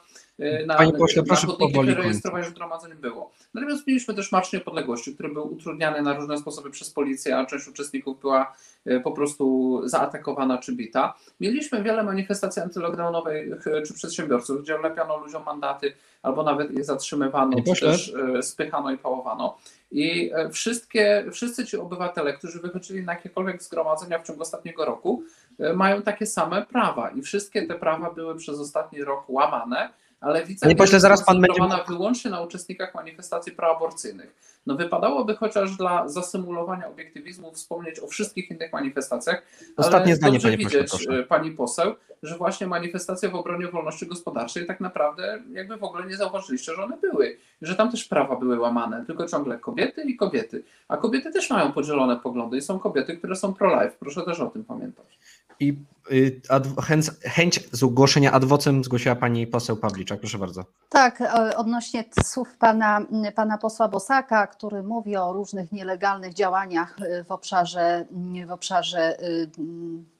na, 0.66 0.74
Panie 0.74 0.92
pośle, 0.92 1.22
na 1.22 1.26
proszę 1.28 1.46
chodniki, 1.46 1.94
rejestrowanie 1.94 2.44
zgromadzeń 2.44 2.94
było. 2.94 3.32
Natomiast 3.54 3.86
mieliśmy 3.86 4.14
też 4.14 4.32
Marsz 4.32 4.52
Niepodległości, 4.52 5.14
który 5.14 5.28
był 5.28 5.52
utrudniany 5.52 6.02
na 6.02 6.14
różne 6.14 6.38
sposoby 6.38 6.70
przez 6.70 6.90
policję, 6.90 7.38
a 7.38 7.46
część 7.46 7.68
uczestników 7.68 8.20
była 8.20 8.56
y, 8.86 9.00
po 9.00 9.12
prostu 9.12 9.80
zaatakowana 9.84 10.58
czy 10.58 10.72
bita. 10.72 11.14
Mieliśmy 11.40 11.82
wiele 11.82 12.02
manifestacji 12.02 12.62
antylockdownowych 12.62 13.66
y, 13.66 13.82
czy 13.86 13.94
przedsiębiorców, 13.94 14.62
gdzie 14.62 14.78
lepiano 14.78 15.16
ludziom 15.16 15.44
mandaty 15.44 15.92
albo 16.22 16.42
nawet 16.42 16.78
je 16.78 16.84
zatrzymywano, 16.84 17.56
czy 17.74 17.80
też 17.80 18.14
spychano 18.42 18.90
i 18.90 18.98
pałowano. 18.98 19.56
I 19.94 20.30
e, 20.34 20.50
wszystkie, 20.50 21.24
wszyscy 21.32 21.66
ci 21.66 21.76
obywatele, 21.76 22.32
którzy 22.32 22.60
wychodzili 22.60 23.02
na 23.02 23.12
jakiekolwiek 23.12 23.62
zgromadzenia 23.62 24.18
w 24.18 24.26
ciągu 24.26 24.42
ostatniego 24.42 24.84
roku, 24.84 25.22
e, 25.58 25.72
mają 25.72 26.02
takie 26.02 26.26
same 26.26 26.66
prawa 26.66 27.10
i 27.10 27.22
wszystkie 27.22 27.66
te 27.66 27.74
prawa 27.74 28.10
były 28.10 28.36
przez 28.36 28.60
ostatni 28.60 29.04
rok 29.04 29.24
łamane, 29.28 29.90
ale 30.24 30.44
widzę, 30.44 30.68
że 30.68 30.76
pośle, 30.76 31.00
zaraz 31.00 31.24
pan 31.24 31.40
będzie 31.40 31.60
wyłącznie 31.88 32.30
na 32.30 32.40
uczestnikach 32.40 32.94
manifestacji 32.94 33.52
proaborcyjnych. 33.52 34.34
No 34.66 34.76
wypadałoby 34.76 35.36
chociaż 35.36 35.76
dla 35.76 36.08
zasymulowania 36.08 36.88
obiektywizmu 36.88 37.52
wspomnieć 37.52 38.00
o 38.00 38.06
wszystkich 38.06 38.50
innych 38.50 38.72
manifestacjach. 38.72 39.42
Ostatnie 39.76 40.12
ale 40.12 40.16
zdanie, 40.16 40.40
panie 40.40 40.56
pośle, 40.56 40.80
widzieć, 40.80 40.90
proszę. 40.90 41.22
pani 41.22 41.50
poseł, 41.50 41.94
że 42.22 42.36
właśnie 42.36 42.66
manifestacje 42.66 43.28
w 43.28 43.34
obronie 43.34 43.68
wolności 43.68 44.06
gospodarczej 44.06 44.66
tak 44.66 44.80
naprawdę 44.80 45.42
jakby 45.52 45.76
w 45.76 45.84
ogóle 45.84 46.06
nie 46.06 46.16
zauważyliście, 46.16 46.74
że 46.74 46.84
one 46.84 46.96
były. 46.96 47.36
Że 47.62 47.74
tam 47.74 47.90
też 47.90 48.04
prawa 48.04 48.36
były 48.36 48.58
łamane, 48.58 49.06
tylko 49.06 49.28
ciągle 49.28 49.58
kobiety 49.58 50.02
i 50.02 50.16
kobiety. 50.16 50.64
A 50.88 50.96
kobiety 50.96 51.32
też 51.32 51.50
mają 51.50 51.72
podzielone 51.72 52.16
poglądy 52.16 52.56
i 52.56 52.62
są 52.62 52.78
kobiety, 52.78 53.16
które 53.16 53.36
są 53.36 53.54
pro-life. 53.54 53.96
Proszę 54.00 54.22
też 54.22 54.40
o 54.40 54.46
tym 54.46 54.64
pamiętać. 54.64 55.18
I 55.60 55.78
y, 56.12 56.40
chęć, 56.82 57.10
chęć 57.22 57.60
zgłoszenia 57.72 58.32
adwocem 58.32 58.84
zgłosiła 58.84 59.16
pani 59.16 59.46
poseł 59.46 59.76
Pawliczak. 59.76 60.20
Proszę 60.20 60.38
bardzo. 60.38 60.64
Tak, 60.88 61.22
odnośnie 61.56 62.04
słów 62.24 62.56
pana, 62.58 63.06
pana 63.34 63.58
posła 63.58 63.88
Bosaka, 63.88 64.46
który 64.46 64.82
mówi 64.82 65.16
o 65.16 65.32
różnych 65.32 65.72
nielegalnych 65.72 66.34
działaniach 66.34 66.96
y, 67.00 67.24
w 67.24 67.32
obszarze, 67.32 68.06
w 68.46 68.50
obszarze 68.50 69.22
y, 69.22 69.50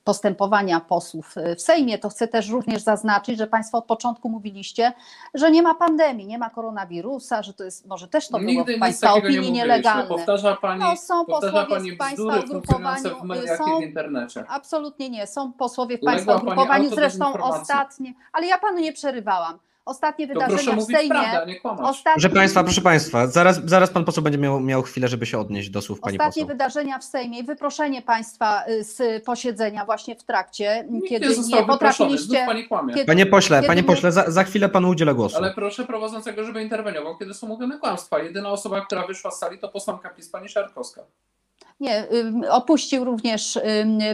postępowania 0.05 0.81
posłów 0.81 1.35
w 1.57 1.61
Sejmie, 1.61 1.99
to 1.99 2.09
chcę 2.09 2.29
też 2.29 2.49
również 2.49 2.83
zaznaczyć, 2.83 3.39
że 3.39 3.47
Państwo 3.47 3.79
od 3.79 3.85
początku 3.85 4.29
mówiliście, 4.29 4.93
że 5.35 5.51
nie 5.51 5.63
ma 5.63 5.75
pandemii, 5.75 6.27
nie 6.27 6.39
ma 6.39 6.51
koronawirusa, 6.51 7.43
że 7.43 7.55
to 7.55 7.65
jest, 7.65 7.87
może 7.87 8.09
też 8.09 8.29
to 8.29 8.39
było 8.39 8.65
w 8.65 8.79
Państwa 8.81 9.13
opinii 9.13 9.41
nie 9.41 9.51
nielegalne. 9.51 10.09
Powtarza 10.09 10.57
Pani, 10.57 10.81
no, 10.81 10.97
są 10.97 11.25
posłowie 11.25 11.67
pani 11.67 11.91
z 11.91 11.99
Państwa 11.99 12.39
ugrupowaniu, 12.39 13.25
mediach 13.25 13.59
są, 13.59 13.81
i 13.81 13.85
w 13.85 13.89
internecie. 13.89 14.45
Absolutnie 14.49 15.11
nie, 15.11 15.27
są 15.27 15.53
posłowie 15.53 15.99
w 15.99 16.01
Państwa 16.01 16.37
ugrupowaniu, 16.37 16.91
zresztą 16.91 17.33
ostatnie, 17.33 18.15
ale 18.33 18.47
ja 18.47 18.59
Panu 18.59 18.79
nie 18.79 18.93
przerywałam. 18.93 19.59
Ostatnie 19.85 20.27
wydarzenia 20.27 20.77
w 20.77 20.83
Sejmie. 20.83 21.09
Prawdę, 21.09 21.47
nie 21.47 21.63
ostatnie... 21.63 22.13
Proszę 22.13 22.29
Państwa, 22.29 22.65
proszę 22.65 22.81
Państwa, 22.81 23.27
zaraz, 23.27 23.61
zaraz 23.65 23.91
Pan 23.91 24.05
poseł 24.05 24.23
będzie 24.25 24.39
miał, 24.39 24.61
miał 24.61 24.83
chwilę, 24.83 25.09
żeby 25.09 25.27
się 25.27 25.39
odnieść 25.39 25.71
do 25.71 25.83
słów 25.83 26.01
Pani 26.01 26.19
Ostatnie 26.19 26.43
poseł. 26.43 26.47
wydarzenia 26.47 26.99
w 26.99 27.05
Sejmie 27.05 27.39
i 27.39 27.45
wyproszenie 27.45 28.03
Państwa 28.03 28.69
y, 28.69 28.85
z 28.85 29.25
posiedzenia 29.25 29.85
właśnie 29.85 30.17
w 30.17 30.23
trakcie, 30.23 30.85
Nikt 30.91 31.09
kiedy 31.09 31.29
nie, 31.29 31.57
nie 31.61 31.65
potrafiliście... 31.65 32.47
Pani 32.47 32.69
kłamie. 32.69 32.95
Kiedy, 32.95 33.07
panie 33.07 33.27
pośle, 33.27 33.63
panie 33.63 33.83
my... 33.83 33.87
pośle, 33.89 34.13
za, 34.13 34.31
za, 34.31 34.45
chwilę 34.45 34.69
Panu 34.69 34.89
udzielę 34.89 35.15
głosu. 35.15 35.37
Ale 35.37 35.55
proszę 35.55 35.85
prowadzącego, 35.85 36.45
żeby 36.45 36.63
interweniował, 36.63 37.19
kiedy 37.19 37.35
są 37.35 37.47
mówione 37.47 37.79
kłamstwa. 37.79 38.19
Jedyna 38.19 38.51
osoba, 38.51 38.87
która 38.87 39.07
wyszła 39.07 39.31
z 39.31 39.39
sali 39.39 39.59
to 39.59 39.69
posłanka 39.69 40.11
PiS, 40.11 40.29
Pani 40.29 40.49
Siarkowska. 40.49 41.03
Nie, 41.81 42.07
opuścił 42.51 43.05
również 43.05 43.59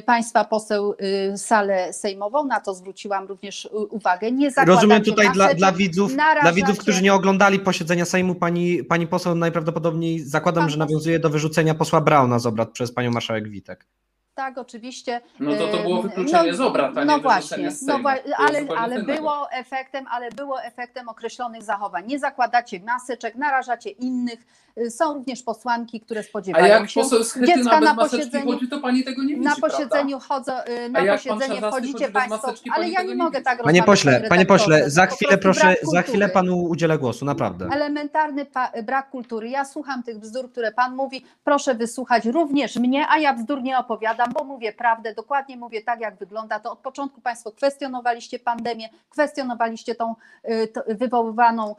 państwa 0.07 0.45
poseł 0.45 0.95
y, 1.33 1.39
salę 1.39 1.93
sejmową, 1.93 2.45
na 2.45 2.61
to 2.61 2.75
zwróciłam 2.75 3.27
również 3.27 3.69
uwagę. 3.91 4.33
Nie 4.33 4.51
Rozumiem 4.67 5.03
tutaj 5.03 5.31
dla, 5.33 5.55
dla, 5.55 5.73
widzów, 5.73 6.13
dla 6.43 6.53
widzów, 6.53 6.79
którzy 6.79 7.03
nie 7.03 7.15
oglądali 7.15 7.59
posiedzenia 7.59 8.05
Sejmu, 8.05 8.35
pani, 8.35 8.85
pani 8.85 9.07
poseł 9.07 9.35
najprawdopodobniej 9.35 10.21
zakładam, 10.21 10.71
że 10.71 10.79
nawiązuje 10.79 11.19
do 11.19 11.31
wyrzucenia 11.31 11.75
posła 11.75 12.01
Brauna 12.01 12.39
z 12.39 12.47
obrad 12.47 12.71
przez 12.71 12.93
panią 12.93 13.11
marszałek 13.11 13.49
Witek 13.49 13.87
tak, 14.35 14.59
oczywiście. 14.59 15.21
No 15.41 15.57
to 15.57 15.69
to 15.69 15.83
było 15.83 16.03
wykluczenie 16.03 16.51
no, 16.51 16.57
z 16.57 16.61
obrad, 16.61 16.99
a 16.99 17.01
nie 17.01 17.07
no 17.07 17.19
właśnie, 17.19 17.71
z 17.71 17.83
no 17.83 18.01
ale, 18.37 18.67
ale 18.79 19.03
było 19.03 19.53
efektem, 19.53 20.07
ale 20.11 20.31
było 20.31 20.63
efektem 20.63 21.09
określonych 21.09 21.63
zachowań. 21.63 22.07
Nie 22.07 22.19
zakładacie 22.19 22.81
maseczek, 22.81 23.35
narażacie 23.35 23.91
innych. 23.91 24.47
Y, 24.79 24.91
są 24.91 25.15
również 25.15 25.43
posłanki, 25.43 26.01
które 26.01 26.23
spodziewają 26.23 26.65
a 26.65 26.69
jak 26.69 26.91
się 26.91 27.03
dziecka 27.47 27.81
na 27.81 27.95
posiedzeniu. 27.95 28.53
Chodzi, 28.53 28.69
to 28.69 28.81
pani 28.81 29.05
tego 29.05 29.23
nie 29.23 29.35
widzi, 29.35 29.41
na 29.41 29.57
posiedzeniu 29.57 30.19
chodzą, 30.21 30.53
y, 30.87 30.89
na 30.89 31.05
posiedzenie 31.05 31.61
wchodzicie 31.61 32.09
państwo, 32.09 32.55
ale 32.75 32.89
ja 32.89 33.03
nie 33.03 33.15
mogę 33.15 33.43
tak 33.43 33.63
Panie 33.63 33.83
pośle, 33.83 34.21
panie 34.29 34.47
pośle, 34.47 34.91
za 34.91 35.07
chwilę 35.07 35.39
proszę, 35.39 35.75
za 35.83 36.03
chwilę 36.03 36.29
panu 36.29 36.63
udzielę 36.63 36.99
głosu, 36.99 37.25
naprawdę. 37.25 37.69
Elementarny 37.73 38.47
brak 38.85 39.11
kultury. 39.11 39.49
Ja 39.49 39.65
słucham 39.65 40.03
tych 40.03 40.19
bzdur, 40.19 40.53
które 40.53 40.73
pan 40.73 40.97
mówi. 40.97 41.25
Proszę 41.45 41.75
wysłuchać 41.75 42.25
również 42.25 42.77
mnie, 42.77 43.07
a 43.09 43.19
ja 43.19 43.35
bzdur 43.35 43.63
nie 43.63 43.79
opowiadam 43.79 44.20
bo 44.27 44.45
mówię 44.45 44.73
prawdę, 44.73 45.15
dokładnie 45.15 45.57
mówię 45.57 45.83
tak, 45.83 46.01
jak 46.01 46.17
wygląda. 46.17 46.61
To 46.61 46.73
od 46.73 46.79
początku 46.79 47.21
Państwo 47.21 47.53
kwestionowaliście 47.53 48.39
pandemię, 48.39 48.89
kwestionowaliście 49.11 49.95
tą 49.95 50.15
y, 50.49 50.95
wywoływaną 50.95 51.75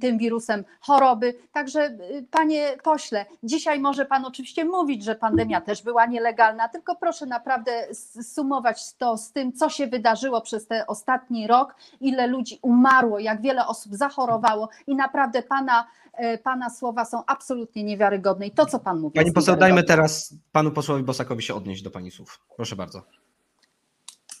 tym 0.00 0.18
wirusem 0.18 0.64
choroby. 0.80 1.34
Także, 1.52 1.86
y, 1.86 2.26
panie 2.30 2.76
pośle, 2.82 3.26
dzisiaj 3.42 3.80
może 3.80 4.04
Pan 4.04 4.24
oczywiście 4.24 4.64
mówić, 4.64 5.04
że 5.04 5.14
pandemia 5.14 5.60
też 5.60 5.82
była 5.82 6.06
nielegalna, 6.06 6.68
tylko 6.68 6.96
proszę 6.96 7.26
naprawdę 7.26 7.72
sumować 8.22 8.94
to 8.94 9.16
z 9.16 9.32
tym, 9.32 9.52
co 9.52 9.70
się 9.70 9.86
wydarzyło 9.86 10.40
przez 10.40 10.66
ten 10.66 10.84
ostatni 10.86 11.46
rok, 11.46 11.74
ile 12.00 12.26
ludzi 12.26 12.58
umarło, 12.62 13.18
jak 13.18 13.40
wiele 13.40 13.66
osób 13.66 13.94
zachorowało 13.94 14.68
i 14.86 14.96
naprawdę 14.96 15.42
Pana 15.42 15.86
pana 16.42 16.70
słowa 16.70 17.04
są 17.04 17.22
absolutnie 17.26 17.84
niewiarygodne 17.84 18.46
i 18.46 18.50
to, 18.50 18.66
co 18.66 18.78
Pan 18.78 19.00
mówi. 19.00 19.14
Pani 19.14 19.32
poseł, 19.32 19.56
dajmy 19.56 19.84
teraz 19.84 20.34
Panu 20.52 20.70
posłowi 20.70 21.02
Bosakowi 21.02 21.42
się 21.42 21.54
odnieść 21.54 21.82
do 21.82 21.90
Pani 21.90 22.10
słów. 22.10 22.40
Proszę 22.56 22.76
bardzo. 22.76 23.02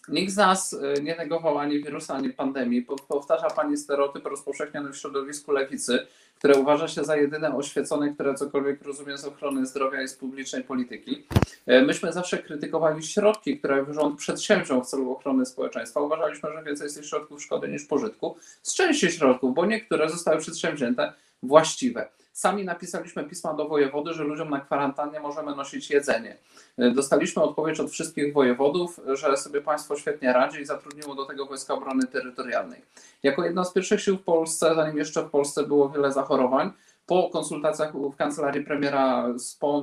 Nikt 0.08 0.32
z 0.32 0.36
nas 0.36 0.76
nie 1.02 1.16
negował 1.16 1.58
ani 1.58 1.82
wirusa, 1.84 2.14
ani 2.14 2.30
pandemii. 2.30 2.86
Powtarza 3.08 3.50
Pani 3.50 3.76
stereotyp 3.76 4.26
rozpowszechniony 4.26 4.92
w 4.92 4.96
środowisku 4.96 5.52
lewicy, 5.52 6.06
które 6.34 6.54
uważa 6.58 6.88
się 6.88 7.04
za 7.04 7.16
jedyne 7.16 7.56
oświecone, 7.56 8.14
które 8.14 8.34
cokolwiek 8.34 8.82
rozumie 8.82 9.18
z 9.18 9.24
ochrony 9.24 9.66
zdrowia 9.66 10.02
i 10.02 10.08
z 10.08 10.14
publicznej 10.14 10.64
polityki. 10.64 11.26
Myśmy 11.86 12.12
zawsze 12.12 12.38
krytykowali 12.38 13.02
środki, 13.02 13.58
które 13.58 13.86
rząd 13.90 14.18
przedsięwziął 14.18 14.84
w 14.84 14.86
celu 14.86 15.12
ochrony 15.12 15.46
społeczeństwa. 15.46 16.00
Uważaliśmy, 16.00 16.52
że 16.52 16.64
więcej 16.64 16.84
jest 16.84 16.96
tych 16.96 17.06
środków 17.06 17.42
szkody 17.42 17.68
niż 17.68 17.84
pożytku. 17.84 18.36
Z 18.62 18.74
części 18.74 19.10
środków, 19.10 19.54
bo 19.54 19.66
niektóre 19.66 20.08
zostały 20.08 20.38
przedsięwzięte 20.38 21.12
właściwe. 21.42 22.08
Sami 22.32 22.64
napisaliśmy 22.64 23.24
pisma 23.24 23.54
do 23.54 23.68
wojewody, 23.68 24.14
że 24.14 24.24
ludziom 24.24 24.50
na 24.50 24.60
kwarantannie 24.60 25.20
możemy 25.20 25.56
nosić 25.56 25.90
jedzenie. 25.90 26.36
Dostaliśmy 26.94 27.42
odpowiedź 27.42 27.80
od 27.80 27.90
wszystkich 27.90 28.32
wojewodów, 28.32 29.00
że 29.06 29.36
sobie 29.36 29.60
państwo 29.60 29.96
świetnie 29.96 30.32
radzi 30.32 30.60
i 30.60 30.66
zatrudniło 30.66 31.14
do 31.14 31.24
tego 31.24 31.46
Wojska 31.46 31.74
Obrony 31.74 32.06
Terytorialnej. 32.06 32.82
Jako 33.22 33.44
jedna 33.44 33.64
z 33.64 33.72
pierwszych 33.72 34.02
sił 34.02 34.16
w 34.16 34.22
Polsce, 34.22 34.74
zanim 34.74 34.98
jeszcze 34.98 35.22
w 35.22 35.30
Polsce 35.30 35.66
było 35.66 35.88
wiele 35.88 36.12
zachorowań, 36.12 36.72
po 37.08 37.30
konsultacjach 37.30 37.92
w 37.92 38.16
kancelarii 38.16 38.64
premiera 38.64 39.28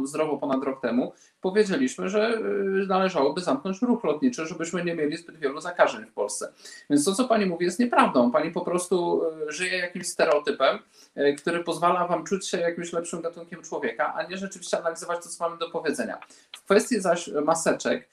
zdrowo 0.04 0.38
ponad 0.38 0.64
rok 0.64 0.82
temu, 0.82 1.14
powiedzieliśmy, 1.42 2.10
że 2.10 2.38
y, 2.38 2.88
należałoby 2.88 3.42
zamknąć 3.42 3.82
ruch 3.82 4.04
lotniczy, 4.04 4.46
żebyśmy 4.46 4.84
nie 4.84 4.96
mieli 4.96 5.18
zbyt 5.18 5.38
wielu 5.38 5.62
zakażeń 5.62 6.06
w 6.06 6.14
Polsce. 6.14 6.54
Więc 6.90 7.06
to, 7.06 7.16
co 7.16 7.26
pani 7.26 7.46
mówi, 7.46 7.66
jest 7.66 7.80
nieprawdą. 7.80 8.32
Pani 8.32 8.52
po 8.52 8.62
prostu 8.62 9.22
y, 9.48 9.52
żyje 9.52 9.78
jakimś 9.78 10.08
stereotypem, 10.08 10.80
y, 11.18 11.36
który 11.36 11.64
pozwala 11.64 12.08
wam 12.08 12.24
czuć 12.24 12.48
się 12.48 12.58
jakimś 12.58 12.94
lepszym 12.94 13.22
gatunkiem 13.22 13.62
człowieka, 13.62 14.14
a 14.16 14.24
nie 14.24 14.38
rzeczywiście 14.38 14.80
analizować 14.80 15.24
to, 15.24 15.30
co 15.30 15.44
mamy 15.44 15.58
do 15.58 15.70
powiedzenia. 15.70 16.18
W 16.52 16.64
kwestii 16.64 17.00
zaś 17.00 17.28
maseczek, 17.28 18.10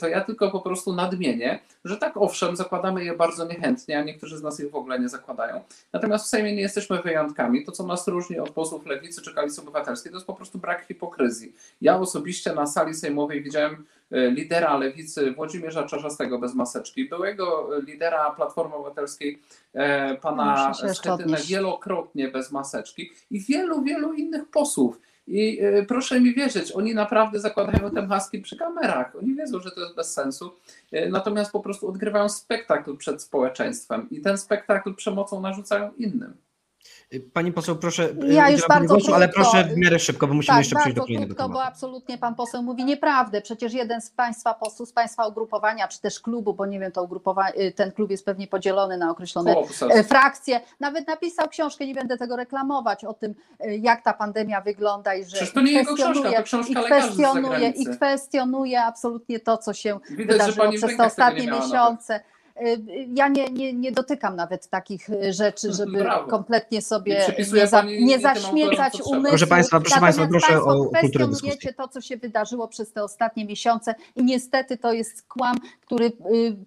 to 0.00 0.08
ja 0.08 0.20
tylko 0.20 0.50
po 0.50 0.60
prostu 0.60 0.92
nadmienię, 0.92 1.58
że 1.84 1.96
tak 1.96 2.16
owszem, 2.16 2.56
zakładamy 2.56 3.04
je 3.04 3.16
bardzo 3.16 3.44
niechętnie, 3.44 3.98
a 3.98 4.02
niektórzy 4.02 4.38
z 4.38 4.42
nas 4.42 4.60
ich 4.60 4.70
w 4.70 4.74
ogóle 4.74 4.98
nie 4.98 5.08
zakładają. 5.08 5.60
Natomiast 5.92 6.24
w 6.24 6.28
Sejmie 6.28 6.54
nie 6.54 6.62
jesteśmy 6.62 7.02
wyjątkami. 7.02 7.64
To, 7.64 7.72
co 7.72 7.86
nas 7.86 8.08
różni 8.08 8.38
od 8.38 8.50
posłów 8.50 8.86
Lewicy 8.86 9.22
czy 9.22 9.34
Koalicji 9.34 9.62
Obywatelskiej, 9.62 10.12
to 10.12 10.16
jest 10.16 10.26
po 10.26 10.34
prostu 10.34 10.58
brak 10.58 10.86
hipokryzji. 10.86 11.52
Ja 11.80 11.98
osobiście 11.98 12.52
na 12.52 12.66
sali 12.66 12.94
sejmowej 12.94 13.42
widziałem 13.42 13.84
e, 14.10 14.30
lidera 14.30 14.76
Lewicy 14.76 15.32
Włodzimierza 15.32 15.82
Czarzastego 15.82 16.38
bez 16.38 16.54
maseczki, 16.54 17.08
byłego 17.08 17.68
lidera 17.86 18.30
Platformy 18.30 18.74
Obywatelskiej 18.74 19.42
e, 19.74 20.14
pana 20.14 20.74
Schetynę 20.74 21.38
wielokrotnie 21.48 22.28
bez 22.28 22.52
maseczki 22.52 23.10
i 23.30 23.40
wielu, 23.40 23.82
wielu 23.82 24.12
innych 24.12 24.48
posłów. 24.48 25.00
I 25.26 25.58
e, 25.60 25.82
proszę 25.82 26.20
mi 26.20 26.34
wierzyć, 26.34 26.72
oni 26.72 26.94
naprawdę 26.94 27.40
zakładają 27.40 27.90
te 27.90 28.06
maski 28.06 28.38
przy 28.38 28.56
kamerach. 28.56 29.16
Oni 29.16 29.34
wiedzą, 29.34 29.60
że 29.60 29.70
to 29.70 29.80
jest 29.80 29.94
bez 29.96 30.12
sensu. 30.12 30.52
E, 30.92 31.08
natomiast 31.08 31.52
po 31.52 31.60
prostu 31.60 31.88
odgrywają 31.88 32.28
spektakl 32.28 32.96
przed 32.96 33.22
społeczeństwem 33.22 34.10
i 34.10 34.20
ten 34.20 34.38
spektakl 34.38 34.94
przemocą 34.94 35.40
narzucają 35.40 35.92
innym. 35.98 36.34
Pani 37.32 37.52
poseł, 37.52 37.76
proszę. 37.76 38.08
Ja 38.28 38.50
już 38.50 38.68
bardzo 38.68 38.88
głosu, 38.88 39.04
krótko, 39.04 39.16
ale 39.16 39.28
proszę 39.28 39.64
w 39.64 39.76
miarę 39.76 39.98
szybko, 39.98 40.26
bo 40.26 40.34
musimy 40.34 40.52
tak, 40.52 40.58
jeszcze 40.58 40.76
przejść 40.76 40.96
do 40.96 41.02
kolejnego 41.02 41.26
krótko, 41.26 41.42
tematu. 41.42 41.54
bo 41.54 41.64
absolutnie 41.64 42.18
pan 42.18 42.34
poseł 42.34 42.62
mówi 42.62 42.84
nieprawdę. 42.84 43.40
Przecież 43.40 43.72
jeden 43.72 44.00
z 44.00 44.10
państwa 44.10 44.54
posłów, 44.54 44.88
z 44.88 44.92
państwa 44.92 45.26
ugrupowania, 45.26 45.88
czy 45.88 46.00
też 46.00 46.20
klubu, 46.20 46.54
bo 46.54 46.66
nie 46.66 46.80
wiem, 46.80 46.92
to 46.92 47.02
ugrupowanie, 47.02 47.54
y, 47.60 47.72
ten 47.72 47.92
klub 47.92 48.10
jest 48.10 48.24
pewnie 48.24 48.46
podzielony 48.46 48.98
na 48.98 49.10
określone 49.10 49.54
y, 49.98 50.04
frakcje, 50.04 50.60
nawet 50.80 51.08
napisał 51.08 51.48
książkę, 51.48 51.86
nie 51.86 51.94
będę 51.94 52.16
tego 52.16 52.36
reklamować, 52.36 53.04
o 53.04 53.14
tym, 53.14 53.34
y, 53.64 53.76
jak 53.76 54.04
ta 54.04 54.12
pandemia 54.12 54.60
wygląda 54.60 55.14
i 55.14 55.24
że 55.24 55.46
to 55.46 55.60
nie 55.60 55.84
kwestionuje, 55.84 56.42
książka, 56.42 56.74
to 56.74 56.80
i 56.80 56.84
kwestionuje, 56.84 57.68
i 57.68 57.86
kwestionuje 57.86 58.82
absolutnie 58.82 59.40
to, 59.40 59.58
co 59.58 59.72
się 59.72 59.98
Widać, 60.10 60.26
wydarzyło 60.26 60.72
przez 60.72 60.96
te 60.96 61.04
ostatnie 61.04 61.46
miesiące. 61.46 62.12
Nawet 62.12 62.35
ja 63.14 63.28
nie, 63.28 63.50
nie, 63.50 63.72
nie 63.72 63.92
dotykam 63.92 64.36
nawet 64.36 64.68
takich 64.68 65.10
e, 65.10 65.32
rzeczy, 65.32 65.72
żeby 65.72 65.98
Brawo. 65.98 66.30
kompletnie 66.30 66.82
sobie 66.82 67.26
nie, 67.54 67.66
za, 67.66 67.82
nie 67.82 68.18
zaśmiecać 68.18 69.00
umysłu. 69.00 69.28
Proszę 69.28 69.46
Państwa, 69.46 69.80
proszę 69.80 70.00
Państwa, 70.00 70.26
proszę 70.26 70.46
Państwo 70.46 70.70
o 70.70 70.90
kwestionujecie 70.90 71.72
to, 71.72 71.88
co 71.88 72.00
się 72.00 72.16
wydarzyło 72.16 72.68
przez 72.68 72.92
te 72.92 73.04
ostatnie 73.04 73.44
miesiące 73.44 73.94
i 74.16 74.24
niestety 74.24 74.78
to 74.78 74.92
jest 74.92 75.22
kłam, 75.28 75.56
który 75.80 76.06
y, 76.06 76.12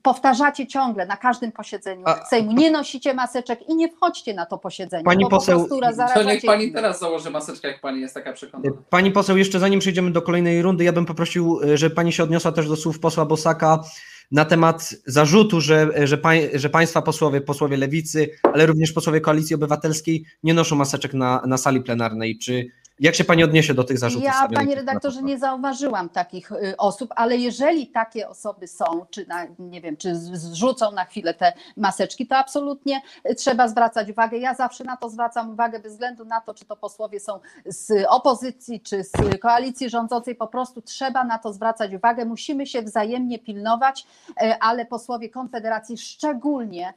powtarzacie 0.02 0.68
ciągle 0.68 1.06
na 1.06 1.18
każdym 1.18 1.52
posiedzeniu 1.52 2.04
A, 2.06 2.26
Sejmu. 2.26 2.52
Nie 2.52 2.72
nosicie 2.72 3.14
maseczek 3.14 3.70
i 3.70 3.76
nie 3.76 3.92
wchodźcie 3.92 4.34
na 4.34 4.46
to 4.46 4.58
posiedzenie. 4.58 5.04
Pani 5.04 5.26
poseł, 5.30 5.68
to 6.14 6.24
niech 6.24 6.42
Pani 6.46 6.72
teraz 6.72 7.00
założy 7.00 7.30
maseczkę, 7.30 7.68
jak 7.68 7.82
Pani 7.82 8.02
jest 8.02 8.14
taka 8.14 8.34
przekonana. 8.34 8.76
Pani 8.90 9.12
poseł, 9.12 9.38
jeszcze 9.38 9.60
zanim 9.60 9.80
przejdziemy 9.80 10.12
do 10.12 10.22
kolejnej 10.22 10.62
rundy, 10.62 10.84
ja 10.84 10.94
bym 10.94 11.06
poprosił, 11.06 11.60
e, 11.64 11.78
żeby 11.78 11.96
Pani 11.96 12.14
się 12.14 12.24
odniosła 12.24 12.52
też 12.52 12.70
do 12.70 12.76
słów 12.76 13.00
posła 13.00 13.26
Bosaka, 13.26 13.84
na 14.32 14.46
temat 14.46 14.96
zarzutu, 15.06 15.62
że, 15.62 16.08
że, 16.08 16.20
że 16.54 16.70
państwa 16.70 17.02
posłowie, 17.02 17.42
posłowie 17.42 17.78
lewicy, 17.78 18.30
ale 18.44 18.66
również 18.66 18.92
posłowie 18.92 19.22
koalicji 19.22 19.56
obywatelskiej 19.56 20.26
nie 20.44 20.54
noszą 20.54 20.76
maseczek 20.76 21.14
na, 21.14 21.42
na 21.48 21.58
sali 21.58 21.82
plenarnej. 21.82 22.38
Czy 22.38 22.68
jak 23.00 23.16
się 23.16 23.24
pani 23.24 23.44
odniesie 23.44 23.74
do 23.74 23.84
tych 23.84 24.00
zarzutów? 24.00 24.26
Ja, 24.26 24.48
panie 24.54 24.76
redaktorze, 24.76 25.22
nie 25.22 25.38
zauważyłam 25.38 26.10
takich 26.10 26.52
y, 26.52 26.78
osób, 26.78 27.14
ale 27.16 27.38
jeżeli 27.38 27.88
takie 27.88 28.30
osoby 28.30 28.68
są, 28.68 29.06
czy 29.10 29.26
na, 29.28 29.48
nie 29.60 29.82
wiem, 29.82 29.98
czy 29.98 30.16
zrzucą 30.16 30.92
na 30.92 31.06
chwilę 31.06 31.34
te 31.34 31.54
maseczki, 31.78 32.28
to 32.28 32.38
absolutnie 32.38 33.02
trzeba 33.38 33.68
zwracać 33.68 34.10
uwagę. 34.10 34.38
Ja 34.38 34.54
zawsze 34.54 34.84
na 34.84 34.98
to 34.98 35.10
zwracam 35.10 35.50
uwagę, 35.50 35.80
bez 35.80 35.94
względu 35.94 36.26
na 36.26 36.42
to, 36.42 36.54
czy 36.54 36.66
to 36.66 36.76
posłowie 36.76 37.20
są 37.20 37.40
z 37.66 38.06
opozycji, 38.10 38.82
czy 38.82 39.04
z 39.04 39.12
koalicji 39.42 39.90
rządzącej, 39.90 40.36
po 40.36 40.48
prostu 40.48 40.82
trzeba 40.82 41.24
na 41.24 41.40
to 41.40 41.54
zwracać 41.54 41.94
uwagę. 41.94 42.26
Musimy 42.26 42.68
się 42.68 42.82
wzajemnie 42.82 43.40
pilnować, 43.40 44.08
y, 44.30 44.60
ale 44.60 44.86
posłowie 44.86 45.30
Konfederacji 45.30 45.98
szczególnie 45.98 46.94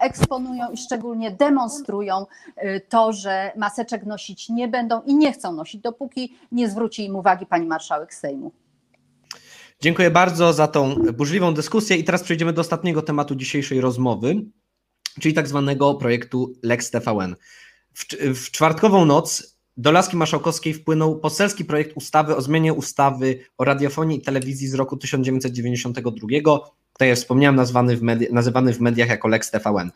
eksponują 0.00 0.70
i 0.70 0.76
szczególnie 0.76 1.30
demonstrują 1.30 2.26
to, 2.88 3.12
że 3.12 3.52
maseczek 3.56 4.06
nosić 4.06 4.48
nie 4.48 4.68
będą 4.68 5.02
i 5.02 5.14
nie 5.14 5.33
chcą 5.34 5.52
nosić, 5.52 5.80
dopóki 5.80 6.34
nie 6.52 6.68
zwróci 6.68 7.04
im 7.04 7.16
uwagi 7.16 7.46
pani 7.46 7.66
marszałek 7.66 8.14
Sejmu. 8.14 8.52
Dziękuję 9.80 10.10
bardzo 10.10 10.52
za 10.52 10.68
tą 10.68 10.94
burzliwą 10.94 11.54
dyskusję 11.54 11.96
i 11.96 12.04
teraz 12.04 12.22
przejdziemy 12.22 12.52
do 12.52 12.60
ostatniego 12.60 13.02
tematu 13.02 13.34
dzisiejszej 13.34 13.80
rozmowy, 13.80 14.44
czyli 15.20 15.34
tak 15.34 15.48
zwanego 15.48 15.94
projektu 15.94 16.52
Lex 16.62 16.90
TVN. 16.90 17.36
W, 18.34 18.50
czwartkową 18.50 19.04
noc 19.04 19.56
do 19.76 19.92
Laski 19.92 20.16
Marszałkowskiej 20.16 20.74
wpłynął 20.74 21.20
poselski 21.20 21.64
projekt 21.64 21.96
ustawy 21.96 22.36
o 22.36 22.42
zmianie 22.42 22.74
ustawy 22.74 23.38
o 23.58 23.64
radiofonii 23.64 24.18
i 24.18 24.22
telewizji 24.22 24.68
z 24.68 24.74
roku 24.74 24.96
1992, 24.96 26.28
tak 26.98 27.08
jak 27.08 27.18
wspomniałem, 27.18 27.56
nazwany 27.56 27.96
w, 27.96 28.02
medi- 28.02 28.32
nazywany 28.32 28.72
w 28.72 28.80
mediach 28.80 29.08
jako 29.08 29.28
Lex 29.28 29.50
TVN. 29.50 29.90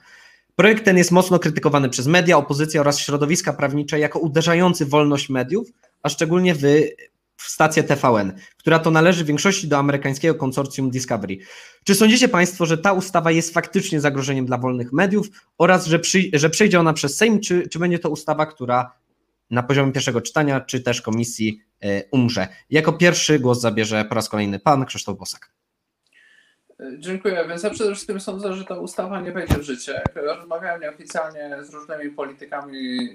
Projekt 0.59 0.85
ten 0.85 0.97
jest 0.99 1.11
mocno 1.11 1.39
krytykowany 1.39 1.89
przez 1.89 2.07
media, 2.07 2.37
opozycję 2.37 2.81
oraz 2.81 2.99
środowiska 2.99 3.53
prawnicze 3.53 3.99
jako 3.99 4.19
uderzający 4.19 4.87
wolność 4.87 5.29
mediów, 5.29 5.69
a 6.03 6.09
szczególnie 6.09 6.55
w 6.55 6.63
stację 7.37 7.83
TVN, 7.83 8.33
która 8.57 8.79
to 8.79 8.91
należy 8.91 9.25
w 9.25 9.27
większości 9.27 9.69
do 9.69 9.79
amerykańskiego 9.79 10.35
konsorcjum 10.35 10.91
Discovery. 10.91 11.39
Czy 11.85 11.95
sądzicie 11.95 12.29
Państwo, 12.29 12.67
że 12.67 12.79
ta 12.79 12.93
ustawa 12.93 13.31
jest 13.31 13.55
faktycznie 13.55 14.01
zagrożeniem 14.01 14.47
dla 14.47 14.59
wolnych 14.59 14.93
mediów 14.93 15.27
oraz 15.59 15.87
że, 15.87 15.99
przy, 15.99 16.23
że 16.33 16.51
przejdzie 16.51 16.81
ona 16.81 16.93
przez 16.93 17.17
Sejm, 17.17 17.41
czy, 17.41 17.69
czy 17.69 17.79
będzie 17.79 17.99
to 17.99 18.11
ustawa, 18.11 18.47
która 18.47 18.93
na 19.51 19.63
poziomie 19.63 19.93
pierwszego 19.93 20.21
czytania, 20.21 20.61
czy 20.61 20.81
też 20.81 21.03
komisji 21.03 21.61
y, 21.85 22.03
umrze? 22.11 22.49
Jako 22.71 22.93
pierwszy 22.93 23.39
głos 23.39 23.61
zabierze 23.61 24.05
po 24.05 24.15
raz 24.15 24.29
kolejny 24.29 24.59
pan 24.59 24.87
Krzysztof 24.87 25.19
Bosak. 25.19 25.51
Dziękuję. 26.99 27.45
Więc 27.49 27.63
ja 27.63 27.71
przede 27.71 27.93
wszystkim 27.93 28.21
sądzę, 28.21 28.53
że 28.53 28.65
ta 28.65 28.79
ustawa 28.79 29.21
nie 29.21 29.33
wejdzie 29.33 29.59
w 29.59 29.63
życie. 29.63 30.03
Rozmawiałem 30.15 30.81
nieoficjalnie 30.81 31.57
z 31.63 31.75
różnymi 31.75 32.11
politykami 32.11 33.09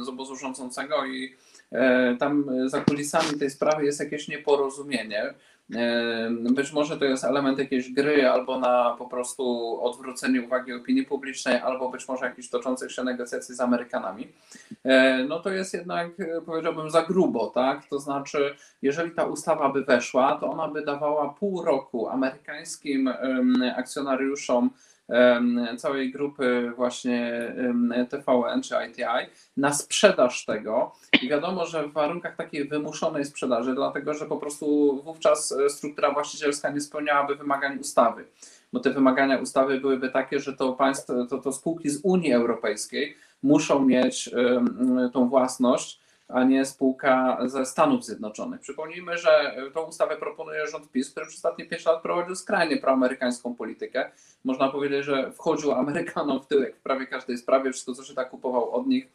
z 0.00 0.08
obozu 0.08 0.36
rządzącego 0.36 1.06
i 1.06 1.34
e, 1.72 2.16
tam 2.16 2.44
za 2.68 2.80
kulisami 2.80 3.38
tej 3.38 3.50
sprawy 3.50 3.84
jest 3.84 4.00
jakieś 4.00 4.28
nieporozumienie. 4.28 5.34
Być 6.30 6.72
może 6.72 6.96
to 6.96 7.04
jest 7.04 7.24
element 7.24 7.58
jakiejś 7.58 7.92
gry, 7.92 8.28
albo 8.28 8.58
na 8.58 8.96
po 8.98 9.06
prostu 9.06 9.78
odwrócenie 9.82 10.42
uwagi 10.42 10.72
opinii 10.72 11.04
publicznej, 11.04 11.56
albo 11.56 11.88
być 11.88 12.08
może 12.08 12.24
jakichś 12.26 12.48
toczących 12.48 12.92
się 12.92 13.04
negocjacji 13.04 13.54
z 13.54 13.60
Amerykanami. 13.60 14.28
E, 14.84 15.24
no 15.28 15.40
to 15.40 15.50
jest 15.50 15.74
jednak, 15.74 16.08
powiedziałbym, 16.46 16.90
za 16.90 17.02
grubo, 17.02 17.46
tak? 17.46 17.86
To 17.86 17.98
znaczy, 17.98 18.56
jeżeli 18.82 19.10
ta 19.10 19.24
ustawa 19.24 19.68
by 19.68 19.84
weszła, 19.84 20.36
to 20.40 20.50
ona 20.50 20.68
by 20.68 20.84
dawała 20.84 21.28
pół 21.28 21.62
roku 21.62 22.08
amerykańskim 22.08 23.10
akcjonariuszom 23.76 24.70
całej 25.78 26.12
grupy 26.12 26.72
właśnie 26.76 27.52
TVN 28.10 28.62
czy 28.62 28.74
ITI 28.90 29.30
na 29.56 29.72
sprzedaż 29.72 30.44
tego. 30.44 30.92
I 31.22 31.28
wiadomo, 31.28 31.66
że 31.66 31.88
w 31.88 31.92
warunkach 31.92 32.36
takiej 32.36 32.68
wymuszonej 32.68 33.24
sprzedaży, 33.24 33.74
dlatego 33.74 34.14
że 34.14 34.26
po 34.26 34.36
prostu 34.36 34.96
wówczas 35.04 35.52
e, 35.52 35.70
struktura 35.70 36.12
właścicielska 36.12 36.70
nie 36.70 36.80
spełniałaby 36.80 37.36
wymagań 37.36 37.78
ustawy. 37.78 38.24
Bo 38.72 38.80
te 38.80 38.90
wymagania 38.90 39.38
ustawy 39.38 39.80
byłyby 39.80 40.10
takie, 40.10 40.40
że 40.40 40.52
to 40.52 40.72
państwo, 40.72 41.26
to, 41.26 41.38
to 41.38 41.52
spółki 41.52 41.90
z 41.90 42.00
Unii 42.02 42.32
Europejskiej 42.32 43.16
muszą 43.42 43.84
mieć 43.84 44.30
tą 45.12 45.28
własność 45.28 46.00
a 46.28 46.44
nie 46.44 46.64
spółka 46.64 47.38
ze 47.44 47.66
Stanów 47.66 48.04
Zjednoczonych. 48.04 48.60
Przypomnijmy, 48.60 49.18
że 49.18 49.56
tą 49.74 49.82
ustawę 49.82 50.16
proponuje 50.16 50.66
rząd 50.66 50.90
PiS, 50.90 51.10
który 51.10 51.26
przez 51.26 51.36
ostatnie 51.36 51.66
5 51.66 51.86
lat 51.86 52.02
prowadził 52.02 52.36
skrajnie 52.36 52.76
proamerykańską 52.76 53.54
politykę. 53.54 54.10
Można 54.44 54.68
powiedzieć, 54.68 55.04
że 55.04 55.32
wchodził 55.32 55.72
Amerykanom 55.72 56.40
w 56.40 56.46
tyłek 56.46 56.76
w 56.76 56.80
prawie 56.80 57.06
każdej 57.06 57.38
sprawie, 57.38 57.72
wszystko 57.72 57.94
co 57.94 58.04
się 58.04 58.14
tak 58.14 58.30
kupował 58.30 58.70
od 58.70 58.86
nich, 58.86 59.08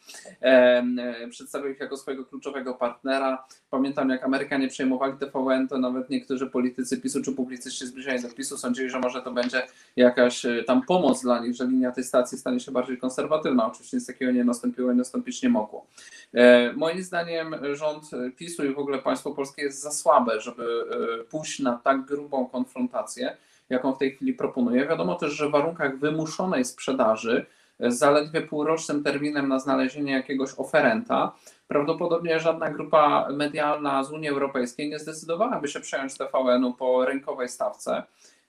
przedstawiał 1.30 1.70
ich 1.70 1.80
jako 1.80 1.98
swojego 1.98 2.26
kluczowego 2.26 2.74
partnera. 2.74 3.46
Pamiętam 3.70 4.10
jak 4.10 4.24
Amerykanie 4.24 4.68
przejmowali 4.68 5.14
TVN, 5.18 5.68
to 5.68 5.78
nawet 5.78 6.10
niektórzy 6.10 6.48
politycy 6.48 7.02
PiSu 7.02 7.22
czy 7.22 7.32
publicyści 7.32 7.88
zbliżeni 7.88 8.22
do 8.22 8.30
PiSu 8.30 8.58
sądzili, 8.58 8.90
że 8.90 9.00
może 9.00 9.22
to 9.22 9.32
będzie 9.32 9.62
jakaś 9.96 10.46
e, 10.46 10.64
tam 10.64 10.82
pomoc 10.82 11.22
dla 11.22 11.40
nich, 11.40 11.56
że 11.56 11.66
linia 11.66 11.92
tej 11.92 12.04
stacji 12.04 12.38
stanie 12.38 12.60
się 12.60 12.72
bardziej 12.72 12.98
konserwatywna. 12.98 13.68
Oczywiście 13.68 13.98
nic 13.98 14.08
takiego 14.08 14.32
nie 14.32 14.44
nastąpiło 14.44 14.92
i 14.92 14.96
nastąpić 14.96 15.44
nie 15.44 15.50
mogło. 15.50 15.86
E, 16.34 16.74
moim 17.04 17.08
zdaniem 17.08 17.76
rząd 17.76 18.12
PiSu 18.36 18.66
i 18.66 18.74
w 18.74 18.80
ogóle 18.80 19.00
państwo 19.00 19.32
polskie 19.32 19.62
jest 19.62 19.82
za 19.82 19.92
słabe, 19.92 20.42
żeby 20.42 20.86
e, 21.22 21.24
pójść 21.24 21.60
na 21.60 21.78
tak 21.78 22.06
grubą 22.06 22.46
konfrontację, 22.46 23.38
jaką 23.70 23.94
w 23.94 23.98
tej 23.98 24.12
chwili 24.12 24.34
proponuje. 24.34 24.88
Wiadomo 24.88 25.16
też, 25.16 25.34
że 25.34 25.50
w 25.50 25.52
warunkach 25.52 26.00
wymuszonej 26.00 26.66
sprzedaży 26.66 27.46
z 27.80 27.98
zaledwie 27.98 28.42
półrocznym 28.42 29.04
terminem 29.04 29.48
na 29.48 29.60
znalezienie 29.60 30.12
jakiegoś 30.14 30.50
oferenta, 30.58 31.36
prawdopodobnie 31.68 32.40
żadna 32.40 32.70
grupa 32.70 33.28
medialna 33.34 34.04
z 34.04 34.12
Unii 34.12 34.30
Europejskiej 34.30 34.90
nie 34.90 35.00
zdecydowałaby 35.00 35.68
się 35.68 35.80
przejąć 35.80 36.18
TVN-u 36.18 36.74
po 36.74 37.06
rynkowej 37.06 37.50
stawce, 37.50 38.04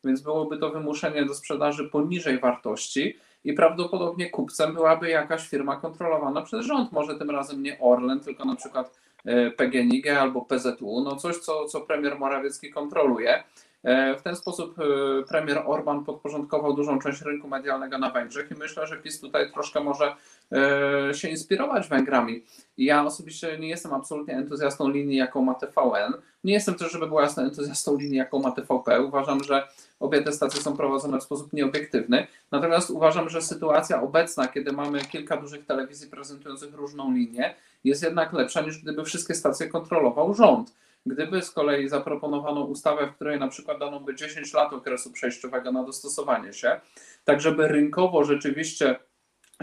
więc 0.04 0.20
byłoby 0.20 0.58
to 0.58 0.70
wymuszenie 0.70 1.24
do 1.24 1.34
sprzedaży 1.34 1.88
poniżej 1.88 2.38
wartości 2.38 3.18
i 3.44 3.52
prawdopodobnie 3.52 4.30
kupcem 4.30 4.74
byłaby 4.74 5.10
jakaś 5.10 5.48
firma 5.48 5.76
kontrolowana 5.76 6.42
przez 6.42 6.66
rząd, 6.66 6.92
może 6.92 7.14
tym 7.14 7.30
razem 7.30 7.62
nie 7.62 7.78
Orlen, 7.80 8.20
tylko 8.20 8.44
na 8.44 8.56
przykład 8.56 9.00
e, 9.24 9.50
PGNiG 9.50 10.06
albo 10.06 10.42
PZU, 10.42 11.00
no 11.04 11.16
coś, 11.16 11.36
co, 11.36 11.64
co 11.64 11.80
premier 11.80 12.18
Morawiecki 12.18 12.70
kontroluje. 12.70 13.44
E, 13.84 14.16
w 14.16 14.22
ten 14.22 14.36
sposób 14.36 14.78
e, 14.78 14.82
premier 15.22 15.62
Orban 15.66 16.04
podporządkował 16.04 16.74
dużą 16.74 16.98
część 16.98 17.22
rynku 17.22 17.48
medialnego 17.48 17.98
na 17.98 18.10
Węgrzech 18.10 18.50
i 18.50 18.54
myślę, 18.54 18.86
że 18.86 18.96
PiS 18.96 19.20
tutaj 19.20 19.52
troszkę 19.52 19.80
może 19.80 20.14
e, 20.52 21.14
się 21.14 21.28
inspirować 21.28 21.88
Węgrami. 21.88 22.44
Ja 22.78 23.04
osobiście 23.04 23.58
nie 23.58 23.68
jestem 23.68 23.92
absolutnie 23.92 24.34
entuzjastą 24.34 24.88
linii, 24.88 25.16
jaką 25.16 25.42
ma 25.42 25.54
TVN. 25.54 26.12
Nie 26.44 26.52
jestem 26.52 26.74
też, 26.74 26.92
żeby 26.92 27.06
była 27.06 27.22
jasna, 27.22 27.42
entuzjastą 27.42 27.98
linii, 27.98 28.18
jaką 28.18 28.38
ma 28.38 28.50
TVP. 28.50 29.02
Uważam, 29.02 29.44
że 29.44 29.68
obie 30.00 30.22
te 30.22 30.32
stacje 30.32 30.60
są 30.60 30.76
prowadzone 30.76 31.18
w 31.18 31.22
sposób 31.22 31.52
nieobiektywny. 31.52 32.26
Natomiast 32.50 32.90
uważam, 32.90 33.28
że 33.28 33.42
sytuacja 33.42 34.02
obecna, 34.02 34.48
kiedy 34.48 34.72
mamy 34.72 35.00
kilka 35.00 35.36
dużych 35.36 35.66
telewizji 35.66 36.10
prezentujących 36.10 36.74
różną 36.74 37.12
linię, 37.12 37.54
jest 37.84 38.02
jednak 38.02 38.32
lepsza 38.32 38.60
niż 38.60 38.78
gdyby 38.78 39.04
wszystkie 39.04 39.34
stacje 39.34 39.68
kontrolował 39.68 40.34
rząd. 40.34 40.72
Gdyby 41.06 41.42
z 41.42 41.50
kolei 41.50 41.88
zaproponowano 41.88 42.64
ustawę, 42.64 43.06
w 43.06 43.14
której 43.14 43.38
na 43.38 43.48
przykład 43.48 43.78
dano 43.78 44.00
by 44.00 44.14
10 44.14 44.52
lat 44.52 44.72
okresu 44.72 45.12
przejściowego 45.12 45.72
na 45.72 45.84
dostosowanie 45.84 46.52
się, 46.52 46.80
tak 47.24 47.40
żeby 47.40 47.68
rynkowo 47.68 48.24
rzeczywiście 48.24 48.96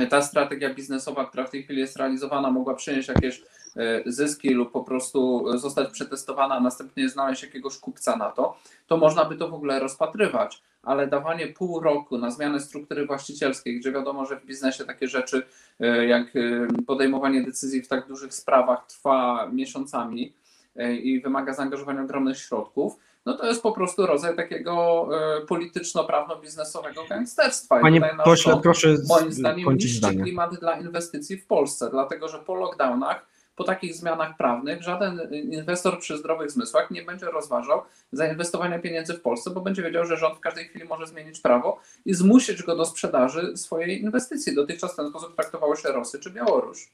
ta 0.10 0.22
strategia 0.22 0.74
biznesowa, 0.74 1.26
która 1.26 1.44
w 1.44 1.50
tej 1.50 1.64
chwili 1.64 1.80
jest 1.80 1.98
realizowana, 1.98 2.52
mogła 2.52 2.74
przynieść 2.74 3.08
jakieś 3.08 3.44
e, 3.76 4.04
zyski 4.06 4.50
lub 4.50 4.72
po 4.72 4.84
prostu 4.84 5.46
zostać 5.58 5.92
przetestowana, 5.92 6.56
a 6.56 6.60
następnie 6.60 7.10
znaleźć 7.10 7.44
jakiegoś 7.44 7.78
kupca 7.78 8.16
na 8.16 8.30
to, 8.30 8.58
to 8.88 8.98
można 8.98 9.26
by 9.26 9.36
to 9.36 9.50
w 9.50 9.54
ogóle 9.54 9.80
rozpatrywać. 9.80 10.62
Ale 10.84 11.08
dawanie 11.08 11.48
pół 11.48 11.80
roku 11.80 12.18
na 12.18 12.32
zmianę 12.32 12.60
struktury 12.60 13.06
właścicielskiej, 13.06 13.80
gdzie 13.80 13.92
wiadomo, 13.92 14.26
że 14.26 14.40
w 14.40 14.46
biznesie 14.46 14.86
takie 14.86 15.08
rzeczy 15.08 15.44
e, 15.80 16.06
jak 16.06 16.36
e, 16.36 16.68
podejmowanie 16.88 17.44
decyzji 17.44 17.82
w 17.82 17.88
tak 17.88 18.08
dużych 18.08 18.34
sprawach 18.34 18.86
trwa 18.88 19.50
miesiącami, 19.54 20.34
E, 20.34 20.41
i 20.76 21.22
wymaga 21.22 21.54
zaangażowania 21.54 22.02
ogromnych 22.02 22.38
środków, 22.38 22.96
no 23.26 23.38
to 23.38 23.48
jest 23.48 23.64
po 23.64 23.72
prostu 23.72 24.06
rodzaj 24.06 24.36
takiego 24.36 25.08
e, 25.38 25.46
polityczno-prawno-biznesowego 25.46 27.08
gangsterstwa. 27.10 27.80
Panie 27.80 28.02
pośle, 28.24 28.60
proszę 28.64 28.96
moim 29.10 29.32
zdaniem 29.32 29.74
niszczy 29.74 30.16
klimat 30.16 30.56
dla 30.60 30.80
inwestycji 30.80 31.38
w 31.38 31.48
Polsce, 31.48 31.90
dlatego 31.92 32.28
że 32.28 32.40
po 32.40 32.56
lockdownach, 32.56 33.26
po 33.56 33.64
takich 33.64 33.96
zmianach 33.96 34.38
prawnych 34.38 34.84
żaden 34.84 35.20
inwestor 35.32 36.00
przy 36.00 36.18
zdrowych 36.18 36.52
zmysłach 36.52 36.92
nie 36.92 37.02
będzie 37.02 37.26
rozważał 37.26 37.82
zainwestowania 38.12 38.80
pieniędzy 38.80 39.14
w 39.14 39.22
Polsce, 39.22 39.50
bo 39.50 39.62
będzie 39.62 39.84
wiedział, 39.84 40.06
że 40.06 40.18
rząd 40.18 40.38
w 40.38 40.40
każdej 40.40 40.66
chwili 40.66 40.86
może 40.86 41.08
zmienić 41.08 41.40
prawo 41.40 41.80
i 42.06 42.14
zmusić 42.14 42.64
go 42.64 42.76
do 42.76 42.86
sprzedaży 42.86 43.58
swojej 43.58 44.02
inwestycji. 44.02 44.56
Dotychczas 44.56 44.94
w 44.94 44.96
ten 44.96 45.10
sposób 45.10 45.36
traktowało 45.36 45.76
się 45.76 45.90
Rosję 45.90 46.20
czy 46.20 46.30
Białoruś. 46.30 46.90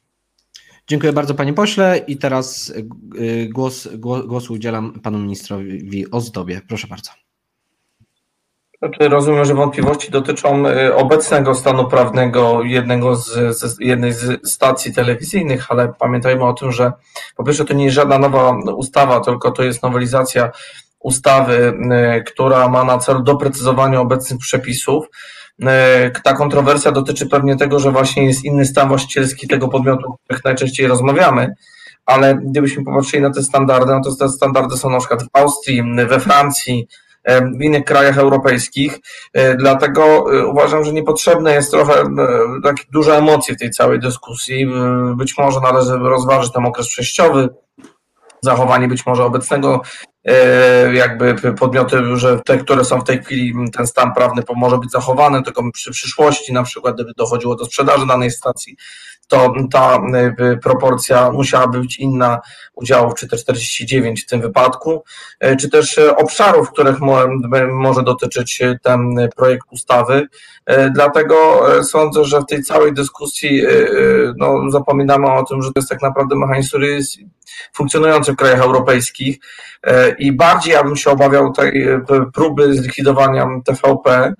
Dziękuję 0.88 1.14
bardzo 1.14 1.34
panie 1.36 1.54
pośle 1.54 1.98
i 2.08 2.18
teraz 2.18 2.70
y, 3.20 3.50
głos, 3.50 3.88
głosu 4.28 4.54
udzielam 4.54 5.00
panu 5.00 5.20
ministrowi 5.20 6.12
Ozdobie. 6.12 6.62
Proszę 6.68 6.88
bardzo. 6.88 7.12
Znaczy, 8.80 9.10
rozumiem, 9.10 9.46
że 9.46 9.54
wątpliwości 9.54 10.12
dotyczą 10.12 10.68
y, 10.68 10.96
obecnego 10.96 11.56
stanu 11.56 11.88
prawnego 11.88 12.64
jednego 12.64 13.16
z, 13.16 13.58
z, 13.58 13.80
jednej 13.80 14.14
z 14.14 14.50
stacji 14.50 14.94
telewizyjnych, 14.94 15.72
ale 15.72 15.94
pamiętajmy 16.00 16.44
o 16.44 16.54
tym, 16.54 16.72
że 16.72 16.92
po 17.36 17.44
pierwsze 17.44 17.66
to 17.66 17.74
nie 17.74 17.84
jest 17.84 17.96
żadna 17.96 18.20
nowa 18.20 18.58
ustawa, 18.76 19.20
tylko 19.20 19.52
to 19.52 19.64
jest 19.64 19.84
nowelizacja 19.84 20.52
ustawy, 21.00 21.74
y, 22.18 22.24
która 22.24 22.70
ma 22.70 22.84
na 22.84 22.98
celu 22.98 23.24
doprecyzowanie 23.24 24.00
obecnych 24.00 24.40
przepisów. 24.40 25.06
E, 25.66 26.12
ta 26.24 26.34
kontrowersja 26.34 26.92
dotyczy 26.92 27.26
pewnie 27.30 27.56
tego, 27.56 27.80
że 27.80 27.92
właśnie 27.92 28.26
jest 28.26 28.46
inny 28.46 28.66
stan 28.66 28.88
właścicielski 28.88 29.48
tego 29.48 29.68
podmiotu, 29.68 30.12
o 30.12 30.18
których 30.24 30.46
najczęściej 30.46 30.88
rozmawiamy, 30.88 31.54
ale 32.06 32.36
gdybyśmy 32.36 32.84
popatrzyli 32.84 33.24
na 33.24 33.34
te 33.34 33.44
standardy, 33.44 33.92
no 33.92 34.02
to 34.04 34.16
te 34.16 34.30
standardy 34.30 34.78
są 34.78 34.90
na 34.90 35.00
przykład 35.00 35.24
w 35.24 35.28
Austrii, 35.34 35.84
we 36.08 36.20
Francji, 36.20 36.88
e, 37.24 37.42
w 37.42 37.62
innych 37.62 37.84
krajach 37.84 38.18
europejskich. 38.18 39.00
E, 39.34 39.56
dlatego 39.56 40.26
uważam, 40.52 40.84
że 40.84 40.94
niepotrzebne 40.94 41.54
jest 41.54 41.72
trochę 41.72 41.94
takie 42.64 42.84
duże 42.92 43.18
emocje 43.18 43.56
w 43.56 43.60
tej 43.60 43.70
całej 43.70 44.00
dyskusji. 44.00 44.68
Być 45.16 45.38
może 45.38 45.60
należy 45.62 45.98
rozważyć 45.98 46.54
ten 46.54 46.66
okres 46.66 46.88
przejściowy, 46.88 47.50
zachowanie 48.42 48.88
być 48.88 49.06
może 49.06 49.24
obecnego 49.24 49.82
jakby 50.94 51.36
podmioty, 51.60 51.98
że 52.14 52.40
te, 52.46 52.58
które 52.58 52.86
są 52.86 53.02
w 53.02 53.04
tej 53.04 53.24
chwili, 53.24 53.54
ten 53.74 53.88
stan 53.88 54.14
prawny 54.14 54.44
może 54.56 54.78
być 54.78 54.92
zachowany, 54.92 55.44
tylko 55.44 55.72
przy 55.72 55.92
przyszłości, 55.92 56.54
na 56.54 56.64
przykład 56.64 56.96
gdyby 56.96 57.12
dochodziło 57.18 57.56
do 57.56 57.66
sprzedaży 57.66 58.08
danej 58.08 58.32
stacji, 58.32 58.78
to 59.28 59.54
ta 59.72 59.96
e, 59.96 60.58
proporcja 60.58 61.32
musiałaby 61.32 61.80
być 61.80 62.00
inna 62.00 62.40
udziałów, 62.74 63.14
czy 63.14 63.28
te 63.28 63.38
49 63.38 64.24
w 64.24 64.26
tym 64.26 64.42
wypadku, 64.42 65.04
e, 65.40 65.56
czy 65.56 65.70
też 65.70 66.00
obszarów, 66.18 66.72
których 66.72 67.00
może 67.72 68.04
dotyczyć 68.04 68.62
ten 68.84 69.30
projekt 69.36 69.68
ustawy. 69.72 70.28
Dlatego 70.94 71.66
sądzę, 71.84 72.26
że 72.26 72.40
w 72.40 72.46
tej 72.46 72.64
całej 72.64 72.94
dyskusji 72.94 73.64
no, 74.38 74.72
zapominamy 74.72 75.32
o 75.32 75.44
tym, 75.44 75.62
że 75.62 75.74
to 75.74 75.80
jest 75.80 75.90
tak 75.90 76.02
naprawdę 76.02 76.36
mechanizm, 76.36 76.70
który 76.70 76.88
jest 76.88 77.18
funkcjonujący 77.74 78.34
w 78.34 78.36
krajach 78.36 78.62
europejskich 78.62 79.38
i 80.20 80.32
bardziej 80.32 80.74
ja 80.74 80.84
bym 80.84 80.96
się 80.96 81.12
obawiał 81.12 81.54
tej 81.54 81.88
próby 82.34 82.74
zlikwidowania 82.74 83.48
TVP 83.66 84.34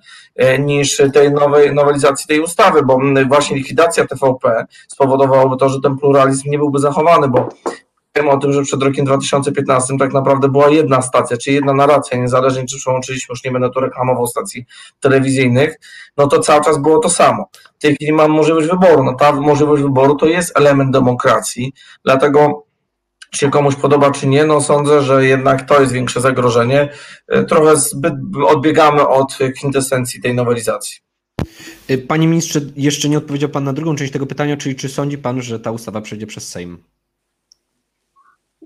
niż 0.58 1.02
tej 1.14 1.32
nowej 1.32 1.74
nowelizacji 1.74 2.26
tej 2.26 2.40
ustawy, 2.40 2.82
bo 2.82 2.98
właśnie 3.28 3.56
likwidacja 3.56 4.06
TVP 4.06 4.66
spowodowałaby 4.88 5.56
to, 5.56 5.68
że 5.68 5.80
ten 5.80 5.96
pluralizm 5.96 6.50
nie 6.50 6.58
byłby 6.58 6.78
zachowany, 6.78 7.28
bo 7.28 7.48
wiemy 8.16 8.30
o 8.30 8.38
tym, 8.38 8.52
że 8.52 8.62
przed 8.62 8.82
rokiem 8.82 9.04
2015 9.04 9.98
tak 9.98 10.12
naprawdę 10.12 10.48
była 10.48 10.68
jedna 10.68 11.02
stacja, 11.02 11.36
czy 11.36 11.52
jedna 11.52 11.74
narracja, 11.74 12.18
niezależnie 12.18 12.66
czy 12.66 12.76
przełączyliśmy, 12.76 13.32
już 13.32 13.44
nie 13.44 13.50
będę 13.50 13.70
tu 13.70 13.80
reklamował 13.80 14.26
stacji 14.26 14.66
telewizyjnych, 15.00 15.80
no 16.16 16.26
to 16.26 16.38
cały 16.38 16.64
czas 16.64 16.78
było 16.78 16.98
to 16.98 17.10
samo. 17.10 17.44
W 17.78 17.82
tej 17.82 17.94
chwili 17.94 18.12
mam 18.12 18.30
możliwość 18.30 18.68
wyboru. 18.68 19.04
No 19.04 19.14
ta 19.14 19.32
możliwość 19.32 19.82
wyboru 19.82 20.16
to 20.16 20.26
jest 20.26 20.56
element 20.56 20.90
demokracji, 20.90 21.72
dlatego 22.04 22.67
czy 23.30 23.38
się 23.38 23.50
komuś 23.50 23.74
podoba, 23.74 24.10
czy 24.10 24.26
nie, 24.26 24.46
no 24.46 24.60
sądzę, 24.60 25.02
że 25.02 25.26
jednak 25.26 25.68
to 25.68 25.80
jest 25.80 25.92
większe 25.92 26.20
zagrożenie. 26.20 26.88
E, 27.28 27.44
trochę 27.44 27.76
zbyt 27.76 28.14
odbiegamy 28.46 29.08
od 29.08 29.38
kwintesencji 29.56 30.20
tej 30.20 30.34
nowelizacji. 30.34 30.96
E, 31.88 31.98
panie 31.98 32.26
ministrze, 32.26 32.60
jeszcze 32.76 33.08
nie 33.08 33.18
odpowiedział 33.18 33.50
Pan 33.50 33.64
na 33.64 33.72
drugą 33.72 33.96
część 33.96 34.12
tego 34.12 34.26
pytania, 34.26 34.56
czyli 34.56 34.76
czy 34.76 34.88
sądzi 34.88 35.18
Pan, 35.18 35.42
że 35.42 35.60
ta 35.60 35.70
ustawa 35.70 36.00
przejdzie 36.00 36.26
przez 36.26 36.48
Sejm? 36.48 36.78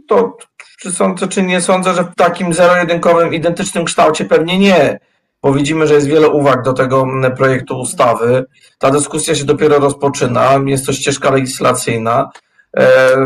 To 0.08 0.36
czy 0.82 0.92
sądzę, 0.92 1.28
czy 1.28 1.42
nie 1.42 1.60
sądzę, 1.60 1.94
że 1.94 2.04
w 2.04 2.14
takim 2.14 2.54
zero-jedynkowym, 2.54 3.34
identycznym 3.34 3.84
kształcie 3.84 4.24
pewnie 4.24 4.58
nie, 4.58 4.98
bo 5.42 5.52
widzimy, 5.52 5.86
że 5.86 5.94
jest 5.94 6.06
wiele 6.06 6.28
uwag 6.28 6.62
do 6.62 6.72
tego 6.72 7.06
projektu 7.36 7.80
ustawy. 7.80 8.44
Ta 8.78 8.90
dyskusja 8.90 9.34
się 9.34 9.44
dopiero 9.44 9.78
rozpoczyna, 9.78 10.60
jest 10.66 10.86
to 10.86 10.92
ścieżka 10.92 11.30
legislacyjna. 11.30 12.30
E, 12.76 13.16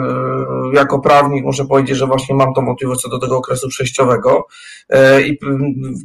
jako 0.72 1.00
prawnik 1.00 1.44
muszę 1.44 1.64
powiedzieć, 1.64 1.96
że 1.96 2.06
właśnie 2.06 2.34
mam 2.34 2.54
tą 2.54 2.62
możliwość 2.62 3.00
co 3.00 3.08
do 3.08 3.18
tego 3.18 3.36
okresu 3.36 3.68
przejściowego 3.68 4.46
e, 4.88 5.22
i 5.22 5.38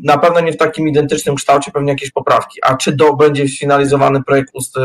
na 0.04 0.18
pewno 0.18 0.40
nie 0.40 0.52
w 0.52 0.58
takim 0.58 0.88
identycznym 0.88 1.36
kształcie, 1.36 1.72
pewnie 1.72 1.92
jakieś 1.92 2.12
poprawki. 2.12 2.60
A 2.64 2.78
czy 2.78 2.96
do, 2.96 3.16
będzie 3.16 3.50
finalizowany 3.50 4.24
projekt 4.24 4.50
ust, 4.54 4.76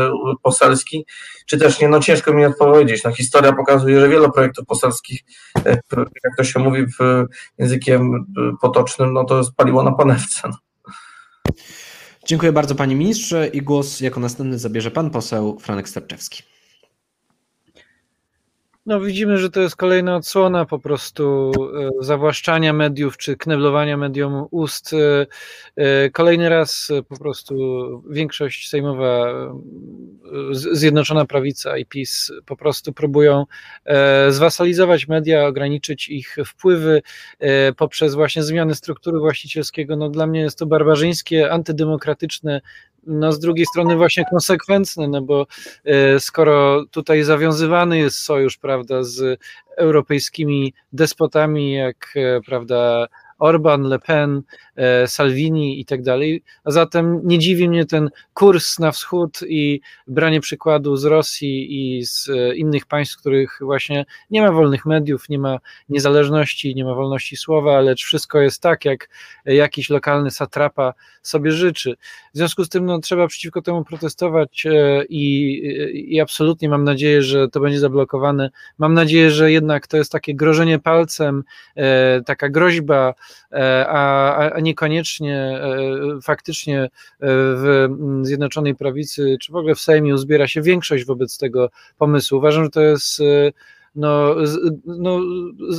poselski, 0.43 1.05
czy 1.45 1.57
też 1.57 1.79
nie, 1.79 1.87
no 1.87 1.99
ciężko 1.99 2.33
mi 2.33 2.45
odpowiedzieć. 2.45 3.03
No, 3.03 3.11
historia 3.11 3.53
pokazuje, 3.53 3.99
że 3.99 4.09
wiele 4.09 4.31
projektów 4.31 4.65
poselskich, 4.65 5.21
jak 6.23 6.35
to 6.37 6.43
się 6.43 6.59
mówi 6.59 6.85
w 6.85 7.25
językiem 7.57 8.25
potocznym, 8.61 9.13
no 9.13 9.23
to 9.23 9.43
spaliło 9.43 9.83
na 9.83 9.91
panewce. 9.91 10.41
No. 10.43 10.57
Dziękuję 12.25 12.51
bardzo 12.51 12.75
panie 12.75 12.95
ministrze 12.95 13.47
i 13.47 13.61
głos 13.61 13.99
jako 13.99 14.19
następny 14.19 14.59
zabierze 14.59 14.91
pan 14.91 15.09
poseł 15.09 15.59
Franek 15.59 15.89
Sterczewski. 15.89 16.43
No 18.87 18.99
widzimy, 19.01 19.37
że 19.37 19.49
to 19.49 19.61
jest 19.61 19.75
kolejna 19.75 20.15
odsłona 20.15 20.65
po 20.65 20.79
prostu 20.79 21.51
e, 21.55 21.89
zawłaszczania 22.05 22.73
mediów 22.73 23.17
czy 23.17 23.37
kneblowania 23.37 23.97
medium 23.97 24.45
ust. 24.51 24.93
E, 24.93 25.27
e, 25.75 26.09
kolejny 26.09 26.49
raz 26.49 26.91
po 27.09 27.17
prostu 27.17 27.55
większość 28.09 28.69
sejmowa, 28.69 29.33
Zjednoczona 30.51 31.25
Prawica 31.25 31.77
i 31.77 31.85
PiS 31.85 32.31
po 32.45 32.57
prostu 32.57 32.93
próbują 32.93 33.45
zwasalizować 34.29 35.07
media, 35.07 35.45
ograniczyć 35.45 36.09
ich 36.09 36.37
wpływy 36.45 37.01
poprzez 37.77 38.15
właśnie 38.15 38.43
zmiany 38.43 38.75
struktury 38.75 39.19
właścicielskiego. 39.19 39.95
No 39.95 40.09
dla 40.09 40.27
mnie 40.27 40.39
jest 40.39 40.59
to 40.59 40.65
barbarzyńskie, 40.65 41.51
antydemokratyczne, 41.51 42.61
no 43.07 43.31
z 43.31 43.39
drugiej 43.39 43.65
strony 43.65 43.95
właśnie 43.95 44.25
konsekwentny, 44.29 45.07
no 45.07 45.21
bo 45.21 45.47
e, 45.85 46.19
skoro 46.19 46.85
tutaj 46.91 47.23
zawiązywany 47.23 47.97
jest 47.97 48.19
sojusz, 48.19 48.57
prawda, 48.57 49.03
z 49.03 49.39
europejskimi 49.77 50.73
despotami, 50.93 51.73
jak, 51.73 52.13
e, 52.15 52.41
prawda, 52.41 53.07
Orban, 53.39 53.81
Le 53.81 53.99
Pen, 53.99 54.41
e, 54.75 55.07
Salvini 55.07 55.79
i 55.79 55.85
tak 55.85 56.01
dalej. 56.01 56.43
A 56.63 56.71
zatem 56.71 57.21
nie 57.23 57.39
dziwi 57.39 57.69
mnie 57.69 57.85
ten 57.85 58.09
kurs 58.33 58.79
na 58.79 58.91
wschód 58.91 59.39
i 59.47 59.81
branie 60.07 60.41
przykładu 60.41 60.95
z 60.95 61.05
Rosji 61.05 61.97
i 61.97 62.05
z 62.05 62.29
e, 62.29 62.55
innych 62.55 62.85
państw, 62.85 63.15
w 63.15 63.19
których 63.19 63.57
właśnie 63.61 64.05
nie 64.29 64.41
ma 64.41 64.51
wolnych 64.51 64.85
mediów, 64.85 65.29
nie 65.29 65.39
ma 65.39 65.59
niezależności, 65.89 66.75
nie 66.75 66.85
ma 66.85 66.93
wolności 66.93 67.37
słowa, 67.37 67.81
lecz 67.81 68.03
wszystko 68.03 68.39
jest 68.39 68.61
tak, 68.61 68.85
jak 68.85 69.09
jakiś 69.45 69.89
lokalny 69.89 70.31
satrapa 70.31 70.93
sobie 71.21 71.51
życzy. 71.51 71.97
W 72.33 72.37
związku 72.37 72.63
z 72.63 72.69
tym 72.69 72.85
no, 72.85 72.99
trzeba 72.99 73.27
przeciwko 73.27 73.61
temu 73.61 73.83
protestować 73.83 74.65
e, 74.65 75.05
i, 75.09 76.13
i 76.13 76.19
absolutnie 76.19 76.69
mam 76.69 76.83
nadzieję, 76.83 77.21
że 77.21 77.47
to 77.47 77.59
będzie 77.59 77.79
zablokowane. 77.79 78.49
Mam 78.77 78.93
nadzieję, 78.93 79.31
że 79.31 79.51
jednak 79.51 79.87
to 79.87 79.97
jest 79.97 80.11
takie 80.11 80.35
grożenie 80.35 80.79
palcem, 80.79 81.43
taka 82.25 82.49
groźba, 82.49 83.13
a, 83.87 84.35
a 84.51 84.59
niekoniecznie 84.59 85.37
e, 85.37 86.21
faktycznie 86.21 86.83
e, 86.83 86.89
w 87.19 87.87
Zjednoczonej 88.21 88.75
Prawicy, 88.75 89.37
czy 89.41 89.51
w 89.51 89.55
ogóle 89.55 89.75
w 89.75 89.81
Sejmie 89.81 90.13
uzbiera 90.13 90.47
się 90.47 90.61
większość 90.61 91.05
wobec 91.05 91.37
tego 91.37 91.69
pomysłu. 91.97 92.37
Uważam, 92.37 92.63
że 92.63 92.69
to 92.69 92.81
jest 92.81 93.21
no, 93.95 94.35
no, 94.85 95.19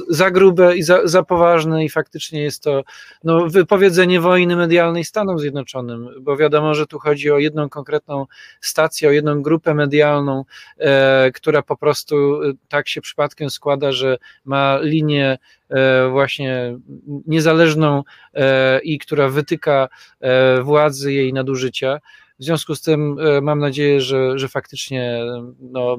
za 0.09 0.30
grube 0.30 0.76
i 0.76 0.82
za, 0.82 1.06
za 1.06 1.22
poważne 1.22 1.84
i 1.84 1.88
faktycznie 1.88 2.42
jest 2.42 2.62
to 2.62 2.82
no, 3.24 3.46
wypowiedzenie 3.46 4.20
wojny 4.20 4.56
medialnej 4.56 5.04
Stanom 5.04 5.38
Zjednoczonym, 5.38 6.09
bo 6.20 6.36
wiadomo, 6.36 6.74
że 6.74 6.86
tu 6.86 6.98
chodzi 6.98 7.30
o 7.30 7.38
jedną 7.38 7.68
konkretną 7.68 8.26
stację, 8.61 9.09
o 9.09 9.12
jedną 9.12 9.42
grupę 9.42 9.74
medialną, 9.74 10.44
e, 10.78 11.30
która 11.34 11.62
po 11.62 11.76
prostu 11.76 12.40
tak 12.68 12.88
się 12.88 13.00
przypadkiem 13.00 13.50
składa, 13.50 13.92
że 13.92 14.18
ma 14.44 14.78
linię 14.82 15.38
E, 15.70 16.09
właśnie 16.09 16.78
niezależną 17.26 18.02
e, 18.34 18.78
i 18.78 18.98
która 18.98 19.28
wytyka 19.28 19.88
e, 20.20 20.62
władzy 20.62 21.12
jej 21.12 21.32
nadużycia. 21.32 21.98
W 22.41 22.45
związku 22.45 22.74
z 22.74 22.82
tym 22.82 23.16
mam 23.43 23.59
nadzieję, 23.59 24.01
że, 24.01 24.39
że 24.39 24.49
faktycznie 24.49 25.20
no, 25.61 25.99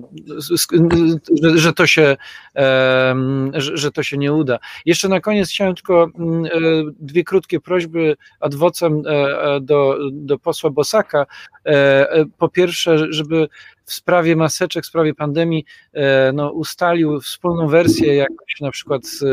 że, 1.42 1.58
że, 1.58 1.74
to 1.74 1.88
się, 1.88 2.18
że, 3.54 3.92
to 3.92 4.04
się 4.04 4.18
nie 4.18 4.34
uda. 4.34 4.60
Jeszcze 4.86 5.10
na 5.10 5.20
koniec 5.20 5.50
chciałem 5.50 5.76
tylko 5.76 6.04
mm, 6.04 6.44
dwie 7.00 7.24
krótkie 7.24 7.60
prośby 7.60 8.18
ad 8.40 8.56
vocem 8.56 9.02
do, 9.62 9.98
do 10.12 10.40
posła 10.40 10.70
Bosaka. 10.70 11.26
Po 12.38 12.50
pierwsze, 12.50 12.98
żeby 13.10 13.48
w 13.90 13.94
sprawie 13.94 14.36
maseczek, 14.36 14.84
w 14.84 14.88
sprawie 14.88 15.14
pandemii 15.14 15.66
e, 15.94 16.32
no, 16.34 16.52
ustalił 16.52 17.22
wspólną 17.22 17.68
wersję 17.68 18.16
jakoś 18.16 18.62
na 18.62 18.72
przykład 18.72 19.06
z 19.06 19.24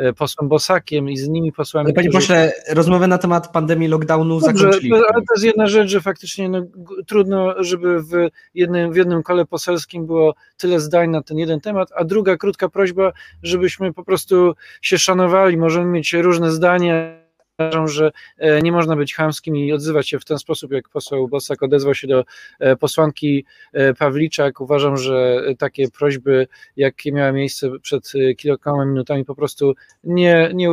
e, 0.00 0.12
posłem 0.12 0.48
Bosakiem 0.48 1.10
i 1.10 1.16
z 1.16 1.26
innymi 1.26 1.52
posłami. 1.52 1.94
Panie 1.94 2.08
którzy... 2.08 2.26
pośle, 2.26 2.52
rozmowę 2.70 3.06
na 3.06 3.18
temat 3.18 3.52
pandemii, 3.52 3.88
lockdownu 3.88 4.40
Dobrze, 4.40 4.58
zakończyliśmy. 4.58 4.96
Ale 4.96 5.06
to 5.14 5.34
jest 5.34 5.44
jedna 5.44 5.66
rzecz, 5.66 5.90
że 5.90 6.00
faktycznie 6.00 6.48
no, 6.48 6.62
trudno, 7.06 7.64
żeby 7.64 8.02
w 8.02 8.28
jednym, 8.54 8.92
w 8.92 8.96
jednym 8.96 9.22
kole 9.22 9.46
poselskim 9.46 10.06
było 10.06 10.34
tyle 10.56 10.80
zdań 10.80 11.10
na 11.10 11.22
ten 11.22 11.38
jeden 11.38 11.60
temat, 11.60 11.88
a 11.96 12.04
druga 12.04 12.36
krótka 12.36 12.68
prośba, 12.68 13.12
żebyśmy 13.42 13.92
po 13.92 14.04
prostu 14.04 14.54
się 14.82 14.98
szanowali, 14.98 15.56
możemy 15.56 15.86
mieć 15.86 16.12
różne 16.12 16.50
zdania, 16.50 17.23
uważam, 17.58 17.88
że 17.88 18.12
e, 18.38 18.62
nie 18.62 18.72
można 18.72 18.96
być 18.96 19.14
chamskim 19.14 19.56
i 19.56 19.72
odzywać 19.72 20.08
się 20.08 20.18
w 20.18 20.24
ten 20.24 20.38
sposób, 20.38 20.72
jak 20.72 20.88
poseł 20.88 21.28
Bosak 21.28 21.62
odezwał 21.62 21.94
się 21.94 22.06
do 22.06 22.24
e, 22.60 22.76
posłanki 22.76 23.44
e, 23.72 23.94
Pawliczak. 23.94 24.60
Uważam, 24.60 24.96
że 24.96 25.42
takie 25.58 25.90
prośby, 25.90 26.46
jakie 26.76 27.12
miały 27.12 27.32
miejsce 27.32 27.70
przed 27.82 28.12
kilkoma 28.36 28.84
minutami, 28.84 29.24
po 29.24 29.34
prostu 29.34 29.74
nie, 30.04 30.50
nie, 30.54 30.68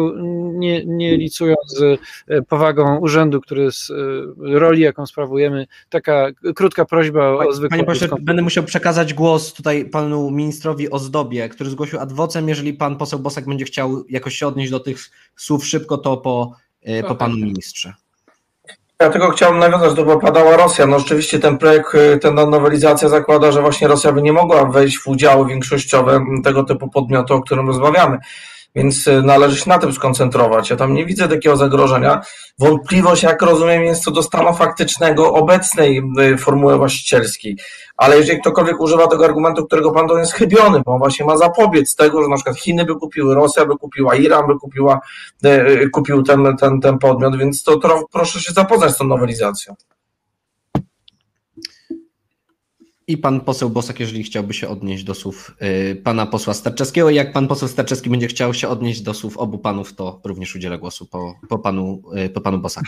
nie, 0.54 0.86
nie 0.86 1.18
licują 1.18 1.56
z 1.68 2.00
powagą 2.48 2.98
urzędu, 2.98 3.42
który 3.42 3.62
jest 3.62 3.92
roli, 4.38 4.82
jaką 4.82 5.06
sprawujemy. 5.06 5.68
Taka 5.90 6.28
krótka 6.56 6.86
prośba 6.86 7.46
o 7.46 7.54
zwykłą 7.54 7.78
Panie 7.78 7.84
pośle, 7.84 8.08
będę 8.22 8.42
musiał 8.42 8.64
przekazać 8.64 9.14
głos 9.14 9.54
tutaj 9.54 9.86
panu 9.86 10.32
ministrowi 10.32 10.90
Ozdobie, 10.90 11.50
który 11.50 11.70
zgłosił 11.70 12.00
adwocem. 12.00 12.50
Jeżeli 12.50 12.74
pan 12.74 12.98
poseł 12.98 13.20
Bosak 13.20 13.46
będzie 13.46 13.66
chciał 13.66 14.04
jakoś 14.10 14.36
się 14.36 14.48
odnieść 14.48 14.72
do 14.72 14.80
tych 14.80 14.98
słów 15.36 15.66
szybko, 15.66 15.98
to 15.98 16.18
po 16.18 16.56
po 17.08 17.16
panu 17.16 17.36
ministrze. 17.36 17.94
Ja 19.02 19.10
tylko 19.10 19.32
chciałbym 19.32 19.60
nawiązać 19.60 19.94
do, 19.94 20.06
bo 20.06 20.20
padała 20.20 20.58
Rosja. 20.58 20.88
No 20.88 21.00
rzeczywiście 21.00 21.40
ten 21.40 21.58
projekt, 21.58 21.96
e, 21.96 22.18
ta 22.18 22.32
nowelizacja 22.32 23.10
zakłada, 23.10 23.52
że 23.52 23.62
właśnie 23.62 23.88
Rosja 23.88 24.12
by 24.12 24.22
nie 24.22 24.34
mogła 24.34 24.66
wejść 24.66 24.98
w 24.98 25.08
udziały 25.08 25.48
większościowe 25.48 26.26
tego 26.44 26.64
typu 26.64 26.90
podmiotu, 26.90 27.34
o 27.34 27.42
którym 27.42 27.68
rozmawiamy 27.68 28.18
więc 28.76 29.07
y, 29.07 29.22
należy 29.22 29.57
się 29.57 29.69
na 29.69 29.78
tym 29.78 29.93
skoncentrować. 29.93 30.69
Ja 30.69 30.76
tam 30.76 30.93
nie 30.93 31.05
widzę 31.05 31.28
takiego 31.28 31.57
zagrożenia. 31.57 32.22
Wątpliwość, 32.59 33.24
jak 33.24 33.41
rozumiem, 33.41 33.84
jest 33.84 34.03
co 34.03 34.11
do 34.11 34.24
stanu 34.24 34.53
faktycznego 34.53 35.34
obecnej 35.34 36.01
y, 36.19 36.38
formuły 36.38 36.78
właścicielskiej. 36.78 37.57
Ale 37.97 38.17
jeżeli 38.17 38.39
ktokolwiek 38.41 38.82
używa 38.82 39.07
tego 39.07 39.26
argumentu, 39.26 39.65
którego 39.65 39.91
pan 39.91 40.07
to 40.07 40.17
jest 40.17 40.34
chybiony, 40.34 40.82
bo 40.86 40.93
on 40.93 40.99
właśnie 40.99 41.26
ma 41.26 41.38
zapobiec 41.38 41.95
tego, 41.95 42.24
że 42.24 42.30
na 42.30 42.36
przykład 42.36 42.57
Chiny 42.57 42.86
by 42.86 42.95
kupiły, 42.95 43.36
Rosja 43.36 43.65
by 43.65 43.78
kupiła, 43.78 44.15
Iran 44.15 44.47
by 44.47 44.59
kupiła, 44.59 44.99
y, 45.45 45.89
kupił 45.89 46.24
ten, 46.24 46.57
ten, 46.57 46.82
ten 46.82 46.97
podmiot, 46.97 47.38
więc 47.38 47.63
to, 47.63 47.78
to 47.78 48.03
proszę 48.11 48.39
się 48.39 48.53
zapoznać 48.53 48.91
z 48.91 48.97
tą 48.97 49.07
nowelizacją. 49.07 49.76
I 53.12 53.18
pan 53.18 53.41
poseł 53.41 53.70
Bosak, 53.70 53.99
jeżeli 53.99 54.24
chciałby 54.24 54.53
się 54.53 54.70
odnieść 54.70 55.03
do 55.03 55.16
słów 55.16 55.55
y, 55.91 55.95
pana 55.95 56.26
posła 56.26 56.53
Starczewskiego, 56.53 57.09
jak 57.09 57.34
pan 57.34 57.47
poseł 57.47 57.68
Starczewski 57.68 58.09
będzie 58.09 58.28
chciał 58.28 58.53
się 58.53 58.68
odnieść 58.68 59.01
do 59.01 59.14
słów 59.14 59.38
obu 59.38 59.57
panów, 59.57 59.93
to 59.93 60.20
również 60.24 60.55
udzielę 60.55 60.78
głosu 60.78 61.05
po, 61.05 61.36
po, 61.49 61.59
panu, 61.59 62.01
y, 62.26 62.30
po 62.30 62.41
panu 62.41 62.57
Bosaku. 62.57 62.88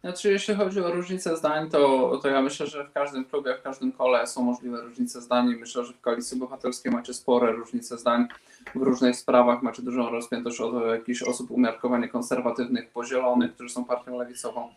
Znaczy, 0.00 0.30
jeśli 0.30 0.54
chodzi 0.54 0.80
o 0.80 0.90
różnice 0.90 1.36
zdań, 1.36 1.70
to, 1.70 2.12
to 2.22 2.28
ja 2.28 2.42
myślę, 2.42 2.66
że 2.66 2.84
w 2.84 2.92
każdym 2.92 3.24
klubie, 3.24 3.54
w 3.54 3.62
każdym 3.62 3.92
kole 3.92 4.26
są 4.26 4.42
możliwe 4.42 4.80
różnice 4.80 5.20
zdań 5.20 5.54
myślę, 5.60 5.84
że 5.84 5.92
w 5.92 6.00
Koalicji 6.00 6.36
Obywatelskiej 6.36 6.92
macie 6.92 7.14
spore 7.14 7.52
różnice 7.52 7.98
zdań 7.98 8.26
w 8.74 8.82
różnych 8.82 9.16
sprawach, 9.16 9.62
macie 9.62 9.82
dużą 9.82 10.10
rozpiętość 10.10 10.60
od 10.60 10.86
jakichś 10.86 11.22
osób 11.22 11.50
umiarkowanie 11.50 12.08
konserwatywnych 12.08 12.90
po 12.90 13.04
zielonych, 13.04 13.54
którzy 13.54 13.74
są 13.74 13.84
partią 13.84 14.18
lewicową 14.18 14.68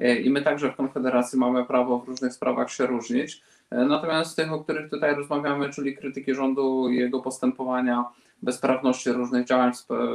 y, 0.00 0.14
i 0.14 0.30
my 0.30 0.42
także 0.42 0.72
w 0.72 0.76
Konfederacji 0.76 1.38
mamy 1.38 1.64
prawo 1.64 1.98
w 1.98 2.08
różnych 2.08 2.32
sprawach 2.32 2.70
się 2.70 2.86
różnić. 2.86 3.42
E, 3.70 3.84
natomiast 3.84 4.36
tych, 4.36 4.52
o 4.52 4.64
których 4.64 4.90
tutaj 4.90 5.14
rozmawiamy, 5.14 5.70
czyli 5.70 5.96
krytyki 5.96 6.34
rządu 6.34 6.88
i 6.88 6.96
jego 6.96 7.20
postępowania, 7.20 8.04
bezprawności 8.42 9.12
różnych 9.12 9.46
działań 9.46 9.72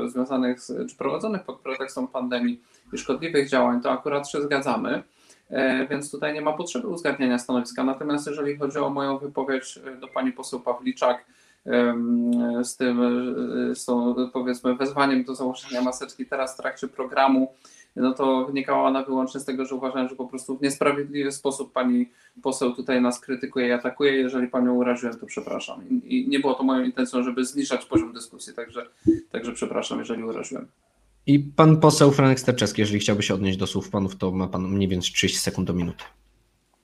związanych 0.07 0.61
z, 0.61 0.89
czy 0.89 0.97
prowadzonych 0.97 1.43
pod 1.43 1.59
pretekstem 1.59 2.07
pandemii 2.07 2.61
i 2.93 2.97
szkodliwych 2.97 3.49
działań, 3.49 3.81
to 3.81 3.91
akurat 3.91 4.29
się 4.29 4.41
zgadzamy. 4.41 5.03
E, 5.49 5.87
więc 5.87 6.11
tutaj 6.11 6.33
nie 6.33 6.41
ma 6.41 6.53
potrzeby 6.53 6.87
uzgadniania 6.87 7.39
stanowiska. 7.39 7.83
Natomiast 7.83 8.27
jeżeli 8.27 8.57
chodzi 8.57 8.77
o 8.77 8.89
moją 8.89 9.17
wypowiedź 9.17 9.79
e, 9.85 9.95
do 9.95 10.07
pani 10.07 10.31
poseł 10.31 10.59
Pawliczak 10.59 11.25
z 12.63 12.77
tym, 12.77 13.01
z 13.75 13.85
tą 13.85 14.15
powiedzmy 14.33 14.75
wezwaniem 14.75 15.23
do 15.23 15.35
założenia 15.35 15.81
maseczki 15.81 16.25
teraz 16.25 16.53
w 16.53 16.57
trakcie 16.57 16.87
programu, 16.87 17.53
no 18.01 18.13
to 18.13 18.45
wynikało 18.45 18.87
ona 18.87 19.03
wyłącznie 19.03 19.39
z 19.39 19.45
tego, 19.45 19.65
że 19.65 19.75
uważałem, 19.75 20.09
że 20.09 20.15
po 20.15 20.27
prostu 20.27 20.57
w 20.57 20.61
niesprawiedliwy 20.61 21.31
sposób 21.31 21.73
pani 21.73 22.09
poseł 22.41 22.75
tutaj 22.75 23.01
nas 23.01 23.19
krytykuje 23.19 23.67
i 23.67 23.71
atakuje. 23.71 24.13
Jeżeli 24.13 24.47
panią 24.47 24.75
uraziłem, 24.75 25.19
to 25.19 25.25
przepraszam. 25.25 26.01
I 26.03 26.27
nie 26.29 26.39
było 26.39 26.53
to 26.53 26.63
moją 26.63 26.85
intencją, 26.85 27.23
żeby 27.23 27.45
zniszczać 27.45 27.85
poziom 27.85 28.13
dyskusji, 28.13 28.53
także, 28.53 28.85
także 29.31 29.51
przepraszam, 29.51 29.99
jeżeli 29.99 30.23
uraziłem. 30.23 30.67
I 31.27 31.39
pan 31.39 31.79
poseł 31.79 32.11
Franek 32.11 32.39
Sterczewski, 32.39 32.81
jeżeli 32.81 32.99
chciałby 32.99 33.23
się 33.23 33.33
odnieść 33.33 33.57
do 33.57 33.67
słów 33.67 33.89
panów, 33.89 34.15
to 34.15 34.31
ma 34.31 34.47
pan 34.47 34.67
mniej 34.67 34.87
więcej 34.87 35.13
30 35.13 35.39
sekund 35.39 35.67
do 35.67 35.73
minuty. 35.73 36.03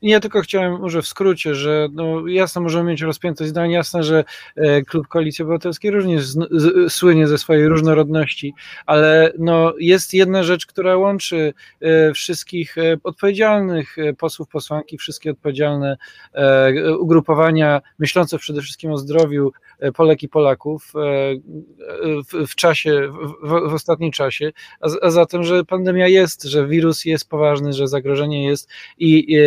Ja 0.02 0.20
tylko 0.20 0.42
chciałem 0.42 0.82
może 0.82 1.02
w 1.02 1.08
skrócie, 1.08 1.56
że 1.56 1.88
no 1.92 2.28
jasne 2.28 2.62
możemy 2.62 2.92
mieć 2.92 3.02
rozpiętość 3.02 3.50
zdań, 3.50 3.72
jasne, 3.72 4.04
że 4.04 4.24
e, 4.56 4.82
klub 4.82 5.08
Koalicji 5.08 5.44
Obywatelskiej 5.44 5.92
również 5.92 6.26
z, 6.26 6.38
z, 6.52 6.94
słynie 6.94 7.28
ze 7.28 7.38
swojej 7.38 7.68
różnorodności, 7.68 8.54
ale 8.86 9.34
no 9.40 9.74
jest 9.80 10.14
jedna 10.14 10.44
rzecz, 10.44 10.66
która 10.66 10.98
łączy 10.98 11.54
e, 11.82 12.14
wszystkich 12.14 12.78
e, 12.78 12.98
odpowiedzialnych 13.04 13.96
posłów, 14.18 14.48
posłanki, 14.48 14.98
wszystkie 14.98 15.32
odpowiedzialne 15.32 15.98
ugrupowania 17.00 17.82
myślące 18.00 18.38
przede 18.38 18.62
wszystkim 18.62 18.92
o 18.92 18.98
zdrowiu 18.98 19.52
Polek 19.96 20.24
i 20.24 20.30
Polaków 20.30 20.94
w, 22.32 22.48
w 22.48 22.56
czasie, 22.56 23.10
w, 23.44 23.70
w, 23.70 23.74
ostatnim 23.74 24.12
czasie, 24.12 24.52
a, 24.82 24.88
a 25.02 25.10
zatem, 25.12 25.44
że 25.44 25.66
pandemia 25.66 26.08
jest, 26.08 26.44
że 26.44 26.68
wirus 26.68 27.06
jest 27.06 27.30
poważny, 27.30 27.74
że 27.74 27.88
zagrożenie 27.88 28.46
jest 28.46 28.70
i 28.98 29.38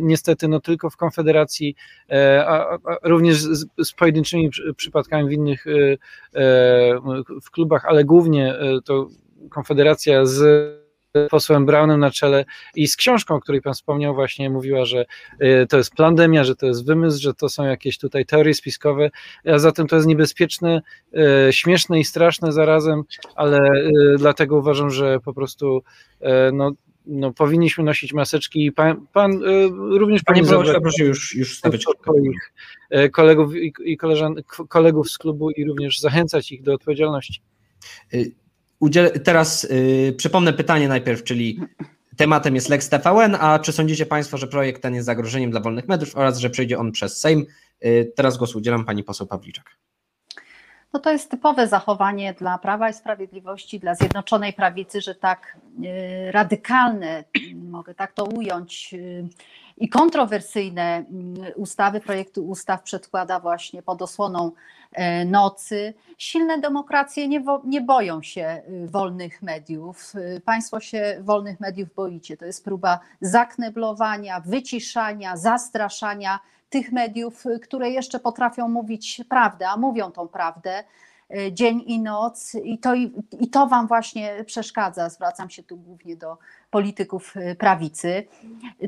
niestety 0.00 0.48
no 0.48 0.60
tylko 0.60 0.90
w 0.90 0.96
Konfederacji, 0.96 1.74
e, 2.10 2.44
a, 2.48 2.78
również 3.02 3.36
z, 3.36 3.66
z, 3.78 3.92
pojedynczymi 3.92 4.50
przypadkami 4.76 5.28
w 5.28 5.32
innych 5.32 5.66
e, 5.66 5.70
e, 5.72 5.98
w 7.42 7.50
klubach, 7.50 7.84
ale 7.84 8.04
głównie 8.04 8.54
to 8.84 9.08
Konfederacja 9.50 10.26
z 10.26 10.68
posłem 11.30 11.66
Brownem 11.66 12.00
na 12.00 12.10
czele 12.10 12.44
i 12.74 12.88
z 12.88 12.96
książką, 12.96 13.34
o 13.34 13.40
której 13.40 13.62
pan 13.62 13.74
wspomniał, 13.74 14.14
właśnie 14.14 14.50
mówiła, 14.50 14.84
że 14.84 15.04
to 15.68 15.76
jest 15.76 15.94
pandemia, 15.94 16.44
że 16.44 16.56
to 16.56 16.66
jest 16.66 16.86
wymysł, 16.86 17.22
że 17.22 17.34
to 17.34 17.48
są 17.48 17.64
jakieś 17.64 17.98
tutaj 17.98 18.26
teorie 18.26 18.54
spiskowe, 18.54 19.10
a 19.44 19.58
zatem 19.58 19.86
to 19.86 19.96
jest 19.96 20.08
niebezpieczne, 20.08 20.82
śmieszne 21.50 22.00
i 22.00 22.04
straszne 22.04 22.52
zarazem, 22.52 23.02
ale 23.34 23.70
dlatego 24.18 24.56
uważam, 24.56 24.90
że 24.90 25.20
po 25.20 25.34
prostu 25.34 25.82
no, 26.52 26.72
no, 27.08 27.32
powinniśmy 27.32 27.84
nosić 27.84 28.12
maseczki 28.12 28.66
i 28.66 28.72
pan, 28.72 29.06
pan 29.12 29.32
e, 29.32 29.68
również 29.98 30.22
Panie 30.22 30.42
proszę, 30.44 30.80
proszę 30.80 31.04
już, 31.04 31.34
już 31.34 31.58
stawiać 31.58 31.84
swoich 32.02 32.52
e, 32.90 33.08
kolegów 33.08 33.56
i, 33.56 33.72
i 33.84 33.96
koleżan, 33.96 34.34
kolegów 34.68 35.10
z 35.10 35.18
klubu 35.18 35.50
i 35.50 35.64
również 35.64 36.00
zachęcać 36.00 36.52
ich 36.52 36.62
do 36.62 36.74
odpowiedzialności. 36.74 37.42
Y, 38.14 38.32
udziel, 38.80 39.10
teraz 39.24 39.64
y, 39.64 40.14
przypomnę 40.16 40.52
pytanie 40.52 40.88
najpierw, 40.88 41.24
czyli 41.24 41.60
tematem 42.16 42.54
jest 42.54 42.68
Lex 42.68 42.88
TVN, 42.88 43.36
a 43.40 43.58
czy 43.58 43.72
sądzicie 43.72 44.06
Państwo, 44.06 44.36
że 44.38 44.46
projekt 44.46 44.82
ten 44.82 44.94
jest 44.94 45.06
zagrożeniem 45.06 45.50
dla 45.50 45.60
wolnych 45.60 45.88
mediów 45.88 46.16
oraz 46.16 46.38
że 46.38 46.50
przejdzie 46.50 46.78
on 46.78 46.92
przez 46.92 47.20
Sejm? 47.20 47.46
Y, 47.84 48.12
teraz 48.16 48.36
głos 48.36 48.54
udzielam 48.56 48.84
Pani 48.84 49.04
poseł 49.04 49.26
Pawliczak. 49.26 49.76
No 50.92 51.00
to 51.00 51.12
jest 51.12 51.30
typowe 51.30 51.66
zachowanie 51.66 52.34
dla 52.34 52.58
Prawa 52.58 52.90
i 52.90 52.94
Sprawiedliwości, 52.94 53.80
dla 53.80 53.94
Zjednoczonej 53.94 54.52
Prawicy, 54.52 55.00
że 55.00 55.14
tak 55.14 55.56
y, 55.84 56.32
radykalne, 56.32 57.24
mogę 57.54 57.94
tak 57.94 58.12
to 58.12 58.24
ująć, 58.24 58.94
y, 58.94 59.28
i 59.76 59.88
kontrowersyjne 59.88 61.04
y, 61.48 61.54
ustawy, 61.54 62.00
projekty 62.00 62.40
ustaw 62.40 62.82
przedkłada 62.82 63.40
właśnie 63.40 63.82
pod 63.82 64.02
osłoną 64.02 64.52
nocy. 65.26 65.94
Silne 66.18 66.58
demokracje 66.60 67.28
nie, 67.28 67.44
nie 67.64 67.80
boją 67.80 68.22
się 68.22 68.62
wolnych 68.86 69.42
mediów. 69.42 70.12
Państwo 70.44 70.80
się 70.80 71.18
wolnych 71.20 71.60
mediów 71.60 71.94
boicie. 71.94 72.36
To 72.36 72.44
jest 72.44 72.64
próba 72.64 73.00
zakneblowania, 73.20 74.40
wyciszania, 74.40 75.36
zastraszania 75.36 76.38
tych 76.70 76.92
mediów, 76.92 77.46
y, 77.46 77.60
które 77.60 77.90
jeszcze 77.90 78.18
potrafią 78.18 78.68
mówić 78.68 79.22
prawdę, 79.28 79.68
a 79.68 79.76
mówią 79.76 80.12
tą 80.12 80.28
prawdę 80.28 80.84
y, 81.36 81.52
dzień 81.52 81.82
i 81.86 82.00
noc 82.00 82.54
i 82.54 82.78
to, 82.78 82.94
i 83.40 83.48
to 83.52 83.66
Wam 83.66 83.86
właśnie 83.86 84.44
przeszkadza. 84.44 85.08
Zwracam 85.08 85.50
się 85.50 85.62
tu 85.62 85.76
głównie 85.76 86.16
do 86.16 86.38
polityków 86.70 87.36
y, 87.36 87.54
prawicy. 87.54 88.26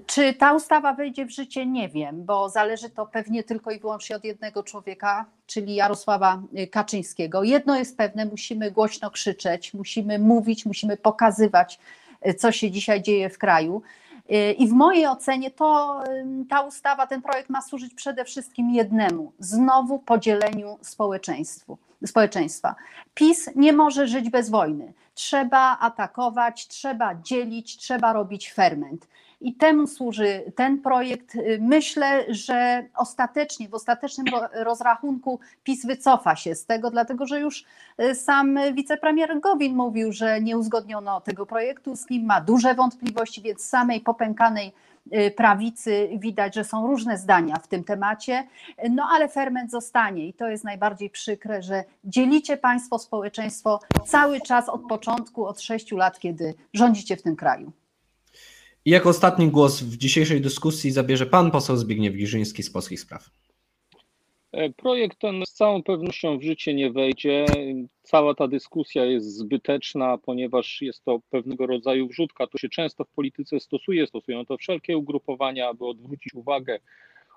Czy 0.06 0.34
ta 0.34 0.52
ustawa 0.52 0.94
wejdzie 0.94 1.26
w 1.26 1.30
życie? 1.30 1.66
Nie 1.66 1.88
wiem, 1.88 2.24
bo 2.24 2.48
zależy 2.48 2.90
to 2.90 3.06
pewnie 3.06 3.42
tylko 3.42 3.70
i 3.70 3.80
wyłącznie 3.80 4.16
od 4.16 4.24
jednego 4.24 4.62
człowieka, 4.62 5.26
czyli 5.46 5.74
Jarosława 5.74 6.42
Kaczyńskiego. 6.70 7.42
Jedno 7.42 7.78
jest 7.78 7.96
pewne, 7.96 8.26
musimy 8.26 8.70
głośno 8.70 9.10
krzyczeć, 9.10 9.74
musimy 9.74 10.18
mówić, 10.18 10.66
musimy 10.66 10.96
pokazywać, 10.96 11.78
co 12.38 12.52
się 12.52 12.70
dzisiaj 12.70 13.02
dzieje 13.02 13.30
w 13.30 13.38
kraju. 13.38 13.82
I 14.58 14.68
w 14.68 14.72
mojej 14.72 15.06
ocenie 15.06 15.50
to 15.50 16.00
ta 16.48 16.60
ustawa, 16.60 17.06
ten 17.06 17.22
projekt 17.22 17.50
ma 17.50 17.62
służyć 17.62 17.94
przede 17.94 18.24
wszystkim 18.24 18.70
jednemu 18.70 19.32
znowu 19.38 19.98
podzieleniu 19.98 20.78
społeczeństwu, 20.82 21.78
społeczeństwa. 22.06 22.74
PiS 23.14 23.50
nie 23.56 23.72
może 23.72 24.06
żyć 24.06 24.30
bez 24.30 24.50
wojny. 24.50 24.92
Trzeba 25.14 25.78
atakować, 25.80 26.68
trzeba 26.68 27.14
dzielić, 27.14 27.76
trzeba 27.76 28.12
robić 28.12 28.52
ferment. 28.52 29.06
I 29.40 29.54
temu 29.54 29.86
służy 29.86 30.52
ten 30.54 30.78
projekt. 30.78 31.36
Myślę, 31.60 32.24
że 32.28 32.86
ostatecznie, 32.96 33.68
w 33.68 33.74
ostatecznym 33.74 34.26
rozrachunku 34.52 35.40
PiS 35.64 35.86
wycofa 35.86 36.36
się 36.36 36.54
z 36.54 36.66
tego, 36.66 36.90
dlatego 36.90 37.26
że 37.26 37.40
już 37.40 37.64
y, 38.02 38.14
sam 38.14 38.58
wicepremier 38.74 39.40
Gowin 39.40 39.76
mówił, 39.76 40.12
że 40.12 40.40
nie 40.40 40.58
uzgodniono 40.58 41.20
tego 41.20 41.46
projektu 41.46 41.96
z 41.96 42.10
nim, 42.10 42.26
ma 42.26 42.40
duże 42.40 42.74
wątpliwości, 42.74 43.42
więc 43.42 43.64
samej 43.64 44.00
popękanej 44.00 44.72
y, 45.12 45.30
prawicy 45.30 46.08
widać, 46.18 46.54
że 46.54 46.64
są 46.64 46.86
różne 46.86 47.18
zdania 47.18 47.56
w 47.56 47.68
tym 47.68 47.84
temacie, 47.84 48.46
no 48.90 49.08
ale 49.10 49.28
ferment 49.28 49.70
zostanie 49.70 50.28
i 50.28 50.32
to 50.32 50.48
jest 50.48 50.64
najbardziej 50.64 51.10
przykre, 51.10 51.62
że 51.62 51.84
dzielicie 52.04 52.56
państwo, 52.56 52.98
społeczeństwo 52.98 53.80
cały 54.06 54.40
czas 54.40 54.68
od 54.68 54.82
początku, 54.88 55.46
od 55.46 55.60
sześciu 55.60 55.96
lat, 55.96 56.18
kiedy 56.18 56.54
rządzicie 56.74 57.16
w 57.16 57.22
tym 57.22 57.36
kraju. 57.36 57.72
I 58.84 58.90
jako 58.90 59.08
ostatni 59.08 59.48
głos 59.48 59.82
w 59.82 59.96
dzisiejszej 59.96 60.40
dyskusji 60.40 60.90
zabierze 60.90 61.26
pan 61.26 61.50
poseł 61.50 61.76
Zbigniew 61.76 62.14
Giżyński 62.14 62.62
z 62.62 62.70
Polskich 62.70 63.00
Spraw. 63.00 63.30
E, 64.52 64.70
projekt 64.70 65.18
ten 65.18 65.42
z 65.46 65.52
całą 65.52 65.82
pewnością 65.82 66.38
w 66.38 66.42
życie 66.42 66.74
nie 66.74 66.90
wejdzie. 66.90 67.46
Cała 68.02 68.34
ta 68.34 68.48
dyskusja 68.48 69.04
jest 69.04 69.36
zbyteczna, 69.36 70.18
ponieważ 70.18 70.82
jest 70.82 71.04
to 71.04 71.20
pewnego 71.30 71.66
rodzaju 71.66 72.08
wrzutka. 72.08 72.46
To 72.46 72.58
się 72.58 72.68
często 72.68 73.04
w 73.04 73.08
polityce 73.08 73.60
stosuje, 73.60 74.06
stosują 74.06 74.46
to 74.46 74.56
wszelkie 74.56 74.98
ugrupowania, 74.98 75.68
aby 75.68 75.86
odwrócić 75.86 76.34
uwagę 76.34 76.78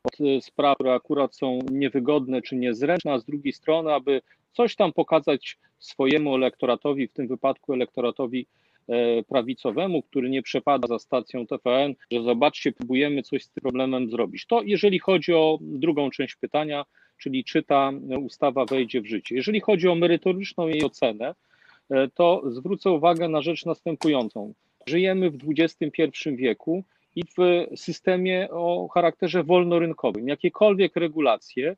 od 0.03 0.21
e, 0.21 0.41
spraw, 0.41 0.75
które 0.75 0.93
akurat 0.93 1.35
są 1.35 1.59
niewygodne 1.71 2.41
czy 2.41 2.55
niezręczne, 2.55 3.13
a 3.13 3.19
z 3.19 3.25
drugiej 3.25 3.53
strony, 3.53 3.93
aby 3.93 4.21
coś 4.53 4.75
tam 4.75 4.93
pokazać 4.93 5.57
swojemu 5.79 6.35
elektoratowi, 6.35 7.07
w 7.07 7.13
tym 7.13 7.27
wypadku 7.27 7.73
elektoratowi 7.73 8.47
prawicowemu, 9.27 10.01
który 10.01 10.29
nie 10.29 10.41
przepada 10.41 10.87
za 10.87 10.99
stacją 10.99 11.47
TVN, 11.47 11.95
że 12.11 12.23
zobaczcie, 12.23 12.71
próbujemy 12.71 13.23
coś 13.23 13.43
z 13.43 13.49
tym 13.49 13.61
problemem 13.61 14.09
zrobić. 14.09 14.45
To 14.45 14.61
jeżeli 14.61 14.99
chodzi 14.99 15.33
o 15.33 15.59
drugą 15.61 16.09
część 16.09 16.35
pytania, 16.35 16.85
czyli 17.17 17.43
czy 17.43 17.63
ta 17.63 17.91
ustawa 18.21 18.65
wejdzie 18.65 19.01
w 19.01 19.05
życie. 19.05 19.35
Jeżeli 19.35 19.59
chodzi 19.59 19.87
o 19.87 19.95
merytoryczną 19.95 20.67
jej 20.67 20.83
ocenę, 20.83 21.35
e, 21.89 22.07
to 22.07 22.41
zwrócę 22.45 22.91
uwagę 22.91 23.29
na 23.29 23.41
rzecz 23.41 23.65
następującą. 23.65 24.53
Żyjemy 24.87 25.31
w 25.31 25.37
XXI 25.57 26.09
wieku 26.35 26.83
i 27.15 27.23
w 27.23 27.67
systemie 27.75 28.47
o 28.51 28.87
charakterze 28.87 29.43
wolnorynkowym. 29.43 30.27
Jakiekolwiek 30.27 30.95
regulacje 30.95 31.75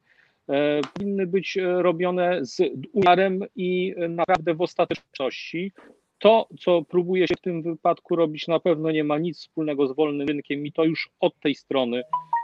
e, 0.49 0.81
powinny 0.93 1.27
być 1.27 1.57
robione 1.61 2.45
z 2.45 2.61
umiarem 2.93 3.39
i 3.55 3.95
naprawdę 4.09 4.53
w 4.53 4.61
ostateczności 4.61 5.71
to, 6.19 6.47
co 6.59 6.81
próbuje 6.81 7.27
się 7.27 7.35
w 7.37 7.41
tym 7.41 7.61
wypadku 7.61 8.15
robić, 8.15 8.47
na 8.47 8.59
pewno 8.59 8.91
nie 8.91 9.03
ma 9.03 9.17
nic 9.17 9.39
wspólnego 9.39 9.87
z 9.87 9.95
wolnym 9.95 10.27
rynkiem 10.27 10.65
i 10.65 10.71
to 10.71 10.83
już 10.83 11.09
od 11.19 11.39
tej 11.39 11.55
strony 11.55 12.03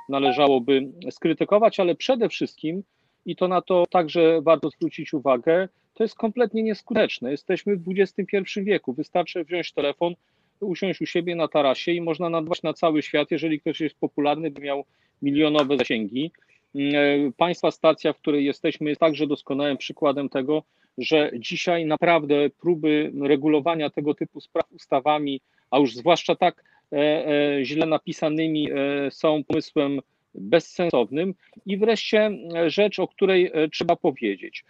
należałoby 0.09 0.91
skrytykować, 1.11 1.79
ale 1.79 1.95
przede 1.95 2.29
wszystkim, 2.29 2.83
i 3.25 3.35
to 3.35 3.47
na 3.47 3.61
to 3.61 3.85
także 3.89 4.41
warto 4.41 4.69
zwrócić 4.69 5.13
uwagę, 5.13 5.69
to 5.93 6.03
jest 6.03 6.15
kompletnie 6.15 6.63
nieskuteczne. 6.63 7.31
Jesteśmy 7.31 7.77
w 7.77 7.83
XXI 7.97 8.61
wieku. 8.63 8.93
Wystarczy 8.93 9.43
wziąć 9.43 9.73
telefon, 9.73 10.13
usiąść 10.59 11.01
u 11.01 11.05
siebie 11.05 11.35
na 11.35 11.47
tarasie 11.47 11.91
i 11.91 12.01
można 12.01 12.29
nadwać 12.29 12.63
na 12.63 12.73
cały 12.73 13.01
świat, 13.01 13.31
jeżeli 13.31 13.59
ktoś 13.59 13.81
jest 13.81 13.99
popularny, 13.99 14.51
by 14.51 14.61
miał 14.61 14.85
milionowe 15.21 15.77
zasięgi. 15.77 16.31
Mm, 16.75 17.33
państwa 17.33 17.71
stacja, 17.71 18.13
w 18.13 18.17
której 18.17 18.45
jesteśmy, 18.45 18.89
jest 18.89 19.01
także 19.01 19.27
doskonałym 19.27 19.77
przykładem 19.77 20.29
tego, 20.29 20.63
że 20.97 21.31
dzisiaj 21.39 21.85
naprawdę 21.85 22.49
próby 22.49 23.11
regulowania 23.21 23.89
tego 23.89 24.13
typu 24.13 24.41
spraw 24.41 24.71
ustawami, 24.71 25.41
a 25.71 25.79
już 25.79 25.95
zwłaszcza 25.95 26.35
tak 26.35 26.63
e, 26.91 26.97
e, 26.97 27.65
źle 27.65 27.85
napisanymi, 27.85 28.71
e, 28.71 28.75
są 29.11 29.43
pomysłem 29.43 29.99
bezsensownym. 30.35 31.33
I 31.65 31.77
wreszcie 31.77 32.31
rzecz, 32.67 32.99
o 32.99 33.07
której 33.07 33.51
trzeba 33.71 33.95
powiedzieć. 33.95 34.65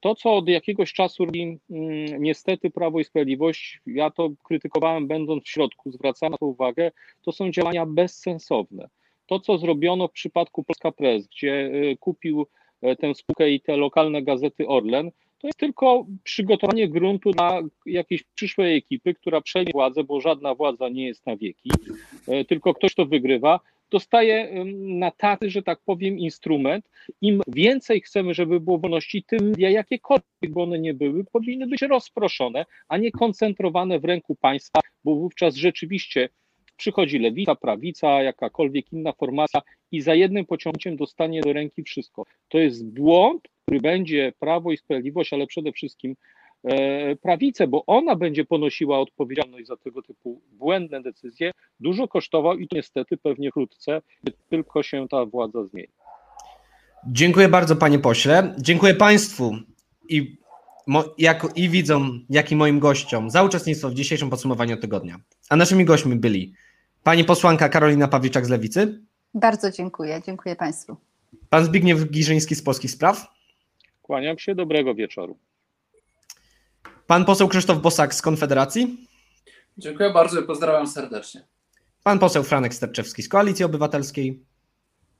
To, 0.00 0.14
co 0.14 0.36
od 0.36 0.48
jakiegoś 0.48 0.92
czasu 0.92 1.24
robi 1.24 1.58
mm, 1.70 2.22
niestety 2.22 2.70
Prawo 2.70 3.00
i 3.00 3.04
Sprawiedliwość, 3.04 3.80
ja 3.86 4.10
to 4.10 4.30
krytykowałem 4.44 5.06
będąc 5.06 5.44
w 5.44 5.48
środku, 5.48 5.90
zwracam 5.90 6.30
na 6.30 6.38
to 6.38 6.46
uwagę, 6.46 6.90
to 7.22 7.32
są 7.32 7.50
działania 7.50 7.86
bezsensowne. 7.86 8.88
To, 9.26 9.40
co 9.40 9.58
zrobiono 9.58 10.08
w 10.08 10.12
przypadku 10.12 10.64
Polska 10.64 10.92
Press, 10.92 11.26
gdzie 11.26 11.66
y, 11.66 11.96
kupił 12.00 12.46
y, 12.82 12.96
tę 12.96 13.14
spółkę 13.14 13.50
i 13.50 13.60
te 13.60 13.76
lokalne 13.76 14.22
gazety 14.22 14.66
Orlen, 14.66 15.10
to 15.38 15.46
jest 15.46 15.58
tylko 15.58 16.06
przygotowanie 16.24 16.88
gruntu 16.88 17.30
dla 17.30 17.62
jakiejś 17.86 18.22
przyszłej 18.22 18.76
ekipy, 18.76 19.14
która 19.14 19.40
przejmie 19.40 19.72
władzę, 19.72 20.04
bo 20.04 20.20
żadna 20.20 20.54
władza 20.54 20.88
nie 20.88 21.06
jest 21.06 21.26
na 21.26 21.36
wieki, 21.36 21.70
y, 22.28 22.44
tylko 22.44 22.74
ktoś 22.74 22.94
to 22.94 23.06
wygrywa, 23.06 23.60
dostaje 23.90 24.64
na 24.78 25.10
tacy, 25.10 25.50
że 25.50 25.62
tak 25.62 25.80
powiem, 25.84 26.18
instrument. 26.18 26.88
Im 27.20 27.40
więcej 27.46 28.00
chcemy, 28.00 28.34
żeby 28.34 28.60
było 28.60 28.78
wolności, 28.78 29.22
tym 29.22 29.52
jakiekolwiek 29.58 30.24
by 30.42 30.62
one 30.62 30.78
nie 30.78 30.94
były, 30.94 31.24
powinny 31.24 31.66
być 31.66 31.82
rozproszone, 31.82 32.66
a 32.88 32.96
nie 32.96 33.10
koncentrowane 33.10 33.98
w 33.98 34.04
ręku 34.04 34.36
państwa, 34.36 34.80
bo 35.04 35.14
wówczas 35.14 35.54
rzeczywiście 35.54 36.28
przychodzi 36.76 37.18
lewica, 37.18 37.54
prawica, 37.54 38.22
jakakolwiek 38.22 38.92
inna 38.92 39.12
formacja 39.12 39.60
i 39.92 40.00
za 40.00 40.14
jednym 40.14 40.46
pociągnięciem 40.46 40.96
dostanie 40.96 41.40
do 41.40 41.52
ręki 41.52 41.82
wszystko. 41.82 42.24
To 42.48 42.58
jest 42.58 42.86
błąd, 42.86 43.42
który 43.62 43.80
będzie 43.80 44.32
Prawo 44.38 44.72
i 44.72 44.76
Sprawiedliwość, 44.76 45.32
ale 45.32 45.46
przede 45.46 45.72
wszystkim 45.72 46.16
e, 46.64 47.16
prawicę, 47.16 47.66
bo 47.66 47.84
ona 47.86 48.16
będzie 48.16 48.44
ponosiła 48.44 48.98
odpowiedzialność 48.98 49.66
za 49.66 49.76
tego 49.76 50.02
typu 50.02 50.40
błędne 50.52 51.02
decyzje, 51.02 51.52
dużo 51.80 52.08
kosztował 52.08 52.58
i 52.58 52.68
to 52.68 52.76
niestety 52.76 53.16
pewnie 53.16 53.50
wkrótce 53.50 54.02
tylko 54.50 54.82
się 54.82 55.08
ta 55.08 55.24
władza 55.24 55.64
zmieni. 55.64 55.88
Dziękuję 57.06 57.48
bardzo, 57.48 57.76
panie 57.76 57.98
pośle. 57.98 58.54
Dziękuję 58.58 58.94
państwu 58.94 59.56
i, 60.08 60.36
mo, 60.86 61.04
jako, 61.18 61.48
i 61.56 61.68
widzom, 61.68 62.24
jak 62.30 62.52
i 62.52 62.56
moim 62.56 62.78
gościom 62.78 63.30
za 63.30 63.42
uczestnictwo 63.42 63.88
w 63.88 63.94
dzisiejszym 63.94 64.30
podsumowaniu 64.30 64.76
tygodnia. 64.76 65.16
A 65.50 65.56
naszymi 65.56 65.84
gośćmi 65.84 66.16
byli 66.16 66.54
pani 67.06 67.24
posłanka 67.24 67.68
Karolina 67.68 68.08
Pawliczak 68.08 68.46
z 68.46 68.48
Lewicy, 68.48 69.00
Bardzo 69.34 69.70
dziękuję. 69.70 70.20
Dziękuję 70.26 70.56
Państwu. 70.56 70.96
pan 71.50 71.64
Zbigniew 71.64 72.10
Giżyński 72.10 72.54
z 72.54 72.62
Polskich 72.62 72.90
Spraw, 72.90 73.26
Kłaniam 74.02 74.38
się, 74.38 74.54
dobrego 74.54 74.94
wieczoru. 74.94 75.36
pan 77.06 77.24
poseł 77.24 77.48
Krzysztof 77.48 77.80
Bosak 77.80 78.14
z 78.14 78.22
Konfederacji, 78.22 79.06
Dziękuję 79.78 80.10
bardzo 80.12 80.40
i 80.40 80.44
pozdrawiam 80.46 80.86
serdecznie. 80.86 81.44
pan 82.02 82.18
poseł 82.18 82.42
Franek 82.42 82.74
Sterczewski 82.74 83.22
z 83.22 83.28
Koalicji 83.28 83.64
Obywatelskiej 83.64 84.40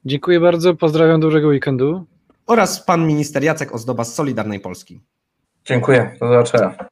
Dziękuję 0.04 0.40
bardzo, 0.40 0.74
pozdrawiam 0.74 1.20
dobrego 1.20 1.48
weekendu. 1.48 2.04
oraz 2.46 2.84
pan 2.84 3.06
minister 3.06 3.42
Jacek 3.44 3.74
Ozdoba 3.74 4.04
z 4.04 4.14
Solidarnej 4.14 4.60
Polski. 4.60 5.00
Dziękuję, 5.64 6.16
do 6.20 6.28
zobaczenia. 6.28 6.88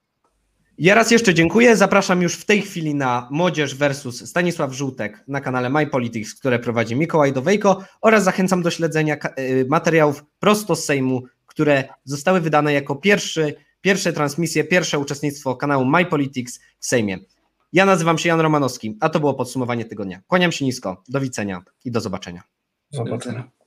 Ja 0.78 0.94
raz 0.94 1.10
jeszcze 1.10 1.34
dziękuję. 1.34 1.76
Zapraszam 1.76 2.22
już 2.22 2.36
w 2.36 2.44
tej 2.44 2.62
chwili 2.62 2.94
na 2.94 3.28
Młodzież 3.30 3.74
versus 3.74 4.28
Stanisław 4.28 4.72
Żółtek 4.72 5.24
na 5.28 5.40
kanale 5.40 5.70
My 5.70 5.86
Politics, 5.86 6.34
które 6.34 6.58
prowadzi 6.58 6.96
Mikołaj 6.96 7.32
Dowejko 7.32 7.84
oraz 8.00 8.24
zachęcam 8.24 8.62
do 8.62 8.70
śledzenia 8.70 9.16
y, 9.38 9.66
materiałów 9.68 10.24
prosto 10.38 10.76
z 10.76 10.84
Sejmu, 10.84 11.22
które 11.46 11.84
zostały 12.04 12.40
wydane 12.40 12.72
jako 12.72 12.96
pierwszy, 12.96 13.54
pierwsze 13.80 14.12
transmisje, 14.12 14.64
pierwsze 14.64 14.98
uczestnictwo 14.98 15.56
kanału 15.56 15.84
My 15.84 16.06
Politics 16.06 16.60
w 16.78 16.86
Sejmie. 16.86 17.18
Ja 17.72 17.86
nazywam 17.86 18.18
się 18.18 18.28
Jan 18.28 18.40
Romanowski, 18.40 18.96
a 19.00 19.08
to 19.08 19.20
było 19.20 19.34
podsumowanie 19.34 19.84
tygodnia. 19.84 20.20
Kłaniam 20.26 20.52
się 20.52 20.64
nisko, 20.64 21.02
do 21.08 21.20
widzenia 21.20 21.62
i 21.84 21.90
do 21.90 22.00
zobaczenia. 22.00 22.42
Do 22.92 22.98
zobaczenia. 22.98 23.50